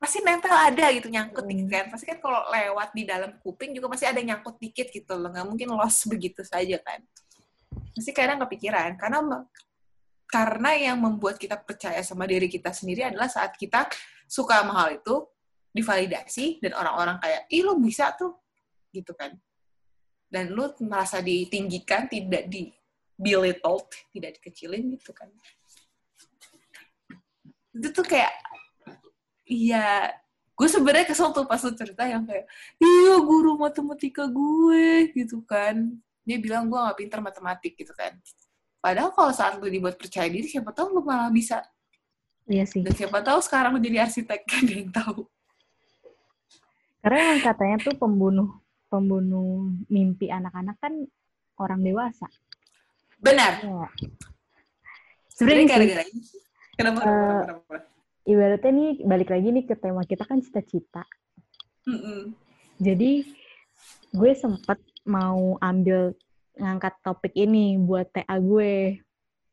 [0.00, 1.50] pasti nempel ada gitu nyangkut Hmm.
[1.52, 1.84] dikit kan.
[1.92, 5.28] Pasti kan kalau lewat di dalam kuping juga pasti ada yang nyangkut dikit gitu loh.
[5.28, 7.04] Nggak mungkin lost begitu saja kan.
[7.92, 8.96] Pasti kadang kepikiran.
[8.96, 9.20] Karena
[10.24, 13.92] karena yang membuat kita percaya sama diri kita sendiri adalah saat kita
[14.24, 15.26] suka sama hal itu
[15.70, 18.34] divalidasi dan orang-orang kayak ih lo bisa tuh.
[18.90, 19.34] Gitu kan.
[20.30, 22.70] Dan lu merasa ditinggikan tidak di
[23.20, 25.28] belittled tidak dikecilin gitu kan.
[27.76, 28.32] Itu tuh kayak
[29.44, 30.08] iya
[30.56, 32.48] gue sebenarnya kesel tuh pas lu cerita yang kayak
[32.80, 35.92] iya guru matematika gue gitu kan.
[36.24, 38.16] Dia bilang gue nggak pinter matematik gitu kan.
[38.80, 41.60] Padahal kalau saat lu dibuat percaya diri siapa tahu lu malah bisa.
[42.50, 42.82] Iya sih.
[42.82, 45.22] dan siapa tahu sekarang lu jadi arsitek kan yang tahu
[47.00, 51.06] Karena yang katanya tuh pembunuh pembunuh mimpi anak-anak kan
[51.56, 52.26] orang dewasa.
[53.20, 53.84] benar Ya.
[55.28, 56.24] sebenarnya gara-gara ini
[56.72, 57.74] kenapa kenapa, kenapa?
[58.24, 61.04] ibaratnya nih balik lagi nih ke tema kita kan cita-cita.
[61.84, 62.32] Mm-mm.
[62.80, 63.28] Jadi
[64.16, 66.16] gue sempet mau ambil
[66.56, 69.04] ngangkat topik ini buat TA gue.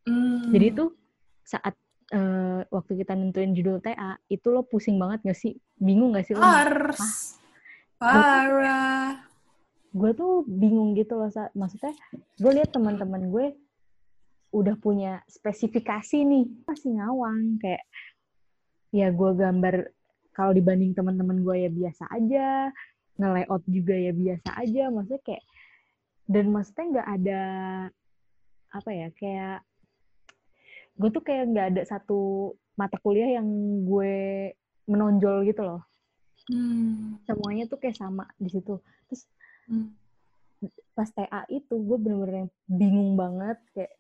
[0.07, 0.55] Mm.
[0.55, 0.89] Jadi tuh
[1.43, 1.75] saat
[2.14, 5.53] eh, waktu kita nentuin judul TA, itu lo pusing banget gak sih?
[5.76, 6.43] Bingung gak sih lo?
[6.43, 7.36] Ars.
[7.97, 9.26] parah
[9.89, 11.32] Gue tuh bingung gitu loh.
[11.34, 11.49] Sa.
[11.58, 11.95] Maksudnya
[12.38, 13.58] gue lihat teman-teman gue
[14.53, 16.45] udah punya spesifikasi nih.
[16.70, 17.58] Masih ngawang.
[17.58, 17.84] Kayak
[18.93, 19.76] ya gue gambar
[20.38, 22.70] kalau dibanding teman-teman gue ya biasa aja.
[23.18, 24.84] Nge-layout juga ya biasa aja.
[24.93, 25.43] Maksudnya kayak
[26.28, 27.41] dan maksudnya nggak ada
[28.68, 29.58] apa ya kayak
[30.97, 33.47] gue tuh kayak nggak ada satu mata kuliah yang
[33.85, 34.13] gue
[34.85, 35.81] menonjol gitu loh
[36.47, 37.19] Hmm.
[37.27, 39.27] semuanya tuh kayak sama di situ terus
[39.67, 39.91] Hmm.
[40.95, 43.91] pas TA itu gue bener-bener bingung banget kayak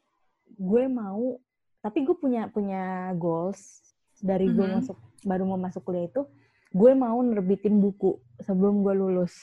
[0.55, 1.37] gue mau
[1.79, 3.83] tapi gue punya punya goals
[4.17, 4.73] dari gue Mhm.
[4.79, 6.23] masuk baru mau masuk kuliah itu
[6.71, 9.35] gue mau nerbitin buku sebelum gue lulus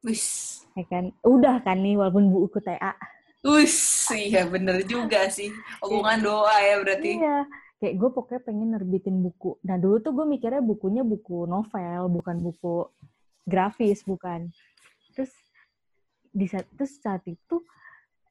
[0.00, 0.24] Wis.
[0.72, 2.96] ya kan udah kan nih walaupun buku TA
[3.44, 3.76] Wis,
[4.14, 5.50] iya bener juga sih.
[5.82, 7.18] Hubungan doa ya berarti.
[7.18, 7.38] Iya,
[7.82, 9.58] kayak gue pokoknya pengen nerbitin buku.
[9.66, 12.88] Nah dulu tuh gue mikirnya bukunya buku novel, bukan buku
[13.44, 14.48] grafis, bukan.
[15.16, 15.32] Terus
[16.28, 17.64] di saat, terus saat itu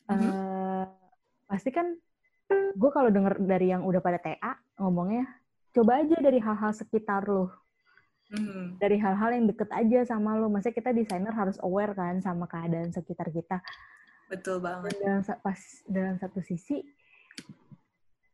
[0.08, 0.24] Mhm.
[0.24, 0.86] eh,
[1.46, 1.92] pasti kan
[2.78, 5.28] gue kalau denger dari yang udah pada TA ngomongnya
[5.76, 7.52] coba aja dari hal-hal sekitar lo,
[8.28, 8.76] Hmm.
[8.80, 10.48] dari hal-hal yang deket aja sama lo.
[10.48, 13.60] Maksudnya kita desainer harus aware kan sama keadaan sekitar kita.
[14.28, 14.94] Betul Dan banget.
[14.98, 16.84] dalam sa- pas dalam satu sisi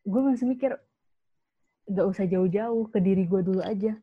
[0.04, 0.76] gue masih mikir
[1.86, 3.96] gak usah jauh-jauh ke diri gue dulu aja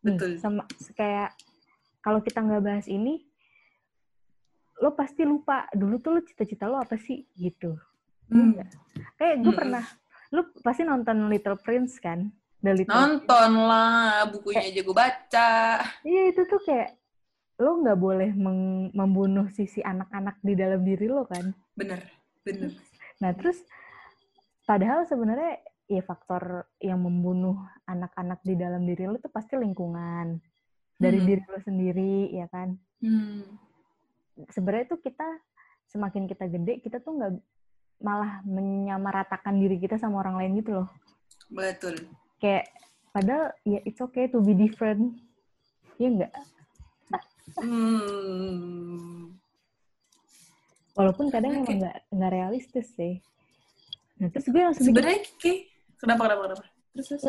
[0.00, 0.32] nih Betul.
[0.36, 1.32] sama kayak
[1.98, 3.20] kalau kita nggak bahas ini
[4.76, 7.76] lo pasti lupa dulu tuh lo cita-cita lo apa sih gitu
[8.26, 8.58] Hmm.
[9.14, 9.54] kayak gue Mm-mm.
[9.56, 9.84] pernah
[10.30, 12.26] lo pasti nonton Little Prince kan
[12.58, 15.50] The Little Nonton lah, bukunya aja gue baca.
[16.02, 16.96] Iya itu tuh kayak
[17.56, 18.30] lo nggak boleh
[18.92, 21.56] membunuh sisi anak-anak di dalam diri lo kan.
[21.72, 22.04] Bener,
[22.44, 22.76] bener.
[23.24, 23.64] Nah terus
[24.68, 27.56] padahal sebenarnya ya faktor yang membunuh
[27.88, 30.36] anak-anak di dalam diri lo tuh pasti lingkungan
[31.00, 31.28] dari Hmm.
[31.28, 32.76] diri lo sendiri ya kan.
[33.00, 33.44] Hmm.
[34.52, 35.24] Sebenarnya tuh kita
[35.88, 37.32] semakin kita gede kita tuh nggak
[38.04, 40.88] malah menyamaratakan diri kita sama orang lain gitu loh.
[41.48, 42.04] Betul.
[42.36, 42.68] Kayak
[43.16, 45.16] padahal ya it's okay to be different.
[45.96, 46.32] Iya nggak?
[47.54, 49.38] Hmm.
[50.98, 51.62] Walaupun kadang Oke.
[51.62, 53.22] emang nggak nggak realistis sih.
[54.18, 55.70] Nah terus gue langsung Sebenarnya kayak
[56.00, 56.64] kenapa kenapa kenapa?
[56.96, 57.24] Terus terus.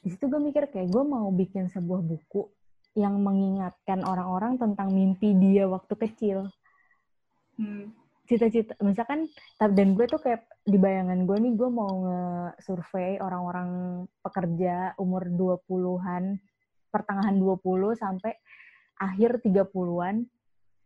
[0.00, 2.48] di situ gue mikir kayak gue mau bikin sebuah buku
[2.96, 6.48] yang mengingatkan orang-orang tentang mimpi dia waktu kecil.
[7.60, 7.92] Hmm.
[8.24, 9.26] Cita-cita, misalkan,
[9.58, 13.70] dan gue tuh kayak di bayangan gue nih, gue mau nge-survey orang-orang
[14.22, 16.38] pekerja umur 20-an,
[16.94, 17.58] pertengahan 20
[17.98, 18.38] sampai
[19.00, 20.28] akhir 30-an.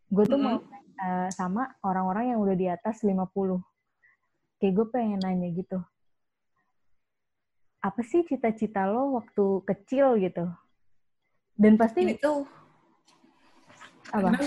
[0.08, 0.62] Gue tuh mau
[1.02, 3.18] eh, sama orang-orang yang udah di atas 50.
[4.62, 5.82] Kayak gue pengen nanya gitu.
[7.82, 10.46] Apa sih cita-cita lo waktu kecil gitu?
[11.58, 12.46] Dan pasti Ini tuh
[14.14, 14.30] apa?
[14.30, 14.42] kenapa?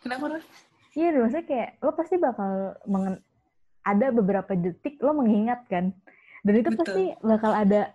[0.00, 0.24] Kenapa?
[0.38, 0.46] kenapa?
[0.92, 3.22] Iya, maksudnya kayak lo pasti bakal mengen-
[3.82, 5.90] ada beberapa detik lo mengingat kan,
[6.46, 6.80] dan itu Betul.
[6.86, 7.90] pasti bakal ada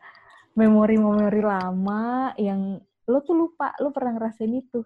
[0.57, 4.83] memori-memori lama yang lo tuh lupa lo pernah ngerasain itu.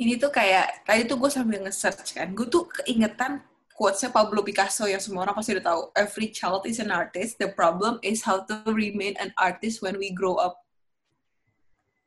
[0.00, 3.44] Ini tuh kayak tadi tuh gue sambil nge-search kan, gue tuh keingetan
[3.76, 5.80] quotes-nya Pablo Picasso yang semua orang pasti udah tahu.
[5.96, 7.36] Every child is an artist.
[7.36, 10.60] The problem is how to remain an artist when we grow up.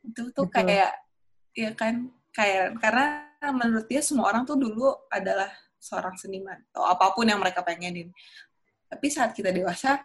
[0.05, 0.69] Itu tuh Betul.
[0.69, 0.93] kayak
[1.53, 7.13] ya kan kayak karena menurut dia semua orang tuh dulu adalah seorang seniman atau apa
[7.13, 8.09] pun yang mereka pengenin.
[8.89, 10.01] Tapi saat kita dewasa,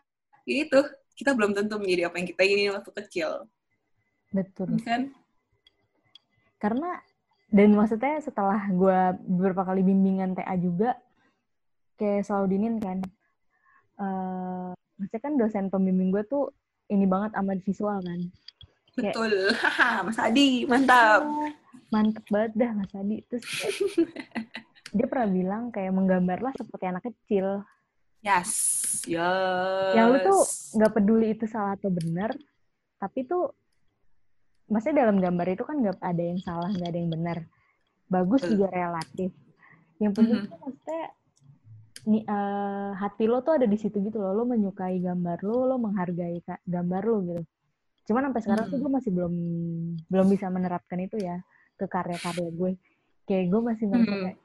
[0.48, 0.80] ya itu
[1.16, 3.44] kita belum tentu menjadi apa yang kita ingin waktu kecil,
[4.32, 4.80] Betul.
[4.80, 5.12] kan?
[6.56, 6.96] Karena
[7.48, 10.96] dan maksudnya setelah gue beberapa kali bimbingan TA juga,
[11.96, 12.98] kayak selalu dinin kan,
[13.98, 16.50] eh maksudnya kan dosen pembimbing gue tuh
[16.88, 18.20] ini banget amat visual kan.
[18.92, 19.32] Kayak- Betul,
[20.04, 21.22] Mas Adi, mantap.
[21.22, 21.48] Oh,
[21.88, 23.22] mantep banget dah Mas Adi.
[23.24, 23.74] Terus kayak,
[24.96, 27.62] dia pernah bilang kayak menggambarlah seperti anak kecil.
[28.18, 28.50] Yes,
[29.06, 29.94] yes.
[29.94, 30.40] Yang lu tuh
[30.74, 32.34] nggak peduli itu salah atau benar,
[32.98, 33.54] tapi tuh
[34.68, 37.38] maksudnya dalam gambar itu kan nggak ada yang salah, nggak ada yang benar.
[38.08, 38.52] Bagus Betul.
[38.56, 39.30] juga relatif.
[39.98, 40.46] Yang penting Mhm.
[40.48, 41.04] tuh maksudnya
[42.08, 44.32] nih, eh, hati lo tuh ada di situ gitu loh.
[44.32, 47.42] Lo menyukai gambar lo, lo menghargai gambar lo gitu.
[48.08, 48.82] Cuman sampai sekarang tuh Mhm.
[48.84, 49.34] gue masih belum
[50.08, 51.36] belum bisa menerapkan itu ya
[51.76, 52.72] ke karya-karya gue.
[53.28, 54.04] Kayak gue masih Mhm.
[54.08, 54.36] kayak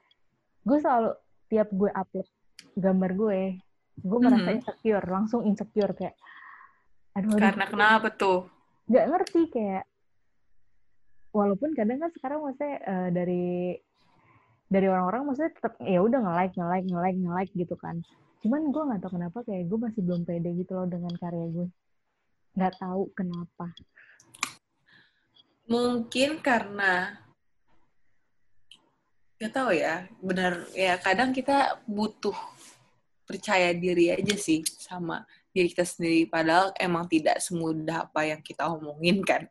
[0.64, 1.10] gue selalu
[1.48, 2.28] tiap gue upload
[2.74, 3.40] gambar gue,
[4.02, 4.58] gue merasa Mhm.
[4.60, 6.16] insecure, langsung insecure kayak
[7.14, 8.50] aduh, aduh Karena kenapa tuh?
[8.90, 9.86] nggak ngerti kayak
[11.34, 13.46] walaupun kadang kan sekarang maksudnya eh, dari
[14.70, 18.00] dari orang-orang maksudnya tetap ya udah nge-like nge-like nge-like nge-like gitu kan
[18.46, 21.68] cuman gue nggak tahu kenapa kayak gue masih belum pede gitu loh dengan karya gue
[22.54, 23.74] nggak tahu kenapa
[25.64, 27.24] Mungkin karena
[29.40, 32.36] gak tahu ya, benar ya kadang kita butuh
[33.24, 35.24] percaya diri aja sih sama
[35.56, 36.28] diri kita sendiri.
[36.28, 39.48] Padahal emang tidak semudah apa yang kita omongin kan.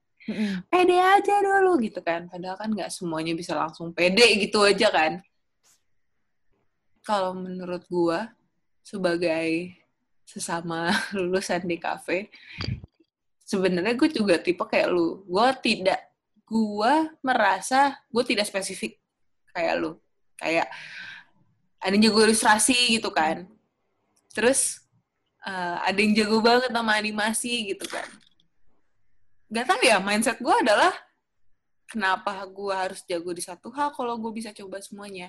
[0.71, 2.31] Pede aja dulu gitu kan.
[2.31, 5.19] Padahal kan nggak semuanya bisa langsung pede gitu aja kan.
[7.03, 8.31] Kalau menurut gua
[8.87, 9.75] sebagai
[10.23, 12.31] sesama lulusan di kafe,
[13.43, 15.27] sebenarnya gue juga tipe kayak lu.
[15.27, 16.01] Gue tidak,
[16.47, 18.97] gue merasa gue tidak spesifik
[19.51, 19.99] kayak lu.
[20.39, 20.71] Kayak
[21.83, 23.51] ada yang jago ilustrasi gitu kan.
[24.31, 24.81] Terus
[25.43, 28.07] eh, ada yang jago banget sama animasi gitu kan.
[29.53, 30.97] Gak tau ya, mindset gue adalah
[31.85, 35.29] kenapa gue harus jago di satu hal kalau gue bisa coba semuanya.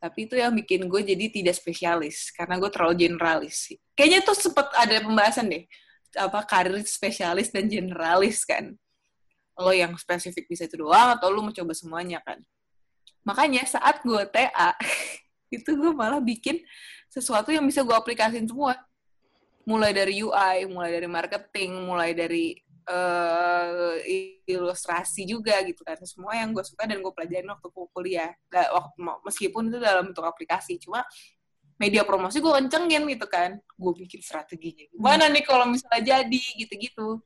[0.00, 3.68] Tapi itu yang bikin gue jadi tidak spesialis, karena gue terlalu generalis.
[3.92, 5.68] Kayaknya tuh sempet ada pembahasan deh,
[6.16, 8.72] apa karir spesialis dan generalis kan.
[9.60, 12.40] Lo yang spesifik bisa itu doang, atau lo mau coba semuanya kan.
[13.28, 14.72] Makanya saat gue TA,
[15.56, 16.64] itu gue malah bikin
[17.12, 18.72] sesuatu yang bisa gue aplikasiin semua.
[19.68, 23.94] Mulai dari UI, mulai dari marketing, mulai dari eh,
[24.48, 25.96] ilustrasi juga gitu kan.
[26.04, 28.32] Semua yang gue suka dan gue pelajarin waktu kuliah.
[28.48, 30.76] Gak, waktu, meskipun itu dalam bentuk aplikasi.
[30.80, 31.02] Cuma
[31.80, 33.56] media promosi gue kencengin gitu kan.
[33.74, 34.84] Gue bikin strateginya.
[34.92, 37.24] Gimana nih kalau misalnya jadi gitu-gitu.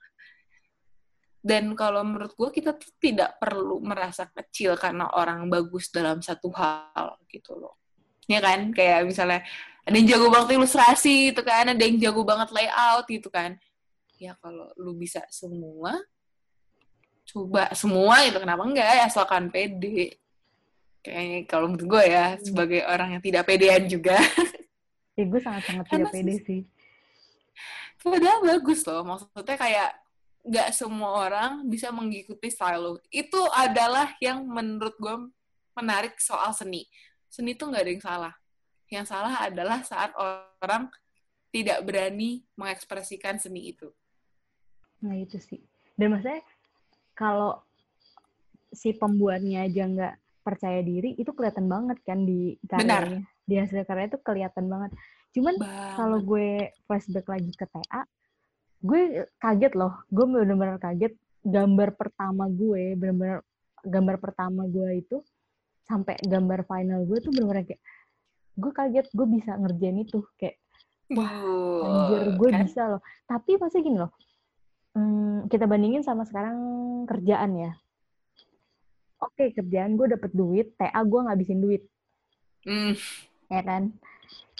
[1.39, 6.51] Dan kalau menurut gue kita tuh tidak perlu merasa kecil karena orang bagus dalam satu
[6.55, 7.79] hal gitu loh.
[8.27, 8.75] Ya kan?
[8.75, 9.41] Kayak misalnya
[9.89, 13.57] ada yang jago banget ilustrasi gitu kan, ada yang jago banget layout gitu kan.
[14.19, 15.95] Ya kalau lu bisa semua
[17.29, 18.89] coba semua itu kenapa enggak?
[18.89, 20.17] Ya asalkan pede.
[21.05, 22.41] Kayaknya kalau menurut gue ya hmm.
[22.43, 24.17] sebagai orang yang tidak pedean juga.
[25.19, 26.63] Ya gue sangat sangat tidak pede sih.
[27.99, 29.03] Padahal bagus loh.
[29.03, 29.91] Maksudnya kayak
[30.47, 35.17] nggak semua orang bisa mengikuti style lo itu adalah yang menurut gue
[35.77, 36.89] menarik soal seni.
[37.29, 38.35] Seni tuh nggak ada yang salah.
[38.89, 40.89] Yang salah adalah saat orang
[41.53, 43.93] tidak berani mengekspresikan seni itu
[45.03, 45.63] nah itu sih.
[45.99, 46.43] Dan maksudnya
[47.19, 47.59] kalau
[48.71, 50.15] si pembuatnya aja nggak
[50.45, 52.87] percaya diri itu kelihatan banget kan di karyanya.
[52.87, 53.05] Benar.
[53.49, 54.93] di hasil karya itu kelihatan banget.
[55.33, 55.57] Cuman
[55.97, 58.05] kalau gue flashback lagi ke TA
[58.85, 60.05] gue kaget loh.
[60.13, 61.17] Gue bener-bener kaget.
[61.43, 63.41] Gambar pertama gue bener-bener
[63.83, 65.23] gambar pertama gue itu
[65.89, 67.83] sampai gambar final gue tuh bener-bener kayak
[68.59, 70.21] gue kaget gue bisa ngerjain itu.
[70.37, 70.61] Kayak
[71.17, 71.33] wah
[71.89, 72.65] anjir gue kan?
[72.69, 73.03] bisa loh.
[73.25, 74.13] Tapi pasti gini loh
[74.99, 76.59] hmm, kita bandingin sama sekarang
[77.07, 77.73] kerjaan ya.
[79.19, 81.83] Oke, kerjaan gue dapet duit, TA gue ngabisin duit.
[82.67, 82.95] Mm.
[83.51, 83.95] Ya kan?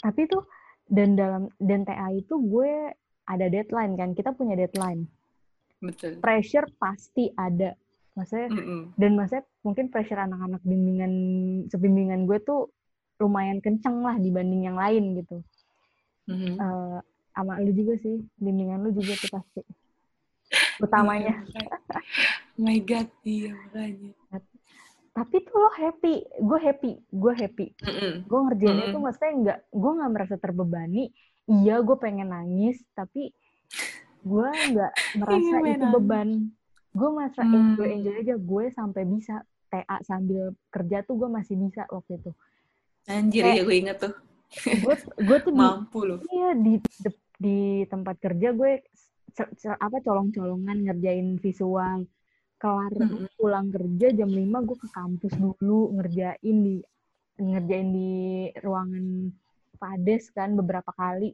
[0.03, 0.43] Tapi tuh,
[0.87, 2.91] dan dalam dan TA itu gue
[3.27, 5.07] ada deadline kan, kita punya deadline.
[5.79, 6.19] Betul.
[6.19, 7.71] Pressure pasti ada.
[8.19, 8.81] Maksudnya, mm -mm.
[8.99, 11.13] dan maksudnya mungkin pressure anak-anak bimbingan,
[11.71, 12.67] sebimbingan gue tuh
[13.19, 15.39] lumayan kenceng lah dibanding yang lain gitu.
[16.27, 16.53] Mm -hmm.
[16.59, 16.99] uh,
[17.31, 19.63] sama lu juga sih, bimbingan lu juga tuh pasti
[20.79, 21.35] utamanya.
[21.43, 24.11] oh my God, iya makanya.
[25.09, 27.67] Tapi tuh lo happy, gue happy, gue happy.
[27.83, 28.13] Mm -mm.
[28.23, 28.95] Gue ngerjainnya mm -mm.
[28.95, 31.03] tuh maksudnya nggak, gue nggak merasa terbebani.
[31.49, 33.33] Iya, gue pengen nangis, tapi
[34.23, 36.29] gue nggak merasa iya, itu beban.
[36.95, 37.51] Gue merasa mm.
[37.51, 38.35] enjoy enjoy aja.
[38.39, 42.31] Gue sampai bisa TA sambil kerja tuh gue masih bisa waktu itu.
[43.09, 44.13] Anjir, ya gue inget tuh.
[44.65, 46.19] gue gue tuh mampu loh.
[46.31, 48.83] Iya di, di di tempat kerja gue
[49.79, 52.05] apa colong-colongan ngerjain visual.
[52.59, 52.91] Kelar
[53.39, 56.83] pulang kerja jam 5 gue ke kampus dulu ngerjain di
[57.39, 58.11] ngerjain di
[58.59, 59.31] ruangan
[59.79, 61.31] Pades kan beberapa kali.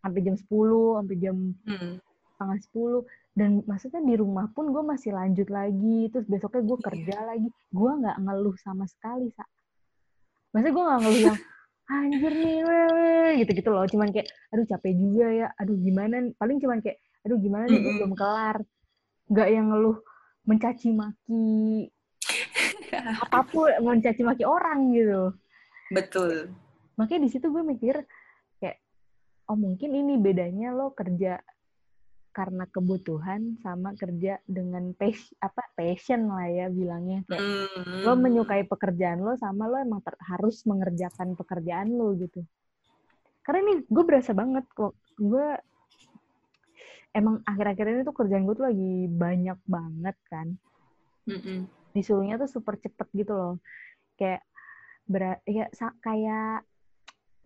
[0.00, 0.48] Sampai jam 10
[0.96, 1.36] sampai jam
[1.68, 2.00] mm.
[2.32, 3.04] setengah 10
[3.36, 6.08] dan maksudnya di rumah pun gue masih lanjut lagi.
[6.08, 6.86] Terus besoknya gue iya.
[6.88, 7.28] kerja yeah.
[7.28, 7.48] lagi.
[7.68, 9.44] Gue nggak ngeluh sama sekali sa.
[10.56, 11.38] Maksudnya gue nggak ngeluh yang
[11.90, 13.84] anjir nih wewe gitu-gitu loh.
[13.84, 15.48] Cuman kayak aduh capek juga ya.
[15.60, 17.96] Aduh gimana paling cuman kayak aduh gimana nih mm -hmm.
[18.00, 18.56] belum kelar.
[19.30, 19.98] Nggak yang ngeluh
[20.48, 21.86] mencaci maki
[23.24, 25.34] apa pun mencaci maki orang gitu.
[25.90, 26.54] Betul.
[26.98, 27.96] Makanya di situ gue mikir
[28.58, 28.78] kayak
[29.50, 31.38] oh mungkin ini bedanya lo kerja
[32.30, 37.26] karena kebutuhan sama kerja dengan passion, apa passion lah ya bilangnya.
[37.26, 38.06] Kayak mm.
[38.06, 42.46] lo menyukai pekerjaan lo sama lo emang ter, harus mengerjakan pekerjaan lo gitu.
[43.42, 44.94] Karena ini gue berasa banget kok.
[45.18, 45.58] Gue
[47.10, 50.48] emang akhir-akhir ini tuh kerjaan gue tuh lagi banyak banget kan.
[51.28, 51.58] Mm -mm.
[51.90, 53.54] disuruhnya tuh super cepet gitu loh.
[54.14, 54.46] Kayak
[55.10, 55.66] ber ya
[56.02, 56.62] kayak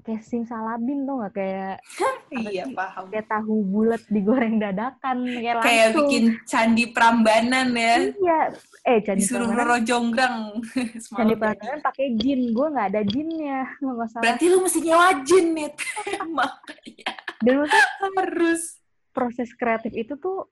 [0.05, 1.33] kayak simsalabim tuh nggak?
[1.33, 1.77] Kayak
[2.53, 3.09] iya paham.
[3.09, 5.65] Kayak tahu bulat digoreng dadakan kayak langsung.
[5.65, 7.97] kayak bikin candi Prambanan ya.
[8.13, 8.41] Iya.
[8.85, 10.61] Eh candi disuruh Roro Jonggrang
[11.17, 15.47] candi Prambanan pakai jin gue nggak ada jinnya nggak masalah berarti lu mesti nyewa jin
[15.57, 15.71] nih.
[16.37, 17.13] Makanya.
[17.41, 17.89] Dan maksudnya
[18.21, 18.84] harus
[19.15, 20.51] proses kreatif itu tuh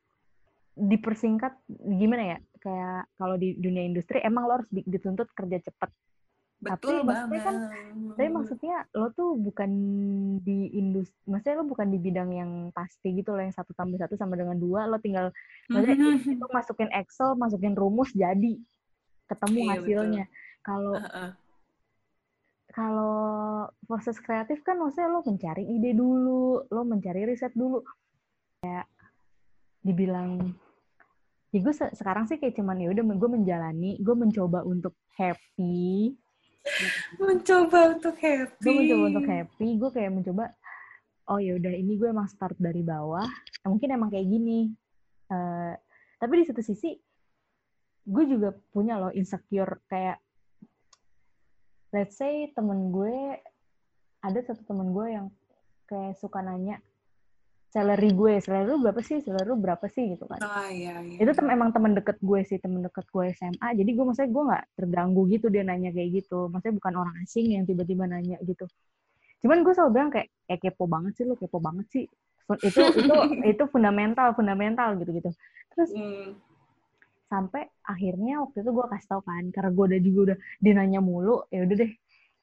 [0.73, 5.93] dipersingkat gimana ya kayak kalau di dunia industri emang lo harus dituntut kerja cepat
[6.63, 7.57] Betul tapi maksudnya kan
[8.15, 9.71] tapi maksudnya lo tuh bukan
[10.47, 14.15] di industri maksudnya lo bukan di bidang yang pasti gitu loh yang satu tambah satu
[14.15, 15.35] sama dengan dua lo tinggal
[15.67, 16.39] maksudnya mm-hmm.
[16.39, 18.63] itu masukin Excel masukin rumus jadi
[19.27, 20.25] ketemu iya, hasilnya.
[20.63, 20.95] kalau
[22.73, 23.19] kalau
[23.85, 27.83] proses kreatif kan maksudnya lo mencari ide dulu lo mencari riset dulu
[28.63, 28.87] kayak
[29.83, 30.55] dibilang
[31.51, 36.15] ya gue se sekarang sih kayak cuman ya udah gue menjalani gue mencoba untuk happy.
[37.19, 38.63] Mencoba untuk happy.
[38.63, 40.45] Gue mencoba untuk happy gue kayak mencoba
[41.27, 43.27] oh ya udah ini gue emang start dari bawah.
[43.67, 44.71] Nah, mungkin emang kayak gini.
[45.27, 45.75] Uh,
[46.23, 46.95] tapi di satu sisi
[48.07, 50.23] gue juga punya loh insecure kayak
[51.91, 53.43] let's say temen gue
[54.23, 55.27] ada satu temen gue yang
[55.91, 56.79] kayak suka nanya
[57.73, 59.25] salary gue salary lu berapa sih?
[59.25, 60.13] Salary lu berapa sih?
[60.13, 60.37] Gitu kan.
[60.45, 61.17] Oh, iya, iya.
[61.25, 64.43] itu tem emang teman deket gue sih teman deket gue SMA jadi gue maksudnya gue
[64.53, 66.53] nggak terganggu gitu dia nanya kayak gitu.
[66.53, 68.69] Maksudnya bukan orang asing yang tiba-tiba nanya gitu.
[69.41, 72.05] Cuman gue selalu bilang kayak eh kepo banget sih lu kepo banget sih.
[72.61, 73.15] Itu itu
[73.57, 75.33] itu fundamental fundamental gitu gitu
[75.73, 76.37] terus mm.
[77.33, 81.01] sampai akhirnya waktu itu gue kasih tau kan karena gue udah juga udah dia nanya
[81.01, 81.93] mulu ya udah deh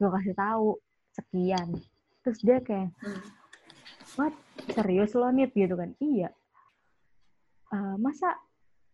[0.02, 0.82] gue kasih tahu
[1.14, 1.78] sekian.
[2.26, 3.38] Terus dia kayak mm
[4.18, 4.34] what
[4.74, 5.92] serius lo nih gitu kan?
[6.00, 6.30] Iya.
[7.70, 8.34] Uh, masa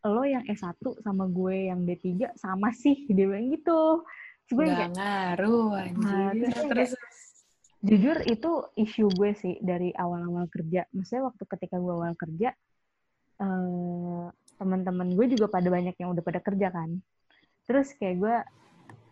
[0.05, 3.09] lo yang S1 sama gue yang D3 sama sih?
[3.09, 4.05] Dia bilang gitu.
[4.45, 6.29] Terus gue kayak ngaruh anjir nah,
[6.69, 6.93] terus, terus.
[7.81, 10.85] jujur itu isu gue sih dari awal-awal kerja.
[10.93, 12.53] Maksudnya waktu ketika gue awal kerja
[13.41, 17.01] uh, teman-teman gue juga pada banyak yang udah pada kerja kan.
[17.65, 18.35] Terus kayak gue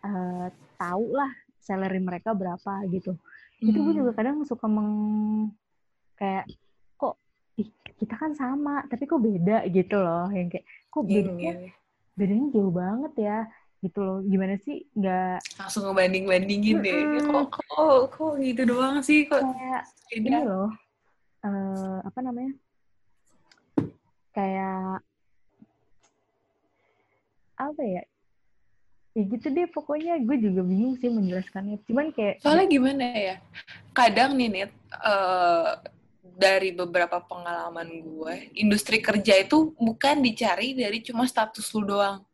[0.06, 0.48] uh,
[0.78, 3.18] tahu lah salary mereka berapa gitu.
[3.64, 3.70] Hmm.
[3.72, 4.20] itu gue juga hmm.
[4.20, 4.92] kadang suka meng
[6.20, 6.46] kayak
[7.00, 7.16] kok
[7.60, 7.70] ih,
[8.00, 9.66] kita kan sama tapi kok beda?
[9.70, 11.74] Gitu loh yang kayak kok iya, bedanya yeah, yeah.
[12.14, 13.40] bedanya jauh banget ya
[13.84, 14.20] gitu loh.
[14.24, 19.84] Gimana sih nggak langsung ngebanding bandingin deh kok kok kok gitu doang sih kok kayak
[20.08, 20.18] beda.
[20.18, 20.70] ini loh
[21.44, 22.54] uh, apa namanya?
[24.34, 25.04] Kayak
[27.60, 28.04] apa ya?
[29.14, 31.86] Ya gitu deh pokoknya gue juga bingung sih menjelaskannya.
[31.86, 33.36] Cuman kayak soalnya gimana ya
[33.94, 34.64] kadang nih nih
[35.06, 35.78] uh,
[36.34, 42.26] dari beberapa pengalaman gue industri kerja itu bukan dicari dari cuma status lu doang.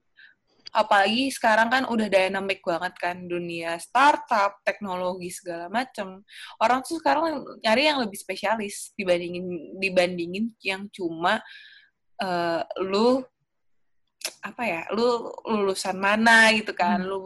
[0.70, 6.22] Apalagi sekarang kan udah dynamic banget kan dunia startup teknologi segala macem.
[6.62, 11.42] Orang tuh sekarang nyari yang lebih spesialis dibandingin dibandingin yang cuma
[12.22, 13.26] uh, lu
[14.46, 17.08] apa ya lu lulusan mana gitu kan hmm.
[17.08, 17.20] lu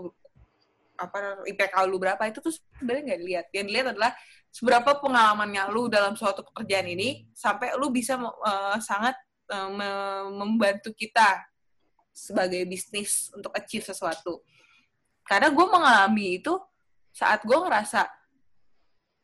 [0.94, 3.45] apa IPK lu berapa itu tuh sebenarnya nggak dilihat.
[3.52, 4.12] Yang dilihat adalah
[4.54, 9.18] seberapa pengalamannya lu dalam suatu pekerjaan ini sampai lu bisa uh, sangat
[9.50, 11.42] uh, membantu kita
[12.14, 14.46] sebagai bisnis untuk achieve sesuatu.
[15.26, 16.54] Karena gue mengalami itu
[17.10, 18.06] saat gue ngerasa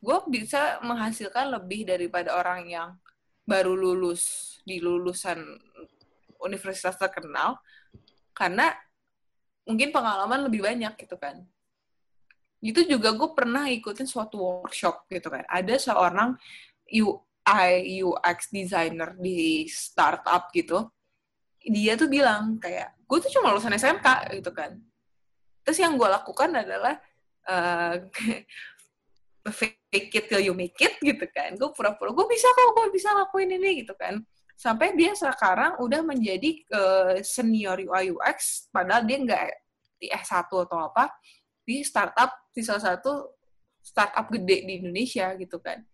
[0.01, 2.89] gue bisa menghasilkan lebih daripada orang yang
[3.45, 5.41] baru lulus di lulusan
[6.39, 7.59] universitas terkenal
[8.31, 8.71] karena
[9.67, 11.43] mungkin pengalaman lebih banyak gitu kan
[12.59, 15.47] itu juga gue pernah ikutin suatu workshop gitu kan.
[15.47, 16.35] Ada seorang
[16.91, 20.91] UI UX designer di startup gitu.
[21.63, 24.75] Dia tuh bilang kayak gue tuh cuma lulusan SMK gitu kan.
[25.63, 26.99] Terus yang gue lakukan adalah
[27.47, 27.95] uh,
[29.59, 31.55] fake it till you make it gitu kan.
[31.55, 34.19] Gue pura-pura gue bisa kok gue bisa lakuin ini gitu kan.
[34.59, 39.43] Sampai dia sekarang udah menjadi uh, senior UI UX padahal dia nggak
[39.99, 41.07] di S1 atau apa
[41.69, 43.37] di startup di salah satu
[43.77, 45.85] startup gede di Indonesia gitu kan.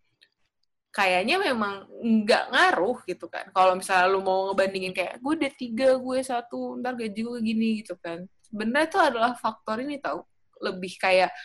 [0.95, 3.51] Kayaknya memang nggak ngaruh gitu kan.
[3.51, 7.83] Kalau misalnya lu mau ngebandingin kayak gue udah tiga gue satu ntar gaji gue gini
[7.83, 8.23] gitu kan.
[8.47, 10.23] Sebenarnya itu adalah faktor ini tau.
[10.63, 11.35] Lebih kayak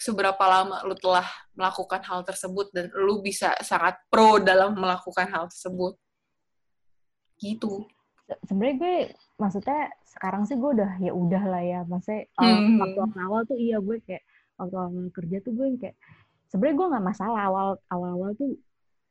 [0.00, 5.44] seberapa lama lu telah melakukan hal tersebut dan lu bisa sangat pro dalam melakukan hal
[5.52, 6.00] tersebut.
[7.36, 7.84] Gitu.
[8.48, 8.96] Sebenarnya gue
[9.36, 12.80] maksudnya sekarang sih gue udah ya udah lah ya maksudnya hmm.
[12.80, 14.24] waktu awal tuh iya gue kayak
[14.56, 15.96] waktu awal kerja tuh gue kayak
[16.48, 18.56] sebenarnya gue nggak masalah awal awal awal tuh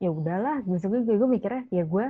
[0.01, 2.05] ya udahlah gue gue, gue mikirnya ya gue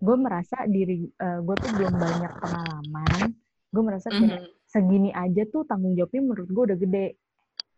[0.00, 3.28] gue merasa diri uh, gue tuh belum banyak pengalaman
[3.74, 4.64] gue merasa kayak mm -hmm.
[4.64, 7.06] segini aja tuh tanggung jawabnya menurut gue udah gede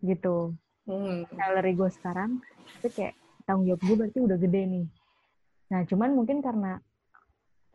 [0.07, 0.55] gitu
[0.87, 1.27] mm.
[1.35, 2.39] salary gue sekarang
[2.79, 3.15] itu kayak
[3.45, 4.87] tanggung jawab gue berarti udah gede nih
[5.67, 6.79] nah cuman mungkin karena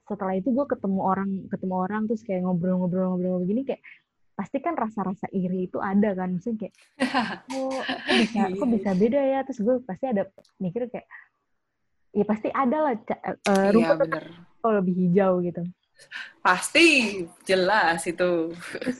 [0.09, 3.81] setelah itu gue ketemu orang ketemu orang terus kayak ngobrol-ngobrol-ngobrol begini kayak
[4.41, 6.73] pasti kan rasa-rasa iri itu ada kan maksudnya kayak
[7.53, 9.39] oh kok bisa kok bisa beda ya?
[9.45, 10.23] Terus gue pasti ada
[10.57, 11.07] mikir kayak
[12.11, 14.19] ya pasti ada lah uh, rumput iya,
[14.59, 15.61] kalau lebih hijau gitu.
[16.41, 16.85] Pasti
[17.45, 18.51] jelas itu.
[18.81, 18.99] Terus,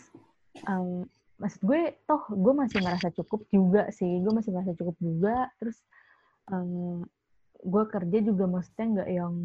[0.69, 1.09] um,
[1.41, 5.49] maksud gue toh gue masih ngerasa cukup juga sih gue masih ngerasa cukup juga.
[5.57, 5.77] Terus
[6.53, 7.01] um,
[7.61, 9.35] gue kerja juga maksudnya nggak yang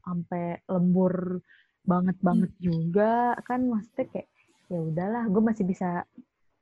[0.00, 1.44] sampai lembur
[1.84, 2.62] banget banget hmm.
[2.64, 3.36] juga.
[3.44, 4.28] Kan maksudnya kayak
[4.68, 6.04] ya udahlah gue masih bisa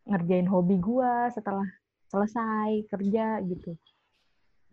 [0.07, 1.67] ngerjain hobi gue setelah
[2.11, 3.75] selesai kerja gitu.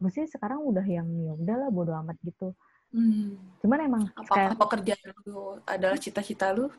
[0.01, 2.53] Mesti sekarang udah yang ya udahlah bodo amat gitu.
[2.93, 3.33] Hmm.
[3.57, 6.69] cuman emang apa kayak, apa kerjaan lu adalah cita-cita lu?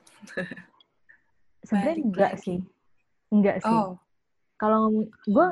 [1.67, 2.63] Sebenarnya enggak sih.
[3.35, 3.75] Enggak sih.
[3.75, 3.99] Oh.
[4.55, 4.87] kalau
[5.27, 5.49] gue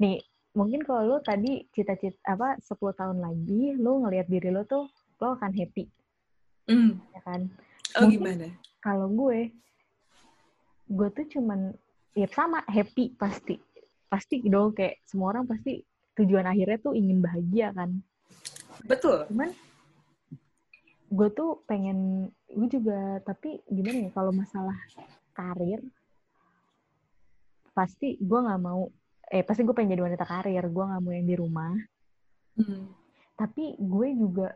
[0.00, 0.24] nih
[0.58, 4.90] mungkin kalau lo tadi cita-cita apa 10 tahun lagi lo ngelihat diri lo tuh
[5.22, 5.86] lo akan happy.
[6.66, 6.98] Mm.
[7.14, 7.46] Ya kan?
[7.94, 8.46] Oh mungkin gimana?
[8.82, 9.54] Kalau gue
[10.90, 11.70] gue tuh cuman
[12.18, 13.54] ya sama happy pasti.
[14.10, 15.78] Pasti dong kayak semua orang pasti
[16.18, 18.02] tujuan akhirnya tuh ingin bahagia kan.
[18.82, 19.30] Betul.
[19.30, 19.54] Cuman
[21.08, 24.76] gue tuh pengen gue juga tapi gimana ya kalau masalah
[25.32, 25.80] karir
[27.72, 28.90] pasti gue nggak mau
[29.28, 31.74] eh pasti gue pengen jadi wanita karir gue nggak mau yang di rumah
[32.56, 32.84] hmm.
[33.36, 34.48] tapi gue juga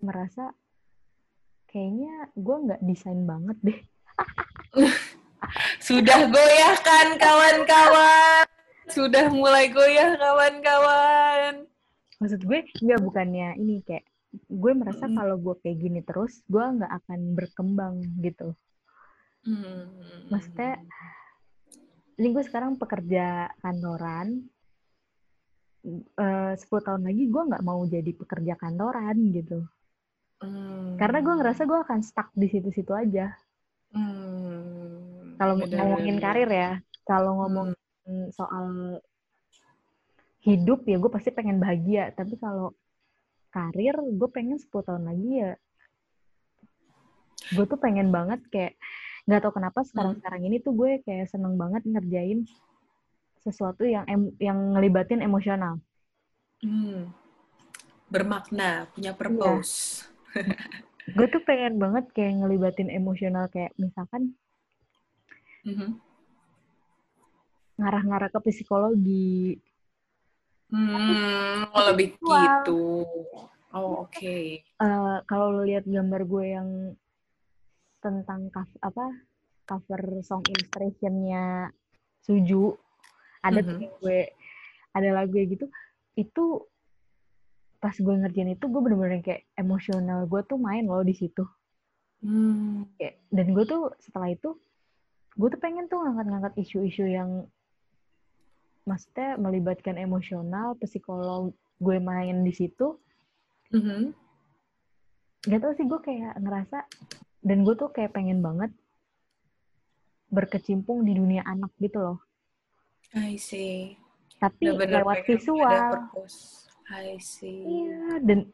[0.00, 0.52] merasa
[1.68, 3.80] kayaknya gue nggak desain banget deh
[5.86, 8.44] sudah goyah kan kawan-kawan
[8.90, 11.68] sudah mulai goyah kawan-kawan
[12.16, 14.04] maksud gue nggak bukannya ini kayak
[14.36, 15.16] gue merasa Mm.
[15.16, 18.56] kalau gue kayak gini terus gue nggak akan berkembang gitu
[19.46, 19.86] Hmm.
[20.26, 20.82] Maksudnya,
[22.16, 24.48] ini gue sekarang pekerja kantoran.
[26.18, 29.64] Eh 10 tahun lagi gue nggak mau jadi pekerja kantoran gitu.
[30.36, 31.00] Hmm.
[31.00, 33.32] karena gue ngerasa gue akan stuck di situ-situ aja.
[33.96, 35.32] Hmm.
[35.40, 36.70] kalau ngomongin karir ya
[37.08, 37.72] kalau ngomong
[38.36, 39.00] soal
[40.44, 42.12] hidup ya gue pasti pengen bahagia.
[42.12, 42.76] Tapi kalau
[43.48, 45.52] karir gue pengen 10 tahun lagi ya
[47.56, 48.74] gue tuh pengen banget kayak
[49.26, 52.46] nggak tahu kenapa sekarang sekarang ini tuh gue kayak seneng banget ngerjain
[53.36, 55.82] sesuatu yang em- yang ngelibatin emosional
[56.56, 57.12] Hmm.
[58.08, 60.06] Bermakna, punya purpose.
[61.16, 64.32] gue tuh pengen banget kayak ngelibatin emosional kayak misalkan
[65.62, 65.98] Mhm.
[67.76, 69.60] ngarah-ngarah ke psikologi
[70.66, 71.62] Hmm,
[71.92, 73.06] lebih gitu.
[73.70, 74.38] Oh, oke.
[74.66, 76.68] Eh, kalau lo lihat gambar gue yang
[77.98, 79.06] tentang cover, apa
[79.64, 81.70] cover song illustrationnya
[82.22, 82.74] Suju
[83.40, 83.78] ada Mhm.
[83.78, 84.20] yang gue
[84.90, 85.66] ada lagu kayak gitu
[86.16, 86.44] itu
[87.76, 91.44] pas gue ngerjain itu gue bener-bener kayak emosional gue tuh main loh di situ
[92.16, 92.88] Hmm.
[92.96, 94.56] Kayak- dan gue tuh setelah itu
[95.36, 97.44] gue tuh pengen tuh ngangkat-ngangkat isu-isu yang
[98.82, 102.96] maksudnya melibatkan emosional psikolog gue main di situ
[103.68, 104.14] Mhm.
[105.44, 106.78] gak tau sih gue kayak ngerasa
[107.46, 108.74] dan gue tuh kayak pengen banget
[110.26, 112.18] berkecimpung di dunia anak gitu loh
[113.14, 113.94] I see.
[114.42, 116.38] tapi Benar-benar lewat pengen ada visual purpose.
[116.90, 117.62] I see.
[117.62, 118.50] iya dan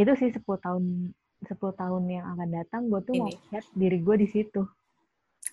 [0.00, 0.84] itu sih 10 tahun
[1.44, 3.36] 10 tahun yang akan datang gue tuh mau Ini.
[3.52, 4.64] lihat diri gue di situ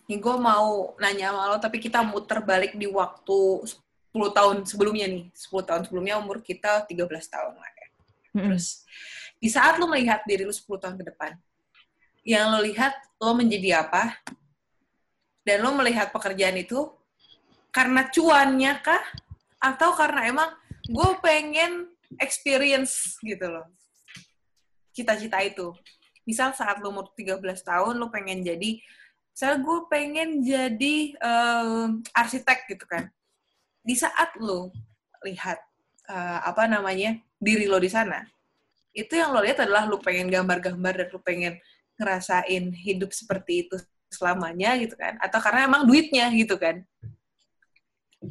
[0.08, 5.08] Nih gue mau nanya sama lo, tapi kita muter balik di waktu 10 tahun sebelumnya
[5.08, 5.28] nih.
[5.36, 6.96] 10 tahun sebelumnya umur kita 13
[7.28, 7.88] tahun lah ya.
[8.32, 8.44] Mm-mm.
[8.48, 8.88] Terus,
[9.40, 11.36] di saat lo melihat diri lo 10 tahun ke depan,
[12.28, 12.92] yang lo lihat
[13.24, 14.20] lo menjadi apa,
[15.48, 16.92] dan lo melihat pekerjaan itu
[17.72, 19.00] karena cuannya kah,
[19.64, 20.50] atau karena emang
[20.92, 21.88] gue pengen
[22.20, 23.72] experience gitu loh.
[24.92, 25.72] Cita-cita itu.
[26.28, 28.84] Misal saat lo umur 13 tahun, lo pengen jadi,
[29.32, 33.08] misal gue pengen jadi em, arsitek gitu kan.
[33.80, 34.76] Di saat lo
[35.24, 35.64] lihat
[36.12, 38.20] eh, apa namanya diri lo di sana,
[38.92, 41.56] itu yang lo lihat adalah lo pengen gambar-gambar dan lo pengen
[41.98, 43.76] ngerasain hidup seperti itu
[44.08, 45.18] selamanya gitu kan?
[45.20, 46.86] Atau karena emang duitnya gitu kan?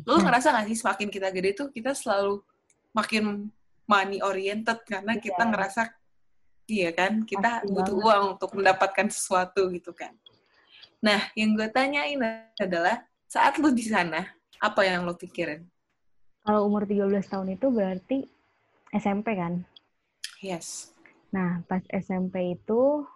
[0.07, 0.31] Lo Nah.
[0.31, 2.43] ngerasa gak sih semakin kita gede tuh kita selalu
[2.91, 3.51] makin
[3.87, 5.51] money oriented karena kita Iya.
[5.53, 5.83] ngerasa
[6.67, 7.23] iya kan?
[7.23, 8.07] Kita Pasti butuh banget.
[8.09, 10.11] uang untuk mendapatkan sesuatu gitu kan?
[10.99, 12.19] Nah yang gue tanyain
[12.59, 14.27] adalah saat lo di sana
[14.59, 15.63] apa yang lo pikirin?
[16.43, 18.19] Kalau umur 13 tahun itu berarti
[18.91, 19.63] SMP kan?
[20.43, 20.91] Yes.
[21.31, 23.07] Nah pas SMP itu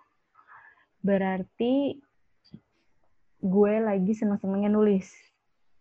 [1.00, 1.96] berarti
[3.40, 5.08] gue lagi seneng-senengnya nulis.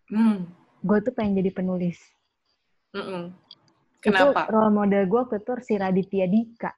[0.10, 0.48] Hmm.
[0.80, 2.00] Gue tuh pengen jadi penulis.
[2.90, 3.30] Mm-mm.
[4.00, 4.50] itu kenapa?
[4.50, 6.72] role model gue waktu itu si Raditya Dika.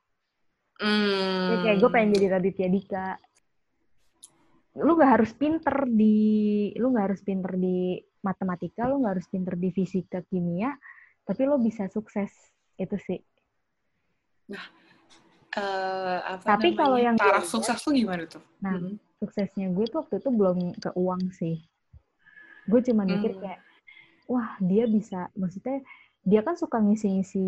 [1.53, 3.07] Ya, kayak gue pengen jadi Raditya Dika.
[4.81, 6.17] Lu nggak harus pinter di
[6.75, 10.73] lu nggak harus pinter di matematika lu nggak harus pinter di fisika kimia
[11.23, 12.33] tapi lu bisa sukses.
[12.75, 13.21] Itu sih
[15.51, 16.79] Eh, apa Tapi namanya?
[16.79, 18.39] kalau yang taraf sukses tuh gimana tuh?
[18.63, 18.95] Nah, Hmm.
[19.19, 21.61] suksesnya gue tuh waktu itu belum ke uang sih
[22.65, 23.41] gue cuma mikir Hmm.
[23.41, 23.61] kayak
[24.25, 25.81] wah dia bisa maksudnya
[26.21, 27.45] dia kan suka ngisi-ngisi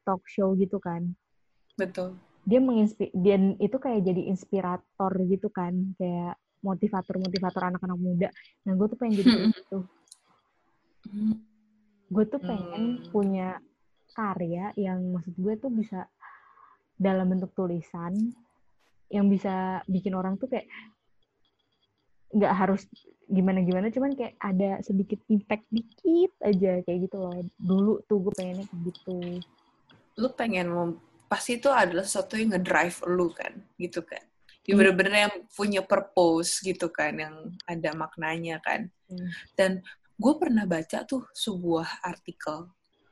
[0.00, 1.12] talk show gitu kan
[1.76, 2.16] betul.
[2.44, 8.28] dia menginspi dia itu kayak jadi inspirator gitu kan kayak motivator-motivator anak-anak muda
[8.64, 9.78] nah gue tuh pengen jadi gitu
[11.04, 11.36] Hmm.
[12.08, 13.10] gue tuh pengen Hmm.
[13.12, 13.48] punya
[14.12, 16.04] karya yang maksud gue tuh bisa
[17.00, 18.12] dalam bentuk tulisan
[19.08, 20.68] yang bisa bikin orang tuh kayak
[22.30, 22.84] nggak harus
[23.26, 28.68] gimana-gimana cuman kayak ada sedikit impact dikit aja kayak gitu loh dulu tuh gue pengennya
[28.68, 29.18] kayak gitu
[30.20, 31.00] Lu pengen
[31.30, 34.20] pasti itu adalah sesuatu yang ngedrive lu kan, gitu kan.
[34.66, 34.78] Dia Hmm.
[34.82, 38.90] bener-bener yang punya purpose gitu kan, yang ada maknanya kan.
[39.08, 39.30] Hmm.
[39.56, 39.70] Dan
[40.20, 42.68] gue pernah baca tuh sebuah artikel,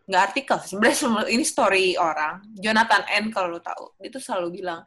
[0.09, 4.81] nggak artikel, sebenarnya ini story orang, Jonathan N kalau lo tahu, dia tuh selalu bilang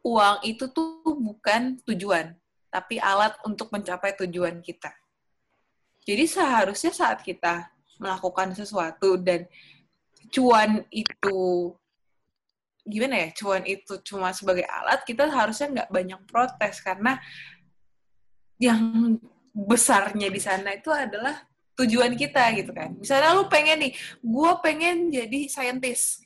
[0.00, 2.32] uang itu tuh bukan tujuan,
[2.72, 4.88] tapi alat untuk mencapai tujuan kita.
[6.08, 7.68] Jadi seharusnya saat kita
[8.00, 9.44] melakukan sesuatu dan
[10.32, 11.70] cuan itu
[12.80, 16.80] gimana ya cuan itu cuma sebagai alat kita harusnya nggak banyak protes.
[16.80, 17.20] Karena
[18.56, 19.20] yang
[19.52, 22.96] besarnya di sana itu adalah tujuan kita gitu kan.
[22.98, 26.20] Misalnya lu pengen nih gue pengen jadi saintis.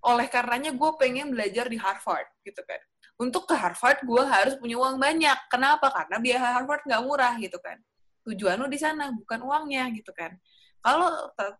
[0.00, 2.80] Oleh karenanya gue pengen belajar di Harvard gitu kan.
[3.20, 5.38] Untuk ke Harvard gue harus punya uang banyak.
[5.52, 5.92] Kenapa?
[5.92, 7.76] Karena biaya Harvard nggak murah gitu kan.
[8.24, 10.36] Tujuan lu di sana bukan uangnya gitu kan.
[10.80, 11.12] Kalau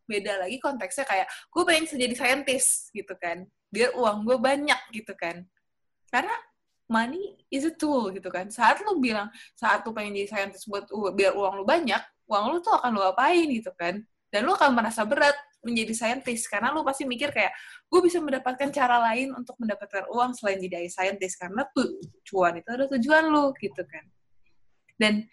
[0.08, 3.44] beda lagi konteksnya kayak gue pengen jadi saintis gitu kan.
[3.68, 5.44] Biar uang gue banyak gitu kan.
[6.08, 6.32] Karena
[6.88, 8.48] money is a tool gitu kan.
[8.48, 12.00] Saat lu bilang saat lu pengen jadi saintis buat biar uang lu banyak
[12.30, 13.98] uang lu tuh akan lu apain gitu kan.
[14.30, 17.52] Dan lu akan merasa berat menjadi saintis karena lu pasti mikir kayak
[17.90, 22.84] gue bisa mendapatkan cara lain untuk mendapatkan uang selain jadi saintis karena tujuan itu ada
[22.96, 24.04] tujuan lu gitu kan.
[24.96, 25.26] Dan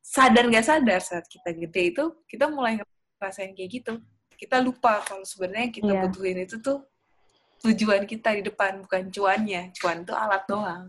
[0.00, 2.80] sadar nggak sadar saat kita gede itu kita mulai
[3.18, 3.92] ngerasain kayak gitu.
[4.38, 6.00] Kita lupa kalau sebenarnya kita yeah.
[6.06, 6.80] butuhin itu tuh
[7.60, 9.68] tujuan kita di depan bukan cuannya.
[9.76, 10.88] Cuan itu alat doang.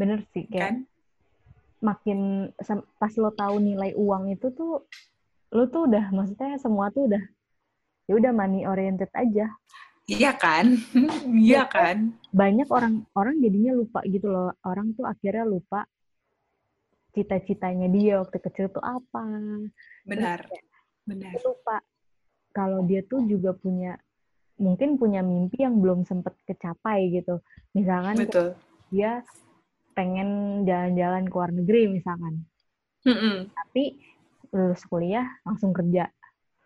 [0.00, 0.88] Bener sih kan?
[1.78, 2.50] Makin
[2.98, 4.86] pas lo tahu nilai uang itu tuh
[5.54, 7.22] lo tuh udah maksudnya semua tuh udah
[8.08, 9.52] ya udah money oriented aja.
[10.08, 10.72] Iya kan?
[11.48, 12.16] Iya kan?
[12.32, 14.52] banyak orang orang jadinya lupa gitu loh.
[14.64, 15.84] Orang tuh akhirnya lupa
[17.12, 19.24] cita-citanya dia waktu kecil tuh apa.
[20.08, 20.64] Benar Terus,
[21.04, 21.32] benar.
[21.44, 21.76] lupa
[22.52, 23.96] kalau dia tuh juga punya
[24.58, 27.38] mungkin punya mimpi yang belum sempet kecapai gitu.
[27.76, 28.48] Misalkan Betul.
[28.90, 29.22] dia
[29.98, 32.46] pengen jalan-jalan ke luar negeri misalkan.
[33.02, 33.36] Mm -mm.
[33.50, 33.98] tapi
[34.54, 36.06] lulus kuliah langsung kerja.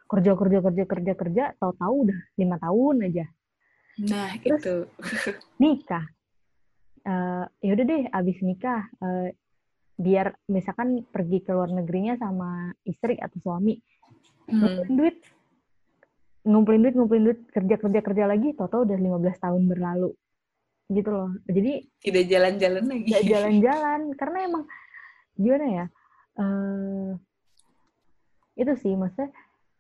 [0.05, 3.27] Kerja kerja kerja kerja kerja tahu-tahu udah lima tahun aja.
[4.05, 4.75] Nah Terus, itu
[5.65, 6.05] nikah.
[7.03, 9.27] Uh, ya udah deh abis nikah uh,
[9.99, 14.53] biar misalkan pergi ke luar negerinya sama istri atau suami hmm.
[14.53, 15.17] ngumpulin duit.
[16.45, 20.13] Ngumpulin duit ngumpulin duit kerja kerja kerja lagi tahu-tahu udah 15 tahun berlalu
[20.91, 24.65] gitu loh jadi tidak jalan-jalan lagi tidak jalan-jalan karena emang
[25.39, 25.87] gimana ya
[26.41, 27.11] uh,
[28.59, 29.31] itu sih maksudnya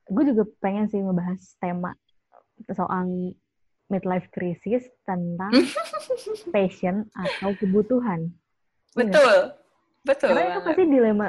[0.08, 1.92] gue juga pengen sih ngebahas tema
[2.70, 3.34] soal
[3.92, 5.52] midlife crisis tentang
[6.54, 8.32] passion atau kebutuhan.
[8.96, 9.44] Iya betul, ya.
[10.08, 10.28] betul.
[10.32, 11.28] Karena itu pasti dilema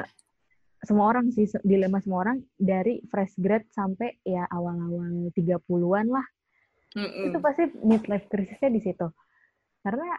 [0.84, 6.26] semua orang sih, dilema semua orang dari fresh grad sampai ya awal-awal 30-an lah.
[6.96, 7.28] Mm-mm.
[7.28, 9.06] Itu pasti midlife crisisnya di situ.
[9.84, 10.16] Karena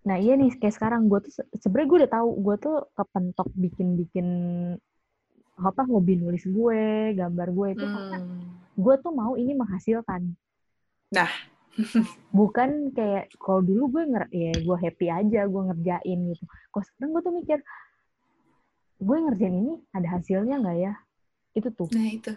[0.00, 4.28] nah iya nih kayak sekarang gue tuh sebenarnya gue udah tahu gue tuh kepentok bikin-bikin
[5.60, 7.92] apa hobi nulis gue, gambar gue itu hmm.
[7.92, 8.18] karena
[8.80, 10.32] gue tuh mau ini menghasilkan.
[11.12, 11.30] Nah,
[12.38, 16.44] bukan kayak kalau dulu gue nger ya gue happy aja gue ngerjain gitu.
[16.72, 17.58] Kok sekarang gue tuh mikir
[19.00, 20.94] gue ngerjain ini ada hasilnya nggak ya?
[21.52, 21.88] Itu tuh.
[21.92, 22.32] Nah itu,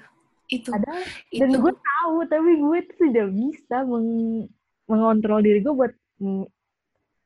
[0.51, 0.67] itu.
[0.67, 0.91] Ada.
[1.31, 1.59] Dan itu.
[1.63, 4.09] gue tahu tapi gue tuh tidak bisa meng
[4.83, 6.45] mengontrol diri gue buat mm,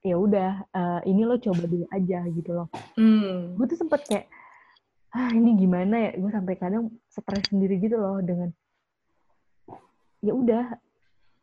[0.06, 2.68] ya udah uh, ini lo coba dulu aja gitu loh.
[2.96, 3.58] Hmm.
[3.58, 4.28] Gue tuh sempet kayak
[5.18, 8.52] ah ini gimana ya gue sampai kadang stres sendiri gitu loh dengan
[10.22, 10.78] ya udah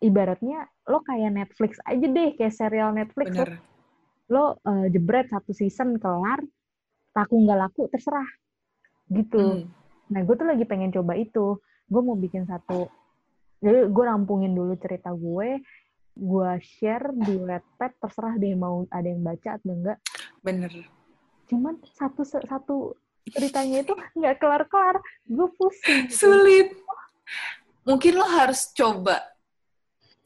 [0.04, 3.58] ibaratnya lo kayak Netflix aja deh kayak serial Netflix Bener.
[4.28, 6.44] lo uh, jebret satu season kelar
[7.16, 8.28] laku nggak laku terserah
[9.08, 10.12] gitu hmm.
[10.12, 11.58] nah gue tuh lagi pengen coba itu
[11.88, 12.86] gue mau bikin satu
[13.64, 15.64] jadi gue rampungin dulu cerita gue
[16.14, 19.98] gue share di Wattpad terserah deh mau ada yang baca atau enggak.
[20.40, 20.72] Bener.
[21.50, 22.94] Cuman satu satu
[23.28, 25.02] ceritanya itu nggak kelar-kelar.
[25.26, 26.72] Gue pusing sulit.
[27.84, 29.20] Mungkin lo harus coba.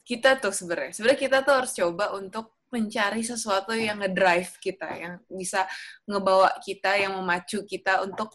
[0.05, 5.13] Kita tuh sebenarnya sebenarnya kita tuh harus coba untuk mencari sesuatu yang ngedrive kita yang
[5.25, 5.65] bisa
[6.05, 8.29] ngebawa kita yang memacu kita untuk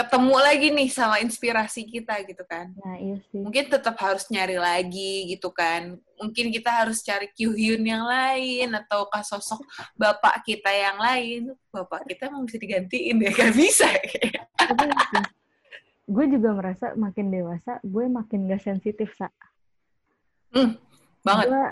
[0.00, 2.72] ketemu lagi nih sama inspirasi kita gitu kan.
[2.80, 3.44] Nah, iya sih.
[3.44, 6.00] Mungkin tetap harus nyari lagi gitu kan.
[6.16, 9.60] Mungkin kita harus cari Kyuhyun yang lain atau sosok
[10.00, 11.52] bapak kita yang lain.
[11.68, 13.88] Bapak kita mau bisa digantiin ya, gak bisa.
[16.10, 19.28] gue juga merasa makin dewasa, gue makin gak sensitif, Sa.
[20.56, 20.80] Hmm,
[21.20, 21.46] banget.
[21.52, 21.64] Gue,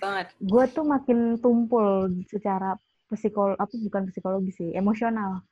[0.00, 0.26] banget.
[0.40, 2.74] Gue tuh makin tumpul secara
[3.12, 5.44] psikol apa bukan psikologi sih, emosional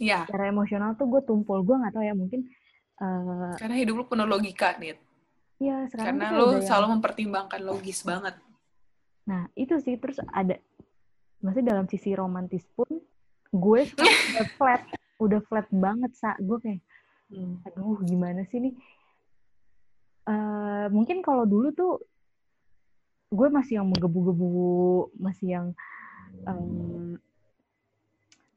[0.00, 0.24] Iya.
[0.24, 1.60] Secara emosional tuh gue tumpul.
[1.66, 2.48] Gue gak tahu ya mungkin.
[2.96, 4.96] Uh, Karena hidup lu penuh logika, nih.
[5.60, 6.94] Iya, sekarang Karena lu selalu yang...
[6.98, 8.34] mempertimbangkan logis banget.
[9.28, 9.98] Nah, itu sih.
[9.98, 10.56] Terus ada,
[11.42, 12.88] maksudnya dalam sisi romantis pun,
[13.52, 13.80] gue
[14.32, 14.82] udah flat.
[15.20, 16.34] Udah flat banget, Sa.
[16.40, 16.80] Gue kayak,
[17.30, 17.66] hmm.
[17.68, 18.74] aduh gimana sih nih.
[20.22, 21.98] Uh, mungkin kalau dulu tuh,
[23.32, 25.66] gue masih yang menggebu-gebu, masih yang
[26.46, 27.18] um,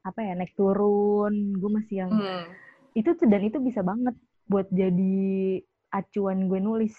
[0.06, 2.46] apa ya naik turun gue masih yang hmm.
[2.94, 4.14] itu tuh dan itu bisa banget
[4.46, 5.60] buat jadi
[5.90, 6.94] acuan gue nulis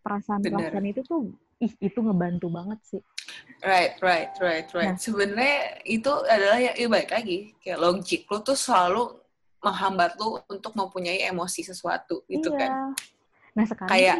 [0.00, 3.02] perasaan perasaan itu tuh ih itu ngebantu banget sih
[3.60, 5.00] right right right right nah.
[5.00, 9.12] sebenarnya itu adalah ya, ya baik lagi kayak logik lo tuh selalu
[9.60, 12.60] menghambat lo untuk mempunyai emosi sesuatu gitu iya.
[12.60, 12.70] kan
[13.56, 14.16] nah sekarang kayak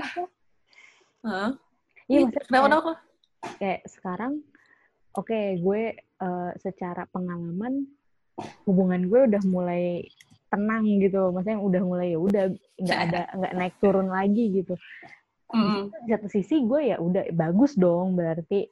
[1.24, 1.52] huh?
[2.06, 2.92] Iya, kenapa kayak, kenapa?
[3.58, 4.32] kayak sekarang,
[5.18, 5.82] oke gue
[6.22, 7.82] uh, secara pengalaman
[8.68, 10.04] hubungan gue udah mulai
[10.46, 12.44] tenang gitu, maksudnya udah mulai ya udah
[12.78, 14.74] nggak ada nggak naik turun lagi gitu.
[15.50, 15.94] Mm.
[16.06, 18.70] Di satu sisi gue ya udah bagus dong berarti.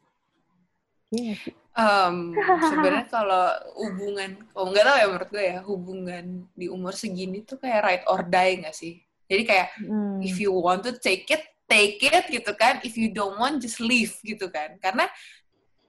[1.75, 2.35] Um,
[2.71, 3.47] sebenarnya kalau
[3.79, 6.25] hubungan, kalau nggak tahu ya menurut gue ya hubungan
[6.55, 8.95] di umur segini tuh kayak ride or die nggak sih?
[9.25, 10.21] Jadi kayak Hmm.
[10.21, 12.79] if you want to take it, take it gitu kan.
[12.85, 14.77] If you don't want, just leave gitu kan.
[14.79, 15.09] Karena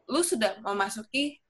[0.06, 1.42] lu sudah memasuki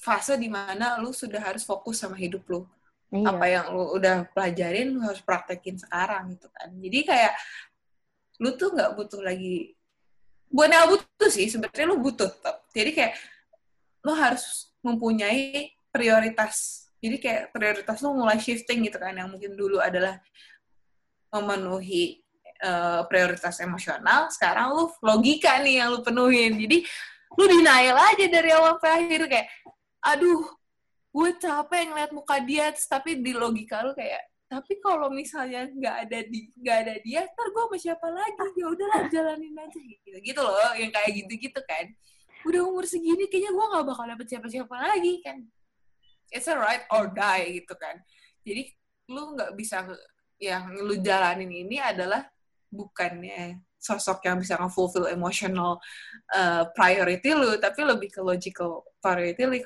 [0.00, 2.64] fase di mana lu sudah harus fokus sama hidup lu.
[3.12, 3.36] Iya.
[3.36, 6.72] Apa yang lu udah pelajarin, lu harus praktekin sekarang gitu kan.
[6.72, 7.34] Jadi kayak
[8.40, 9.76] lu tuh nggak butuh lagi
[10.50, 13.14] bukan yang butuh sih sebenarnya lu butuh tetap jadi kayak
[14.02, 19.78] lu harus mempunyai prioritas jadi kayak prioritas lu mulai shifting gitu kan yang mungkin dulu
[19.78, 20.18] adalah
[21.30, 22.24] memenuhi
[22.66, 26.82] uh, prioritas emosional sekarang lu logika nih yang lu penuhin jadi
[27.38, 29.46] lu denial aja dari awal sampai akhir kayak
[30.00, 30.42] aduh
[31.10, 36.18] gue capek ngeliat muka dia tapi di logika lu kayak tapi kalau misalnya nggak ada
[36.26, 38.34] di nggak ada dia ntar gue sama siapa lagi?
[38.58, 39.78] Ya udahlah jalanin aja.
[39.78, 41.86] Gitu gitu loh yang kayak gitu gitu kan.
[42.42, 45.38] Udah umur segini kayaknya gue nggak bakal dapet siapa siapa lagi kan.
[46.34, 48.02] It's a right or die gitu kan.
[48.42, 48.74] Jadi
[49.06, 49.86] lu nggak bisa
[50.42, 52.26] yang lu jalanin ini adalah
[52.74, 55.80] bukannya sosok yang bisa nge-fulfill emotional
[56.36, 59.64] uh, priority lu, tapi lebih ke logical priority,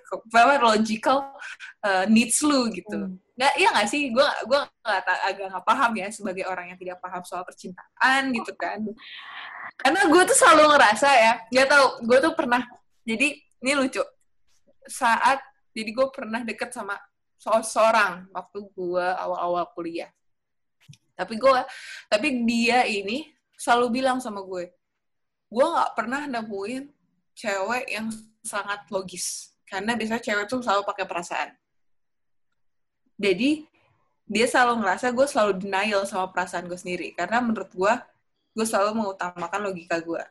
[0.62, 1.34] logical
[1.82, 3.10] uh, needs lu gitu.
[3.10, 3.18] Hmm.
[3.34, 4.14] Nggak, iya nggak sih?
[4.14, 8.78] Gue gua agak nggak paham ya sebagai orang yang tidak paham soal percintaan gitu kan.
[9.74, 12.62] Karena gue tuh selalu ngerasa ya, nggak tahu, gue tuh pernah,
[13.02, 13.98] jadi ini lucu,
[14.86, 15.42] saat,
[15.74, 16.94] jadi gue pernah deket sama
[17.42, 20.14] seorang waktu gue awal-awal kuliah.
[21.18, 21.50] Tapi gue,
[22.06, 24.70] tapi dia ini selalu bilang sama gue,
[25.50, 26.90] gue nggak pernah nemuin
[27.34, 28.10] cewek yang
[28.44, 29.56] sangat logis.
[29.64, 31.50] Karena biasanya cewek tuh selalu pakai perasaan.
[33.18, 33.66] Jadi,
[34.26, 37.14] dia selalu ngerasa gue selalu denial sama perasaan gue sendiri.
[37.14, 37.94] Karena menurut gue,
[38.54, 40.22] gue selalu mengutamakan logika gue.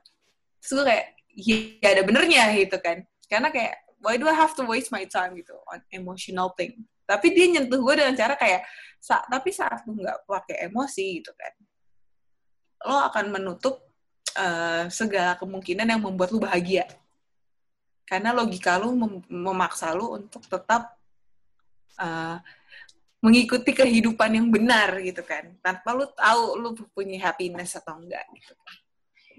[0.59, 3.03] Terus gue kayak, ya ada benernya gitu kan.
[3.27, 6.83] Karena kayak, why do I have to waste my time gitu on emotional thing?
[7.03, 8.63] Tapi dia nyentuh gue dengan cara kayak,
[9.03, 11.51] sa tapi saat lu nggak pakai emosi gitu kan,
[12.83, 13.83] lo akan menutup
[14.35, 16.87] uh, segala kemungkinan yang membuat lu bahagia.
[18.03, 20.99] Karena logika lu mem memaksa lu untuk tetap
[21.97, 22.37] uh,
[23.23, 25.55] mengikuti kehidupan yang benar gitu kan.
[25.63, 28.53] Tanpa lu tahu lu punya happiness atau enggak gitu.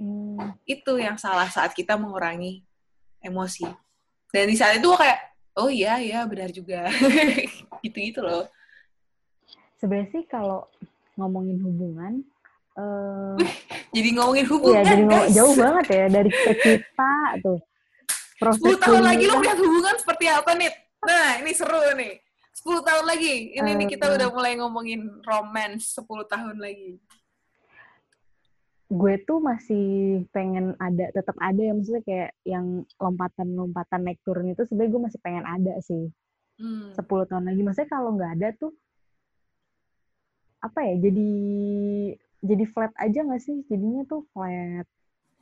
[0.00, 0.56] Hmm.
[0.64, 2.64] Itu yang salah saat kita mengurangi
[3.20, 3.68] emosi.
[4.34, 5.20] Dan di saat itu gue kayak,
[5.60, 6.90] oh iya, iya benar juga.
[7.84, 8.50] Gitu-gitu loh.
[9.78, 10.66] Sebenarnya sih kalau
[11.14, 12.26] ngomongin hubungan,
[12.78, 13.34] uh,
[13.96, 15.30] jadi ngomongin hubungan, iya, jadi guys.
[15.34, 16.30] jauh banget ya dari
[16.64, 17.58] kita tuh.
[18.34, 20.70] Proses 10 tahun lagi lo punya hubungan seperti apa nih?
[21.06, 22.12] Nah, ini seru nih.
[22.64, 23.34] 10 tahun lagi.
[23.54, 26.98] Ini uh, nih kita udah mulai ngomongin romance 10 tahun lagi.
[28.90, 31.72] Gue tuh masih pengen ada, tetap ada ya.
[31.74, 36.04] Maksudnya kayak yang lompatan-lompatan naik turun itu sebenarnya gue masih pengen ada sih.
[36.58, 36.90] Hmm.
[36.94, 37.60] 10 tahun lagi.
[37.62, 38.72] Maksudnya kalau nggak ada tuh,
[40.64, 41.30] apa ya, jadi
[42.44, 43.64] jadi flat aja nggak sih?
[43.72, 44.84] Jadinya tuh flat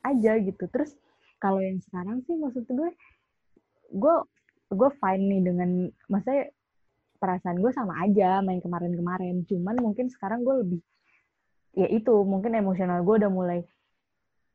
[0.06, 0.64] aja gitu.
[0.70, 0.94] Terus
[1.42, 2.90] kalau yang sekarang sih maksud gue,
[3.90, 4.16] gue
[4.72, 5.70] gue fine nih dengan,
[6.06, 6.48] maksudnya
[7.18, 9.42] perasaan gue sama aja main kemarin-kemarin.
[9.50, 10.80] Cuman mungkin sekarang gue lebih,
[11.74, 13.60] ya itu mungkin emosional gue udah mulai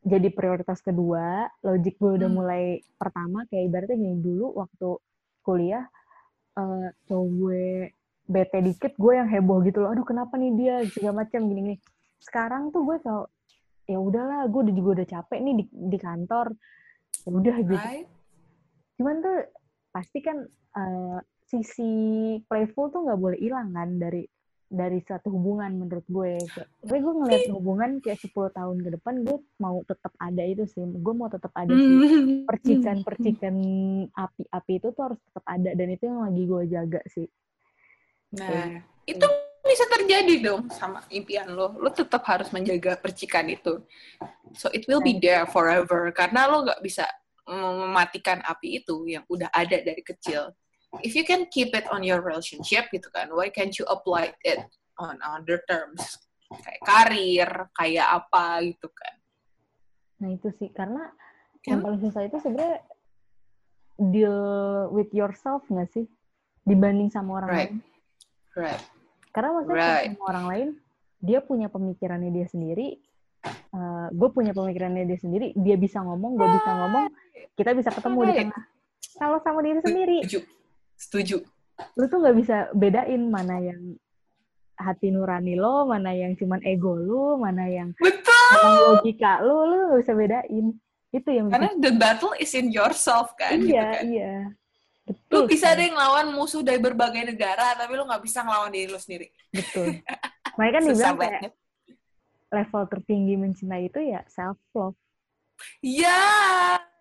[0.07, 2.38] jadi prioritas kedua, logik gue udah Hmm.
[2.40, 2.64] mulai
[2.95, 4.90] pertama kayak ibaratnya gini dulu waktu
[5.44, 5.84] kuliah,
[6.56, 7.65] uh, cowok gue
[8.28, 9.91] bete dikit, gue yang heboh gitu loh.
[9.91, 11.76] Aduh kenapa nih dia segala macam gini-gini.
[12.19, 13.26] Sekarang tuh gue kalau
[13.88, 16.52] ya udahlah, gue udah juga udah capek nih di, di kantor.
[17.23, 17.88] Ya udah gitu.
[17.88, 18.07] Right?
[18.99, 19.38] Cuman tuh
[19.94, 20.38] pasti kan
[20.76, 21.18] uh,
[21.48, 21.91] sisi
[22.45, 24.27] playful tuh nggak boleh hilang kan dari
[24.68, 26.44] dari suatu hubungan menurut gue.
[26.84, 30.84] Tapi gue ngeliat hubungan kayak 10 tahun ke depan gue mau tetap ada itu sih.
[30.84, 32.44] Gue mau tetap ada sih Hmm.
[32.44, 33.56] percikan-percikan
[34.11, 37.27] api-api itu tuh harus tetap ada dan itu yang lagi gue jaga sih.
[38.35, 39.23] Nah, itu
[39.68, 41.76] bisa terjadi dong sama impian lo.
[41.77, 43.84] Lo tetap harus menjaga percikan itu.
[44.56, 46.10] So it will be there forever.
[46.15, 47.06] Karena lo nggak bisa
[47.48, 50.52] mematikan api itu yang udah ada dari kecil.
[51.03, 54.64] If you can keep it on your relationship gitu kan, why can't you apply it
[54.95, 56.15] on other terms?
[56.48, 59.15] Kayak karir, kayak apa gitu kan.
[60.23, 61.11] Nah itu sih karena
[61.61, 61.77] Kan?
[61.77, 62.80] yang paling susah itu sebenarnya
[63.99, 64.39] deal
[64.94, 66.06] with yourself nggak sih
[66.64, 67.72] dibanding sama orang Right.
[67.72, 67.76] lain.
[68.56, 68.81] Right.
[69.38, 70.18] Karena maksudnya Right.
[70.18, 70.68] sama orang lain
[71.22, 72.97] dia punya pemikirannya dia sendiri,
[73.73, 77.05] uh, gue punya pemikirannya dia sendiri dia bisa ngomong gue bisa ngomong
[77.53, 78.64] kita bisa ketemu di tengah.
[79.18, 80.18] Kalau sama diri sendiri.
[80.26, 80.41] Setuju.
[80.97, 81.38] Setuju
[81.97, 83.81] lu tuh nggak bisa bedain mana yang
[84.77, 89.01] hati nurani lo mana yang cuman ego lu mana yang betul.
[89.01, 90.65] logika lu lu nggak bisa bedain.
[91.14, 94.03] Itu yang karena the battle is in yourself kan iya gitu kan?
[94.05, 94.34] iya
[95.08, 95.32] Betul.
[95.32, 99.00] Lu bisa deh ngelawan musuh dari berbagai negara, tapi lu nggak bisa ngelawan diri lu
[99.00, 99.32] sendiri.
[99.56, 100.04] Betul.
[100.60, 101.42] Makanya kan dibilang kayak
[102.52, 105.00] level tertinggi mencintai itu ya self love.
[105.80, 106.20] Iya,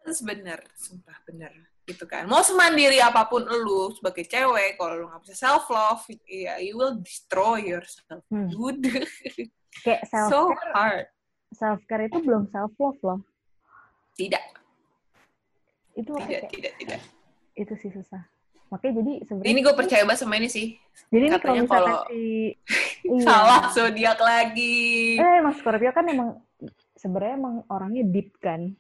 [0.07, 1.53] yes, bener, sumpah bener
[1.87, 2.27] gitu kan.
[2.27, 6.79] Mau semandiri apa pun lu sebagai cewek, kalau lu nggak bisa self love, ya you
[6.79, 8.51] will destroy yourself, hmm.
[8.51, 9.07] dude.
[9.85, 10.41] Kayak self so
[10.75, 11.07] hard.
[11.55, 13.21] Self care itu belum self love loh.
[14.19, 14.45] Tidak.
[15.97, 17.01] Itu tidak, kayak, tidak, tidak
[17.57, 18.23] itu sih susah
[18.67, 20.67] makanya jadi sebenarnya ini gue percaya banget sama ini sih
[21.09, 22.23] jadi ini katanya kalau si...
[23.07, 23.23] iya.
[23.23, 26.43] salah zodiak lagi eh emang Scorpio kan emang
[26.99, 28.75] sebenarnya emang orangnya deep kan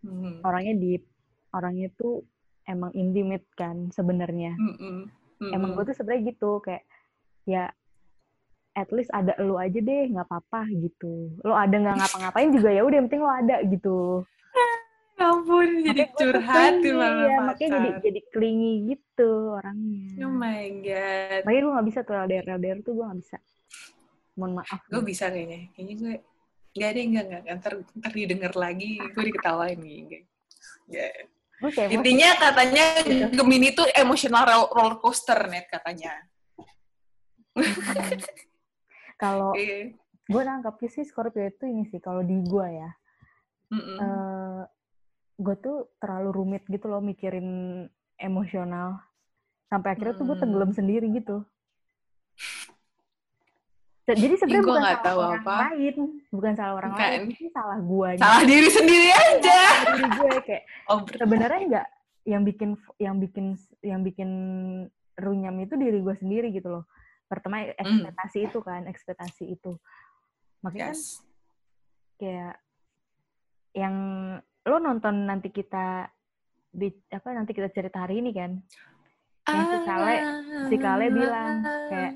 [0.00, 0.40] hmm.
[0.40, 1.04] orangnya deep
[1.52, 2.24] orangnya tuh
[2.64, 5.02] emang intimate kan sebenarnya hmm, hmm.
[5.44, 5.52] hmm.
[5.52, 6.82] emang gue tuh sebenarnya gitu kayak
[7.44, 7.68] ya
[8.72, 12.80] at least ada lu aja deh nggak apa-apa gitu lo ada nggak ngapa-ngapain juga ya
[12.80, 14.24] udah yang penting lo ada gitu
[15.22, 20.26] ampun, jadi curhat di mana ya, makanya jadi jadi klingi gitu orangnya.
[20.26, 21.40] Oh my god.
[21.46, 23.38] Makanya gue gak bisa tuh LDR LDR tuh gue gak bisa.
[24.34, 24.80] Mohon maaf.
[24.90, 25.70] Gue bisa kayaknya.
[25.72, 26.14] Kayaknya gue
[26.72, 27.42] Gak ada, enggak, enggak.
[27.60, 30.24] Ntar, ntar didengar lagi, gue diketawain nih.
[30.88, 31.12] Gak.
[31.62, 32.84] Okay, Intinya katanya
[33.30, 36.26] Gemini tuh emosional roller coaster net katanya.
[39.22, 39.92] kalau yeah.
[40.26, 42.90] gue nangkap sih Scorpio itu ini sih kalau di gue ya.
[43.70, 43.96] Mm -mm.
[44.00, 44.62] Uh,
[45.40, 47.88] gue tuh terlalu rumit gitu loh mikirin
[48.20, 49.00] emosional
[49.72, 50.42] sampai akhirnya tuh gue hmm.
[50.44, 51.42] tenggelam sendiri gitu
[54.02, 55.54] jadi sebenarnya bukan salah tahu orang apa.
[55.72, 55.96] lain
[56.28, 57.08] bukan salah orang bukan.
[57.08, 61.88] lain ini salah gue salah diri sendiri aja salah diri gue kayak oh, sebenarnya enggak
[62.22, 62.70] yang bikin
[63.02, 63.46] yang bikin
[63.82, 64.30] yang bikin
[65.18, 66.84] runyam itu diri gue sendiri gitu loh
[67.26, 67.80] pertama hmm.
[67.80, 68.46] ekspektasi mm.
[68.52, 69.72] itu kan ekspektasi itu
[70.60, 71.00] makanya kan yes.
[71.00, 71.24] kan
[72.20, 72.54] kayak
[73.72, 73.96] yang
[74.66, 76.06] lo nonton nanti kita
[76.72, 78.56] di apa nanti kita cerita hari ini kan?
[79.42, 80.14] Yang si Kale
[80.70, 81.54] si Kale bilang
[81.90, 82.12] kayak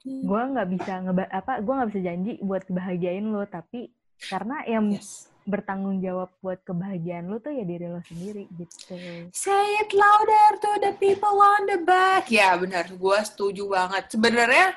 [0.00, 3.92] gue nggak bisa ngeba apa gue nggak bisa janji buat kebahagiain lo tapi
[4.32, 5.28] karena yang yes.
[5.44, 8.96] bertanggung jawab buat kebahagiaan lo tuh ya diri lo sendiri gitu.
[9.36, 12.32] Say it louder to the people on the back.
[12.32, 12.88] Ya benar.
[12.88, 14.16] Gue setuju banget.
[14.16, 14.72] Sebenarnya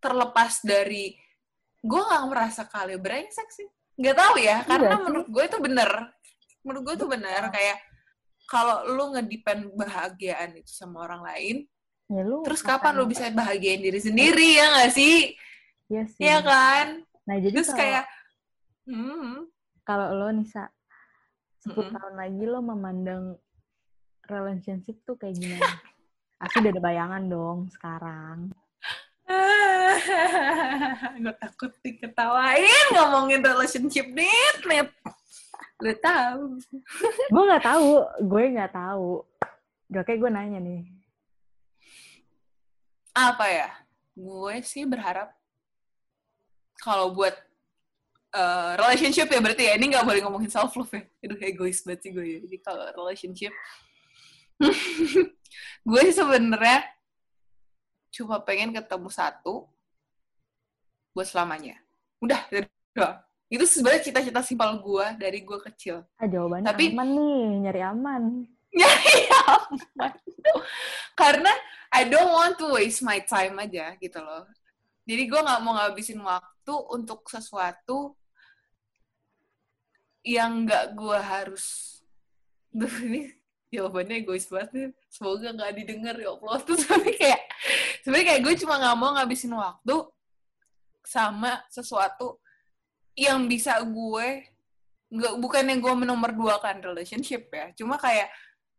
[0.00, 1.12] terlepas dari
[1.84, 3.68] gue nggak merasa Kale brengsek sih
[3.98, 5.90] nggak tahu ya karena iya, menurut gue itu bener
[6.62, 7.78] menurut gue itu bener kayak
[8.48, 11.56] kalau lu ngedepend bahagiaan itu sama orang lain
[12.08, 15.36] ya, lu terus kapan lu bisa bahagiain diri sendiri ya nggak sih
[15.92, 16.22] Iya sih.
[16.24, 16.86] Iya kan?
[17.28, 18.04] Nah, jadi terus kalau, kayak
[18.88, 19.32] hmm.
[19.84, 20.72] kalau lo Nisa
[21.68, 21.92] 10 hmm.
[21.92, 23.24] tahun lagi lo memandang
[24.24, 25.68] relationship tuh kayak gimana?
[26.48, 28.50] Aku udah ada bayangan dong sekarang.
[31.22, 34.88] gue takut diketawain ngomongin relationship net net
[35.82, 36.58] gue tahu
[37.30, 37.90] gue nggak tahu
[38.22, 39.26] gue nggak tahu.
[39.92, 40.82] Gak kayak gue nanya nih.
[43.12, 43.68] Apa ya?
[44.16, 45.28] Gue sih berharap
[46.80, 47.36] kalau buat
[48.32, 49.76] uh, relationship ya berarti ya.
[49.76, 51.04] Ini nggak boleh ngomongin self love ya.
[51.20, 52.38] Itu egois banget sih gue ya.
[52.40, 53.52] Jadi kalau relationship
[55.90, 56.88] gue sebenarnya
[58.12, 59.64] cuma pengen ketemu satu
[61.16, 61.80] buat selamanya.
[62.20, 63.24] Udah, udah.
[63.48, 66.04] Itu sebenarnya cita-cita simpel gue dari gue kecil.
[66.16, 68.22] Ah, jawabannya Tapi, aman nih, nyari aman.
[68.80, 70.16] Nyari aman.
[71.12, 71.52] Karena
[71.92, 74.48] I don't want to waste my time aja gitu loh.
[75.04, 78.16] Jadi gue gak mau ngabisin waktu untuk sesuatu
[80.24, 81.98] yang gak gue harus...
[82.72, 83.28] Duh, ini
[83.72, 84.88] jawabannya egois banget nih.
[85.08, 86.56] Semoga gak didengar ya Allah.
[86.68, 87.40] Terus tapi kayak,
[88.04, 89.96] sebenarnya kayak gue cuma gak mau ngabisin waktu
[91.02, 92.38] sama sesuatu
[93.18, 94.46] yang bisa gue
[95.12, 97.68] nggak bukan yang gue menomor dua kan relationship ya.
[97.76, 98.32] Cuma kayak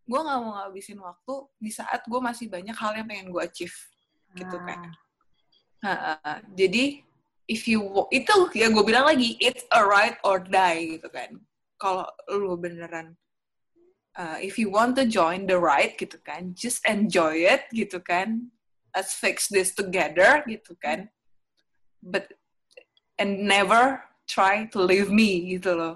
[0.03, 3.75] gue nggak mau ngabisin waktu di saat gue masih banyak hal yang pengen gue achieve
[4.33, 4.89] gitu kan.
[5.85, 7.05] Nah, jadi
[7.45, 11.37] if you itu ya gue bilang lagi it's a right or die gitu kan.
[11.77, 13.13] Kalau lu beneran
[14.15, 18.49] uh, if you want to join the right gitu kan just enjoy it gitu kan.
[18.94, 21.10] Let's fix this together gitu kan.
[22.02, 22.38] But
[23.18, 25.95] and never try to leave me gitu loh.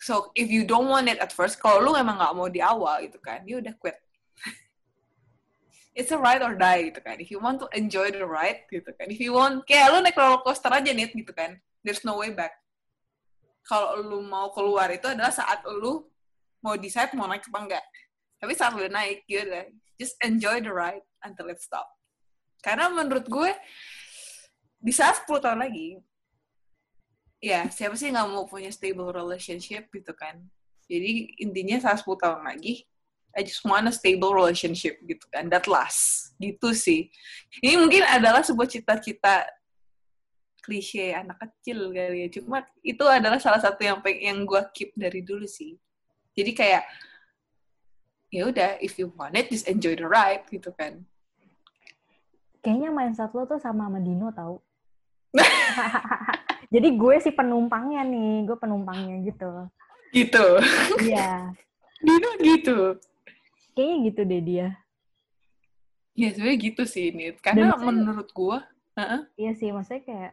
[0.00, 3.04] So if you don't want it at first kalau lu emang nggak mau di awal
[3.08, 3.96] gitu kan you udah quit.
[5.98, 7.20] It's a ride or die gitu kan.
[7.20, 9.12] If you want to enjoy the ride gitu kan.
[9.12, 11.60] If you want kayak lu naik roller coaster aja nih gitu kan.
[11.84, 12.56] There's no way back.
[13.64, 16.04] Kalau lu mau keluar itu adalah saat lu
[16.64, 17.84] mau decide mau naik apa enggak.
[18.40, 19.68] Tapi saat lu naik, you udah
[20.00, 21.84] just enjoy the ride until it stop.
[22.64, 23.52] Karena menurut gue,
[24.80, 26.00] di saat 10 tahun lagi,
[27.44, 30.40] ya siapa sih nggak mau punya stable relationship gitu kan.
[30.88, 32.88] Jadi intinya saat 10 tahun lagi,
[33.36, 36.32] I just want a stable relationship gitu kan, that last.
[36.40, 37.12] Gitu sih.
[37.60, 39.44] Ini mungkin adalah sebuah cita-cita
[40.64, 42.28] klise anak kecil kali ya.
[42.40, 45.76] Cuma itu adalah salah satu yang yang gue keep dari dulu sih.
[46.34, 46.82] Jadi kayak
[48.34, 51.06] ya udah if you want it just enjoy the ride gitu kan.
[52.58, 54.58] Kayaknya mindset lo tuh sama sama Dino tau.
[56.74, 59.70] Jadi gue sih penumpangnya nih, gue penumpangnya gitu.
[60.10, 60.46] Gitu.
[61.06, 61.54] Iya.
[62.02, 62.98] Dino gitu.
[63.78, 64.68] Kayaknya gitu deh dia.
[66.14, 67.34] Ya sebenarnya gitu sih ini.
[67.38, 68.58] Karena Dan menurut gue,
[68.98, 69.20] uh-uh.
[69.38, 70.32] Iya sih, maksudnya kayak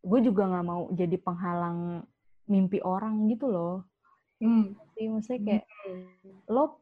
[0.00, 2.08] gue juga nggak mau jadi penghalang
[2.50, 3.86] mimpi orang gitu loh.
[4.40, 4.74] hmm.
[5.00, 5.64] Sih, maksudnya kayak
[6.46, 6.76] lo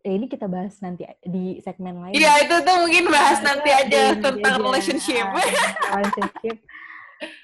[0.00, 2.16] eh ini kita bahas nanti di segmen lain.
[2.16, 4.64] Iya itu tuh mungkin bahas nanti Iya, aja di- tentang aja.
[4.64, 5.26] relationship.
[5.28, 6.56] Ah, relationship.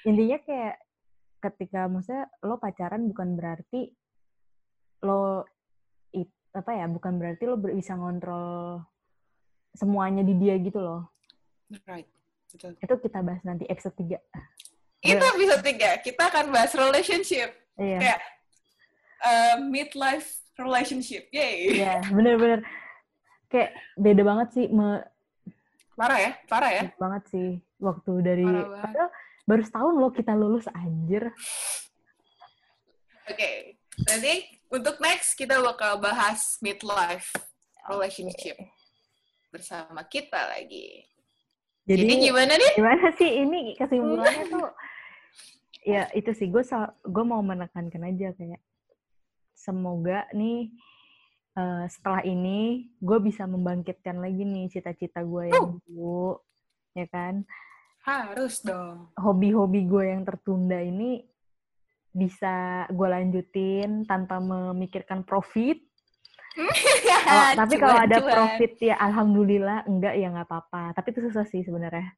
[0.03, 0.75] Intinya kayak
[1.39, 3.93] ketika maksudnya lo pacaran bukan berarti
[4.99, 5.45] lo
[6.11, 8.81] it, apa ya bukan berarti lo ber- bisa ngontrol
[9.71, 11.05] semuanya di dia gitu loh.
[11.85, 12.09] right.
[12.49, 12.73] Betul.
[12.81, 14.17] Itu kita bahas nanti episode 3.
[15.05, 16.01] Itu episode 3.
[16.01, 17.53] Kita akan bahas relationship.
[17.77, 17.97] Iya.
[18.01, 18.19] Kayak
[19.23, 21.27] uh, midlife relationship.
[21.31, 21.79] Yay.
[21.79, 22.63] Iya, bener-bener
[23.49, 25.03] kayak beda banget sih, me,
[25.99, 26.31] Parah ya?
[26.47, 26.83] Parah ya?
[26.87, 29.09] beda banget sih waktu dari padahal
[29.43, 31.27] baru setahun loh kita lulus anjir.
[33.27, 33.75] Oke.
[34.07, 37.35] Nanti untuk next kita bakal bahas midlife
[37.91, 38.55] relationship
[39.51, 41.03] bersama kita lagi.
[41.83, 42.73] Jadi, Jadi, gimana nih?
[42.79, 44.69] gimana sih ini kesimpulannya tuh
[45.83, 48.61] ya itu sih gue gue mau menekankan aja kayak
[49.59, 50.71] semoga nih
[51.59, 56.39] eh, setelah ini gue bisa membangkitkan lagi nih cita-cita gue yang dulu
[56.95, 57.43] ya kan?
[57.99, 59.11] Harus dong.
[59.19, 61.19] hobi-hobi gue yang tertunda ini
[62.09, 65.83] bisa gue lanjutin tanpa memikirkan profit.
[67.29, 70.97] Oh, tapi kalau ada profit ya alhamdulillah enggak ya nggak apa-apa.
[70.97, 72.09] Tapi itu susah sih sebenarnya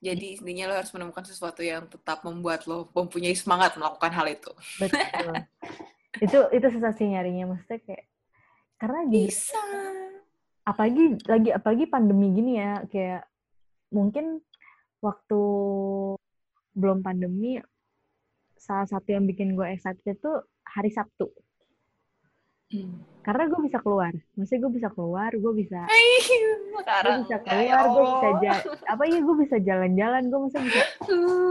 [0.00, 4.52] Jadi intinya lo harus menemukan sesuatu yang tetap membuat lo mempunyai semangat melakukan hal itu.
[4.80, 5.36] betul
[6.18, 8.04] itu itu susah sih nyarinya maksudnya kayak
[8.80, 9.62] karena Bisa.
[10.66, 13.22] apalagi lagi apalagi pandemi gini ya kayak
[13.94, 14.42] mungkin
[14.98, 15.40] waktu
[16.74, 17.62] belum pandemi
[18.58, 20.32] salah satu yang bikin gue excited itu
[20.66, 21.30] hari Sabtu
[22.70, 23.02] Hmm.
[23.20, 28.28] karena gue bisa keluar maksudnya gue bisa keluar gue bisa gue bisa keluar gue bisa
[28.28, 28.40] Allah.
[28.40, 28.54] ja
[28.86, 30.82] apa ya gue bisa jalan-jalan gue maksudnya bisa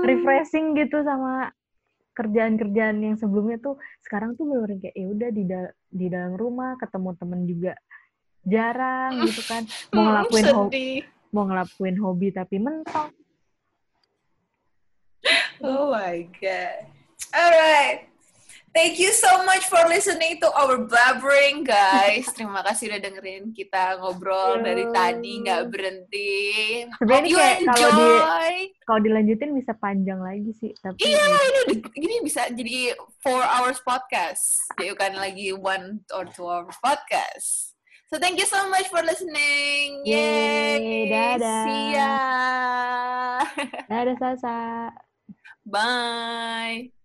[0.01, 1.51] refreshing gitu sama
[2.11, 6.75] kerjaan-kerjaan yang sebelumnya tuh sekarang tuh bener kayak ya udah di da- di dalam rumah
[6.75, 7.73] ketemu temen juga
[8.41, 10.87] jarang gitu kan mau Hmm, ngelakuin hobi
[11.29, 13.11] mau ngelakuin hobi tapi mentok
[15.59, 16.87] Oh my god.
[17.29, 18.07] Alright.
[18.69, 22.29] Thank you so much for listening to our blabbering, guys.
[22.37, 24.65] Terima kasih udah dengerin kita ngobrol Yo.
[24.65, 26.37] dari tadi nggak berhenti.
[27.01, 31.23] Sebenarnya Hope ini you kayak kalau di- kalau dilanjutin bisa panjang lagi sih tapi Iya,
[31.65, 32.93] ini ini bisa jadi
[33.25, 34.61] four hours podcast.
[34.77, 37.73] Jadi kan lagi one or two hours podcast.
[38.09, 40.01] So thank you so much for listening.
[40.05, 41.61] Yeay, dadah.
[41.65, 42.15] See ya.
[43.91, 44.57] dadah Sasa
[45.65, 46.98] Bye.